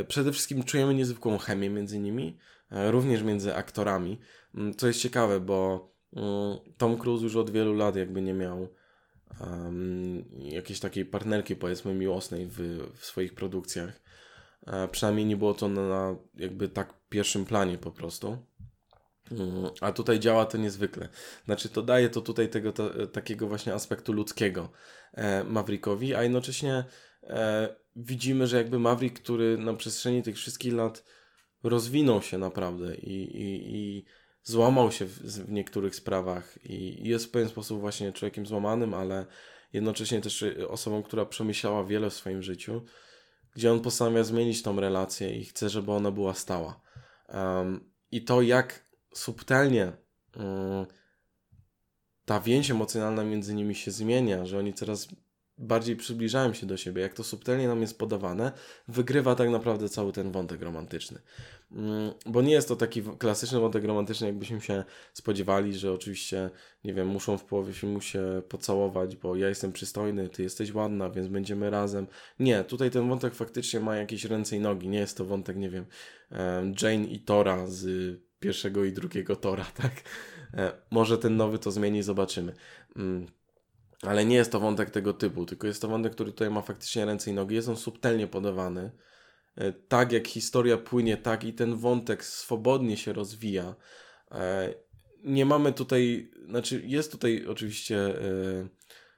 przede 0.08 0.32
wszystkim 0.32 0.64
czujemy 0.64 0.94
niezwykłą 0.94 1.38
chemię 1.38 1.70
między 1.70 2.00
nimi, 2.00 2.38
również 2.72 3.24
między 3.24 3.56
aktorami, 3.56 4.20
mm, 4.56 4.74
co 4.76 4.88
jest 4.88 5.00
ciekawe, 5.00 5.40
bo 5.40 5.90
mm, 6.16 6.58
Tom 6.78 6.98
Cruise 6.98 7.24
już 7.24 7.36
od 7.36 7.50
wielu 7.50 7.74
lat 7.74 7.96
jakby 7.96 8.22
nie 8.22 8.34
miał 8.34 8.68
um, 9.40 10.26
jakiejś 10.40 10.80
takiej 10.80 11.06
partnerki, 11.06 11.56
powiedzmy, 11.56 11.94
miłosnej 11.94 12.48
w, 12.48 12.58
w 12.96 13.06
swoich 13.06 13.36
produkcjach. 13.36 14.02
E, 14.68 14.88
przynajmniej 14.88 15.26
nie 15.26 15.38
było 15.38 15.54
to 15.54 15.68
na, 15.68 15.88
na 15.88 16.16
jakby 16.36 16.70
tak 16.70 16.94
pierwszym 17.10 17.46
planie 17.46 17.78
po 17.78 17.92
prostu. 17.92 18.38
Um, 19.32 19.70
a 19.82 19.92
tutaj 19.92 20.20
działa 20.20 20.46
to 20.46 20.58
niezwykle. 20.58 21.10
Znaczy, 21.46 21.70
to 21.70 21.82
daje 21.82 22.10
to 22.10 22.22
tutaj 22.22 22.50
tego 22.50 22.74
takiego 23.12 23.48
właśnie 23.48 23.74
aspektu 23.74 24.14
ludzkiego 24.14 24.70
e, 25.14 25.44
Maverickowi, 25.44 26.16
a 26.16 26.24
jednocześnie 26.24 26.84
e, 27.24 27.76
widzimy, 27.96 28.48
że 28.48 28.58
jakby 28.58 28.80
Maverick, 28.80 29.20
który 29.20 29.58
na 29.58 29.74
przestrzeni 29.74 30.24
tych 30.24 30.36
wszystkich 30.36 30.74
lat 30.74 31.04
rozwinął 31.64 32.22
się 32.22 32.38
naprawdę 32.38 32.96
i, 32.96 33.42
i, 33.42 33.76
i 33.76 34.06
złamał 34.44 34.92
się 34.92 35.06
w, 35.06 35.20
w, 35.20 35.52
niektórych 35.52 35.96
sprawach 35.96 36.58
i 36.64 37.08
jest 37.10 37.26
w 37.26 37.30
pewien 37.30 37.50
sposób 37.50 37.80
właśnie 37.80 38.14
człowiekiem 38.14 38.46
złamanym, 38.46 38.94
ale 38.94 39.26
jednocześnie 39.74 40.22
też 40.22 40.46
osobą, 40.68 41.04
która 41.04 41.26
przemyślała 41.26 41.84
wiele 41.84 42.10
w 42.10 42.14
swoim 42.14 42.44
życiu, 42.44 42.86
gdzie 43.56 43.72
on 43.72 43.80
postanawia 43.80 44.24
zmienić 44.24 44.64
tą 44.64 44.80
relację 44.80 45.38
i 45.38 45.46
chce, 45.46 45.70
żeby 45.70 45.92
ona 45.92 46.12
była 46.12 46.34
stała. 46.34 46.82
Um, 47.30 47.92
I 48.12 48.24
to, 48.24 48.42
jak 48.42 48.86
subtelnie 49.14 49.92
um, 50.36 50.86
ta 52.26 52.40
więź 52.40 52.72
emocjonalna 52.72 53.24
między 53.24 53.56
nimi 53.56 53.76
się 53.76 53.92
zmienia, 53.92 54.46
że 54.46 54.60
oni 54.60 54.74
coraz 54.74 55.08
bardziej 55.58 55.96
przybliżają 55.96 56.54
się 56.54 56.66
do 56.66 56.78
siebie, 56.78 57.02
jak 57.02 57.14
to 57.14 57.24
subtelnie 57.24 57.68
nam 57.68 57.82
jest 57.82 58.00
podawane, 58.00 58.52
wygrywa 58.88 59.36
tak 59.36 59.50
naprawdę 59.50 59.90
cały 59.90 60.12
ten 60.12 60.32
wątek 60.32 60.62
romantyczny. 60.62 61.20
Mm, 61.72 62.14
bo 62.26 62.42
nie 62.42 62.54
jest 62.54 62.68
to 62.68 62.76
taki 62.76 63.02
klasyczny 63.02 63.60
wątek 63.60 63.84
romantyczny, 63.84 64.28
jakbyśmy 64.28 64.62
się 64.62 64.84
spodziewali, 65.14 65.76
że 65.76 65.94
oczywiście, 65.94 66.50
nie 66.84 66.94
wiem, 66.94 67.08
muszą 67.08 67.38
w 67.38 67.44
połowie 67.46 67.74
filmu 67.74 68.02
się 68.02 68.42
pocałować, 68.50 69.16
bo 69.16 69.36
ja 69.36 69.50
jestem 69.50 69.72
przystojny, 69.72 70.30
ty 70.30 70.44
jesteś 70.44 70.74
ładna, 70.74 71.10
więc 71.10 71.28
będziemy 71.28 71.70
razem. 71.70 72.08
Nie, 72.40 72.64
tutaj 72.64 72.92
ten 72.92 73.10
wątek 73.10 73.36
faktycznie 73.36 73.80
ma 73.80 73.96
jakieś 73.96 74.26
ręce 74.26 74.56
i 74.56 74.60
nogi. 74.60 74.88
Nie 74.88 75.00
jest 75.00 75.18
to 75.18 75.26
wątek, 75.26 75.58
nie 75.58 75.70
wiem, 75.70 75.86
Jane 76.82 77.06
i 77.06 77.20
Tora 77.20 77.68
z 77.68 77.86
pierwszego 78.40 78.84
i 78.86 78.94
drugiego 78.94 79.36
Tora, 79.36 79.66
tak? 79.82 79.92
E, 80.54 80.72
może 80.92 81.18
ten 81.18 81.38
nowy 81.38 81.60
to 81.60 81.72
zmieni, 81.72 82.04
zobaczymy. 82.04 82.54
Ale 84.08 84.26
nie 84.26 84.36
jest 84.36 84.52
to 84.52 84.60
wątek 84.60 84.90
tego 84.90 85.14
typu, 85.14 85.46
tylko 85.46 85.68
jest 85.68 85.82
to 85.82 85.88
wątek, 85.88 86.14
który 86.14 86.32
tutaj 86.32 86.50
ma 86.50 86.62
faktycznie 86.62 87.06
ręce 87.06 87.32
i 87.32 87.34
nogi. 87.34 87.56
Jest 87.56 87.70
on 87.70 87.78
subtelnie 87.78 88.28
podawany. 88.28 88.92
E, 89.56 89.74
tak 89.74 90.12
jak 90.12 90.28
historia 90.28 90.78
płynie, 90.78 91.18
tak 91.18 91.44
i 91.44 91.54
ten 91.54 91.76
wątek 91.76 92.26
swobodnie 92.26 92.98
się 92.98 93.14
rozwija. 93.14 93.76
E, 94.32 94.74
nie 95.24 95.46
mamy 95.46 95.74
tutaj, 95.74 96.32
znaczy 96.48 96.82
jest 96.86 97.12
tutaj 97.12 97.46
oczywiście 97.48 97.98
e, 97.98 98.68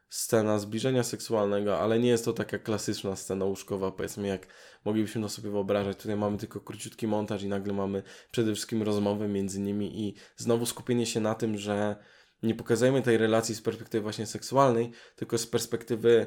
scena 0.09 0.59
zbliżenia 0.59 1.03
seksualnego, 1.03 1.79
ale 1.79 1.99
nie 1.99 2.09
jest 2.09 2.25
to 2.25 2.33
taka 2.33 2.59
klasyczna 2.59 3.15
scena 3.15 3.45
łóżkowa, 3.45 3.91
powiedzmy, 3.91 4.27
jak 4.27 4.47
moglibyśmy 4.85 5.21
to 5.21 5.29
sobie 5.29 5.49
wyobrażać. 5.49 5.97
Tutaj 5.97 6.15
mamy 6.15 6.37
tylko 6.37 6.59
króciutki 6.59 7.07
montaż 7.07 7.43
i 7.43 7.47
nagle 7.47 7.73
mamy 7.73 8.03
przede 8.31 8.53
wszystkim 8.53 8.83
rozmowę 8.83 9.27
między 9.27 9.59
nimi 9.59 10.07
i 10.07 10.15
znowu 10.37 10.65
skupienie 10.65 11.05
się 11.05 11.19
na 11.19 11.35
tym, 11.35 11.57
że 11.57 11.95
nie 12.43 12.55
pokazujemy 12.55 13.01
tej 13.01 13.17
relacji 13.17 13.55
z 13.55 13.61
perspektywy 13.61 14.01
właśnie 14.01 14.25
seksualnej, 14.25 14.91
tylko 15.15 15.37
z 15.37 15.47
perspektywy 15.47 16.25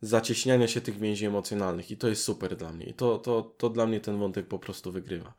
zacieśniania 0.00 0.68
się 0.68 0.80
tych 0.80 0.98
więzi 0.98 1.26
emocjonalnych 1.26 1.90
i 1.90 1.96
to 1.96 2.08
jest 2.08 2.24
super 2.24 2.56
dla 2.56 2.72
mnie. 2.72 2.86
I 2.86 2.94
to, 2.94 3.18
to, 3.18 3.42
to 3.42 3.70
dla 3.70 3.86
mnie 3.86 4.00
ten 4.00 4.18
wątek 4.18 4.48
po 4.48 4.58
prostu 4.58 4.92
wygrywa. 4.92 5.34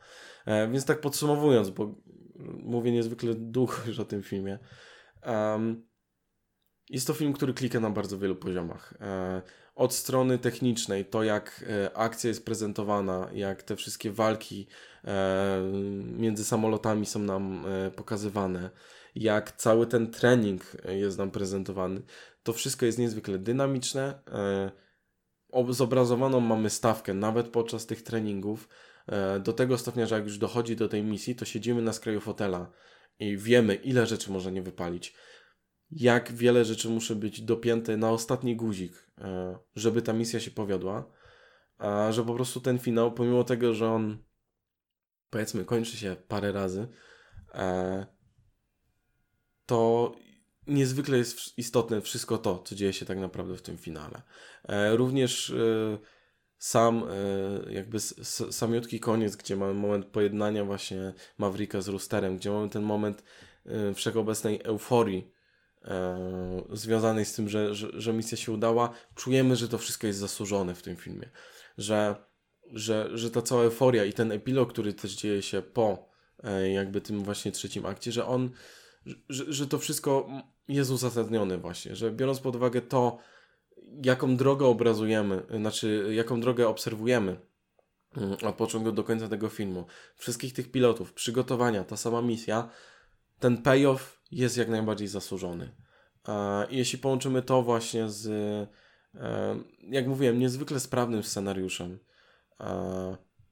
E, 0.46 0.68
więc 0.68 0.86
tak 0.86 1.02
podsumowując, 1.02 1.70
bo 1.70 1.96
mówię 2.46 2.92
niezwykle 2.92 3.34
długo 3.36 3.74
już 3.88 4.00
o 4.00 4.06
tym 4.06 4.24
filmie. 4.24 4.60
Um, 5.26 5.88
jest 6.90 7.08
to 7.08 7.14
film, 7.14 7.34
który 7.34 7.54
klika 7.54 7.80
na 7.80 7.90
bardzo 7.90 8.18
wielu 8.18 8.36
poziomach. 8.36 8.94
E, 9.02 9.42
od 9.76 9.94
strony 9.94 10.38
technicznej, 10.38 11.06
to 11.06 11.24
jak 11.24 11.66
e, 11.70 11.98
akcja 11.98 12.28
jest 12.28 12.46
prezentowana, 12.46 13.30
jak 13.34 13.64
te 13.64 13.76
wszystkie 13.76 14.12
walki 14.12 14.68
e, 15.04 15.62
między 16.04 16.46
samolotami 16.46 17.06
są 17.06 17.20
nam 17.20 17.66
e, 17.66 17.92
pokazywane, 17.92 18.70
jak 19.16 19.52
cały 19.52 19.88
ten 19.88 20.12
trening 20.12 20.78
jest 20.86 21.18
nam 21.18 21.32
prezentowany, 21.32 22.02
to 22.44 22.54
wszystko 22.54 22.86
jest 22.86 23.00
niezwykle 23.00 23.38
dynamiczne. 23.38 24.20
E, 24.28 24.72
zobrazowaną 25.70 26.40
mamy 26.40 26.70
stawkę 26.70 27.14
nawet 27.14 27.48
podczas 27.48 27.86
tych 27.86 28.02
treningów. 28.02 28.70
E, 29.08 29.40
do 29.40 29.54
tego 29.54 29.78
stopnia, 29.78 30.06
że 30.06 30.16
jak 30.16 30.24
już 30.24 30.38
dochodzi 30.38 30.76
do 30.76 30.90
tej 30.90 31.04
misji, 31.04 31.36
to 31.36 31.46
siedzimy 31.46 31.82
na 31.82 31.94
skraju 31.94 32.20
fotela 32.20 32.72
i 33.20 33.38
wiemy, 33.38 33.76
ile 33.76 34.06
rzeczy 34.06 34.32
może 34.32 34.52
nie 34.52 34.62
wypalić 34.62 35.14
jak 35.92 36.32
wiele 36.32 36.66
rzeczy 36.66 36.90
musi 36.90 37.16
być 37.16 37.42
dopięte 37.42 37.98
na 37.98 38.12
ostatni 38.12 38.56
guzik, 38.56 39.12
e, 39.18 39.58
żeby 39.76 40.02
ta 40.02 40.14
misja 40.14 40.40
się 40.40 40.52
powiodła, 40.52 41.12
a 41.78 42.12
że 42.12 42.26
po 42.26 42.36
prostu 42.36 42.62
ten 42.62 42.80
finał, 42.80 43.14
pomimo 43.14 43.44
tego, 43.44 43.74
że 43.74 43.90
on 43.92 44.24
powiedzmy 45.30 45.66
kończy 45.66 45.98
się 45.98 46.16
parę 46.28 46.52
razy, 46.52 46.88
e, 47.54 48.06
to 49.72 50.12
niezwykle 50.68 51.18
jest 51.18 51.58
istotne 51.58 52.02
wszystko 52.02 52.38
to, 52.38 52.64
co 52.66 52.76
dzieje 52.76 52.94
się 52.94 53.06
tak 53.06 53.20
naprawdę 53.20 53.58
w 53.58 53.62
tym 53.62 53.78
finale. 53.78 54.22
E, 54.70 54.96
również 54.96 55.54
sam 56.58 57.04
jakby 57.70 58.00
samiutki 58.52 59.00
koniec, 59.00 59.36
gdzie 59.36 59.56
mamy 59.56 59.74
moment 59.74 60.06
pojednania 60.06 60.66
właśnie 60.66 61.14
Mavrika 61.38 61.82
z 61.82 61.88
Roosterem, 61.88 62.38
gdzie 62.38 62.52
mamy 62.52 62.70
ten 62.70 62.84
moment 62.84 63.24
wszechobecnej 63.96 64.62
euforii, 64.64 65.32
e, 65.86 66.64
związanej 66.72 67.26
z 67.26 67.34
tym, 67.34 67.50
że, 67.50 67.76
że, 67.76 67.88
że 67.94 68.14
misja 68.14 68.38
się 68.38 68.52
udała, 68.52 68.94
czujemy, 69.16 69.56
że 69.56 69.68
to 69.68 69.78
wszystko 69.78 70.08
jest 70.08 70.20
zasłużone 70.20 70.76
w 70.76 70.82
tym 70.82 70.96
filmie. 70.96 71.30
Że, 71.78 72.16
że, 72.72 73.10
że 73.14 73.32
ta 73.32 73.42
cała 73.42 73.64
euforia 73.64 74.06
i 74.06 74.14
ten 74.14 74.32
epilog, 74.32 74.74
który 74.74 74.94
też 74.94 75.12
dzieje 75.12 75.42
się 75.42 75.62
po 75.62 76.10
e, 76.44 76.72
jakby 76.72 77.02
tym 77.02 77.24
właśnie 77.24 77.52
trzecim 77.52 77.86
akcie, 77.86 78.12
że 78.12 78.26
on, 78.26 78.50
że, 79.06 79.54
że 79.54 79.68
to 79.68 79.80
wszystko 79.80 80.30
jest 80.68 80.92
uzasadnione 80.92 81.58
właśnie, 81.58 81.96
że 81.96 82.12
biorąc 82.12 82.40
pod 82.40 82.56
uwagę 82.56 82.82
to, 82.82 83.18
jaką 84.04 84.36
drogę 84.36 84.66
obrazujemy, 84.66 85.44
znaczy 85.60 86.12
jaką 86.16 86.42
drogę 86.42 86.68
obserwujemy 86.68 87.40
mm, 88.18 88.38
od 88.44 88.56
początku 88.56 88.92
do 88.92 89.04
końca 89.04 89.28
tego 89.28 89.50
filmu, 89.50 89.86
wszystkich 90.16 90.54
tych 90.54 90.72
pilotów, 90.72 91.14
przygotowania, 91.14 91.84
ta 91.84 91.98
sama 91.98 92.22
misja, 92.22 92.70
ten 93.40 93.62
payoff 93.62 94.22
jest 94.32 94.58
jak 94.58 94.70
najbardziej 94.70 95.08
zasłużony. 95.08 95.76
Jeśli 96.70 97.00
połączymy 97.00 97.42
to 97.42 97.64
właśnie 97.64 98.10
z, 98.10 98.28
e, 99.16 99.60
jak 99.82 100.08
mówiłem, 100.08 100.40
niezwykle 100.40 100.80
sprawnym 100.80 101.24
scenariuszem, 101.24 102.00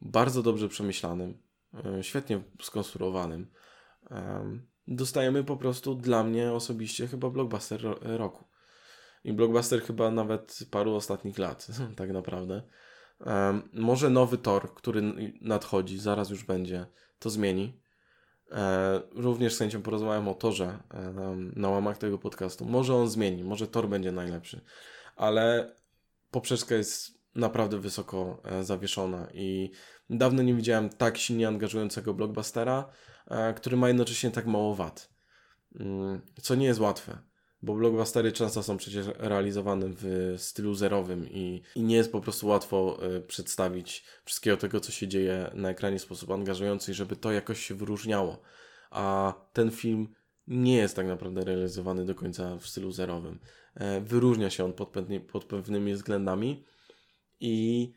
bardzo 0.02 0.44
dobrze 0.44 0.70
przemyślanym, 0.70 1.38
e, 1.86 2.04
świetnie 2.04 2.42
skonstruowanym, 2.62 3.52
dostajemy 4.90 5.44
po 5.44 5.58
prostu 5.58 5.96
dla 5.96 6.24
mnie 6.24 6.52
osobiście 6.52 7.08
chyba 7.08 7.30
blockbuster 7.30 7.82
roku. 8.02 8.44
I 9.24 9.34
blockbuster 9.34 9.82
chyba 9.82 10.12
nawet 10.12 10.60
paru 10.72 10.96
ostatnich 10.96 11.38
lat, 11.38 11.68
tak 11.98 12.10
naprawdę. 12.10 12.62
Może 13.74 14.10
nowy 14.10 14.38
Tor, 14.38 14.74
który 14.74 15.02
nadchodzi, 15.42 16.00
zaraz 16.00 16.30
już 16.30 16.44
będzie, 16.44 16.86
to 17.20 17.30
zmieni. 17.30 17.80
E, 18.52 19.02
również 19.12 19.54
z 19.54 19.60
chęcią 19.60 19.82
porozmawiam 19.82 20.28
o 20.28 20.34
torze 20.34 20.80
e, 20.94 21.36
na 21.56 21.70
łamach 21.70 21.98
tego 21.98 22.18
podcastu. 22.18 22.66
Może 22.66 22.96
on 22.96 23.10
zmieni, 23.10 23.44
może 23.44 23.68
tor 23.68 23.90
będzie 23.90 24.12
najlepszy, 24.12 24.62
ale 25.16 25.76
poprzeczka 26.32 26.76
jest 26.76 27.20
naprawdę 27.36 27.80
wysoko 27.80 28.42
e, 28.44 28.64
zawieszona 28.64 29.28
i 29.34 29.72
dawno 30.10 30.44
nie 30.44 30.54
widziałem 30.54 30.90
tak 30.90 31.18
silnie 31.18 31.48
angażującego 31.48 32.14
blockbustera, 32.14 32.90
który 33.56 33.78
ma 33.78 33.88
jednocześnie 33.88 34.32
tak 34.32 34.46
mało 34.46 34.76
wad. 34.76 35.10
Mm, 35.80 36.22
co 36.42 36.56
nie 36.56 36.66
jest 36.66 36.80
łatwe 36.80 37.30
bo 37.62 37.76
blockbustery 37.76 38.32
często 38.32 38.64
są 38.64 38.78
przecież 38.78 39.06
realizowane 39.18 39.86
w 39.90 40.36
stylu 40.38 40.74
zerowym 40.74 41.30
i, 41.30 41.62
i 41.76 41.84
nie 41.84 41.96
jest 41.96 42.12
po 42.12 42.22
prostu 42.22 42.48
łatwo 42.48 43.00
y, 43.18 43.22
przedstawić 43.22 44.04
wszystkiego 44.26 44.58
tego, 44.58 44.80
co 44.80 44.92
się 44.92 45.08
dzieje 45.08 45.52
na 45.54 45.70
ekranie 45.70 46.00
w 46.00 46.02
sposób 46.02 46.32
angażujący, 46.32 46.94
żeby 46.94 47.16
to 47.16 47.32
jakoś 47.32 47.66
się 47.66 47.76
wyróżniało. 47.76 48.42
A 48.92 49.34
ten 49.54 49.72
film 49.72 50.16
nie 50.48 50.76
jest 50.78 50.96
tak 50.96 51.08
naprawdę 51.08 51.44
realizowany 51.44 52.06
do 52.06 52.16
końca 52.16 52.58
w 52.58 52.68
stylu 52.68 52.92
zerowym. 52.92 53.40
E, 53.76 54.02
wyróżnia 54.02 54.50
się 54.50 54.66
on 54.66 54.74
pod 55.32 55.46
pewnymi 55.46 55.94
względami 55.94 56.66
i 57.40 57.94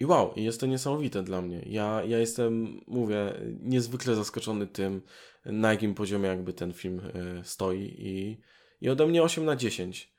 i 0.00 0.06
wow, 0.06 0.32
jest 0.36 0.60
to 0.60 0.66
niesamowite 0.66 1.22
dla 1.22 1.42
mnie. 1.42 1.62
Ja, 1.66 2.02
ja 2.04 2.18
jestem, 2.18 2.80
mówię, 2.86 3.34
niezwykle 3.60 4.14
zaskoczony 4.14 4.66
tym, 4.66 5.02
na 5.44 5.70
jakim 5.70 5.94
poziomie 5.94 6.28
jakby 6.28 6.52
ten 6.52 6.72
film 6.72 7.00
e, 7.00 7.44
stoi 7.44 7.94
i 7.98 8.40
i 8.80 8.88
ode 8.88 9.06
mnie 9.06 9.22
8 9.22 9.44
na 9.44 9.56
10. 9.56 10.12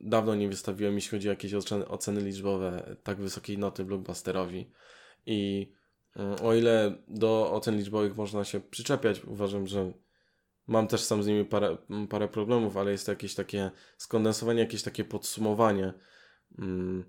Dawno 0.00 0.34
nie 0.34 0.48
wystawiłem, 0.48 0.94
jeśli 0.94 1.10
chodzi 1.10 1.28
o 1.28 1.32
jakieś 1.32 1.54
oceny 1.88 2.20
liczbowe, 2.20 2.96
tak 3.02 3.20
wysokiej 3.20 3.58
noty 3.58 3.84
blockbusterowi. 3.84 4.70
I 5.26 5.72
mm, 6.16 6.36
o 6.42 6.54
ile 6.54 6.94
do 7.08 7.52
ocen 7.52 7.76
liczbowych 7.76 8.16
można 8.16 8.44
się 8.44 8.60
przyczepiać, 8.60 9.24
uważam, 9.24 9.66
że 9.66 9.92
mam 10.66 10.86
też 10.86 11.00
sam 11.00 11.22
z 11.22 11.26
nimi 11.26 11.44
parę, 11.44 11.76
parę 12.10 12.28
problemów, 12.28 12.76
ale 12.76 12.90
jest 12.90 13.06
to 13.06 13.12
jakieś 13.12 13.34
takie 13.34 13.70
skondensowanie, 13.96 14.60
jakieś 14.60 14.82
takie 14.82 15.04
podsumowanie 15.04 15.92
mm, 16.58 17.04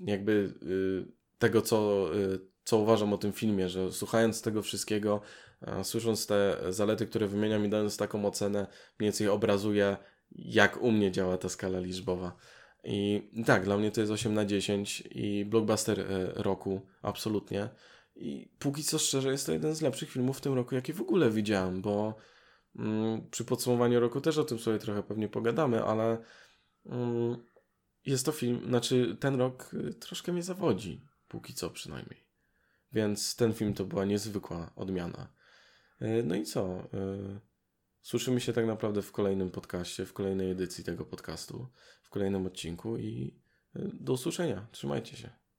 jakby 0.00 0.54
y, 0.62 1.12
tego, 1.38 1.62
co, 1.62 2.08
y, 2.16 2.40
co 2.64 2.78
uważam 2.78 3.12
o 3.12 3.18
tym 3.18 3.32
filmie, 3.32 3.68
że 3.68 3.92
słuchając 3.92 4.42
tego 4.42 4.62
wszystkiego, 4.62 5.20
słysząc 5.82 6.26
te 6.26 6.56
zalety, 6.68 7.06
które 7.06 7.26
wymieniam 7.26 7.64
i 7.64 7.68
dając 7.68 7.96
taką 7.96 8.26
ocenę, 8.26 8.58
mniej 8.98 9.06
więcej 9.06 9.28
obrazuje, 9.28 9.96
jak 10.32 10.82
u 10.82 10.90
mnie 10.90 11.12
działa 11.12 11.38
ta 11.38 11.48
skala 11.48 11.80
liczbowa. 11.80 12.36
I 12.84 13.30
tak, 13.46 13.64
dla 13.64 13.76
mnie 13.76 13.90
to 13.90 14.00
jest 14.00 14.12
8 14.12 14.34
na 14.34 14.44
10 14.44 15.02
i 15.10 15.44
blockbuster 15.44 16.00
e, 16.00 16.32
roku, 16.34 16.80
absolutnie. 17.02 17.68
I 18.16 18.48
póki 18.58 18.82
co 18.82 18.98
szczerze, 18.98 19.30
jest 19.30 19.46
to 19.46 19.52
jeden 19.52 19.74
z 19.74 19.82
lepszych 19.82 20.10
filmów 20.10 20.38
w 20.38 20.40
tym 20.40 20.54
roku, 20.54 20.74
jaki 20.74 20.92
w 20.92 21.00
ogóle 21.00 21.30
widziałem, 21.30 21.82
bo 21.82 22.14
mm, 22.76 23.30
przy 23.30 23.44
podsumowaniu 23.44 24.00
roku 24.00 24.20
też 24.20 24.38
o 24.38 24.44
tym 24.44 24.58
sobie 24.58 24.78
trochę 24.78 25.02
pewnie 25.02 25.28
pogadamy, 25.28 25.84
ale 25.84 26.18
mm, 26.86 27.36
jest 28.06 28.26
to 28.26 28.32
film, 28.32 28.60
znaczy 28.68 29.16
ten 29.20 29.34
rok 29.34 29.74
y, 29.74 29.94
troszkę 29.94 30.32
mnie 30.32 30.42
zawodzi, 30.42 31.06
póki 31.28 31.54
co 31.54 31.70
przynajmniej. 31.70 32.24
Więc 32.92 33.36
ten 33.36 33.54
film 33.54 33.74
to 33.74 33.84
była 33.84 34.04
niezwykła 34.04 34.72
odmiana. 34.76 35.32
E, 36.00 36.22
no 36.22 36.34
i 36.34 36.44
co? 36.44 36.78
E, 36.78 36.88
słyszymy 38.02 38.40
się 38.40 38.52
tak 38.52 38.66
naprawdę 38.66 39.02
w 39.02 39.12
kolejnym 39.12 39.50
podcaście, 39.50 40.06
w 40.06 40.12
kolejnej 40.12 40.50
edycji 40.50 40.84
tego 40.84 41.04
podcastu, 41.04 41.68
w 42.02 42.10
kolejnym 42.10 42.46
odcinku 42.46 42.98
i 42.98 43.40
do 43.74 44.12
usłyszenia. 44.12 44.66
Trzymajcie 44.72 45.16
się. 45.16 45.43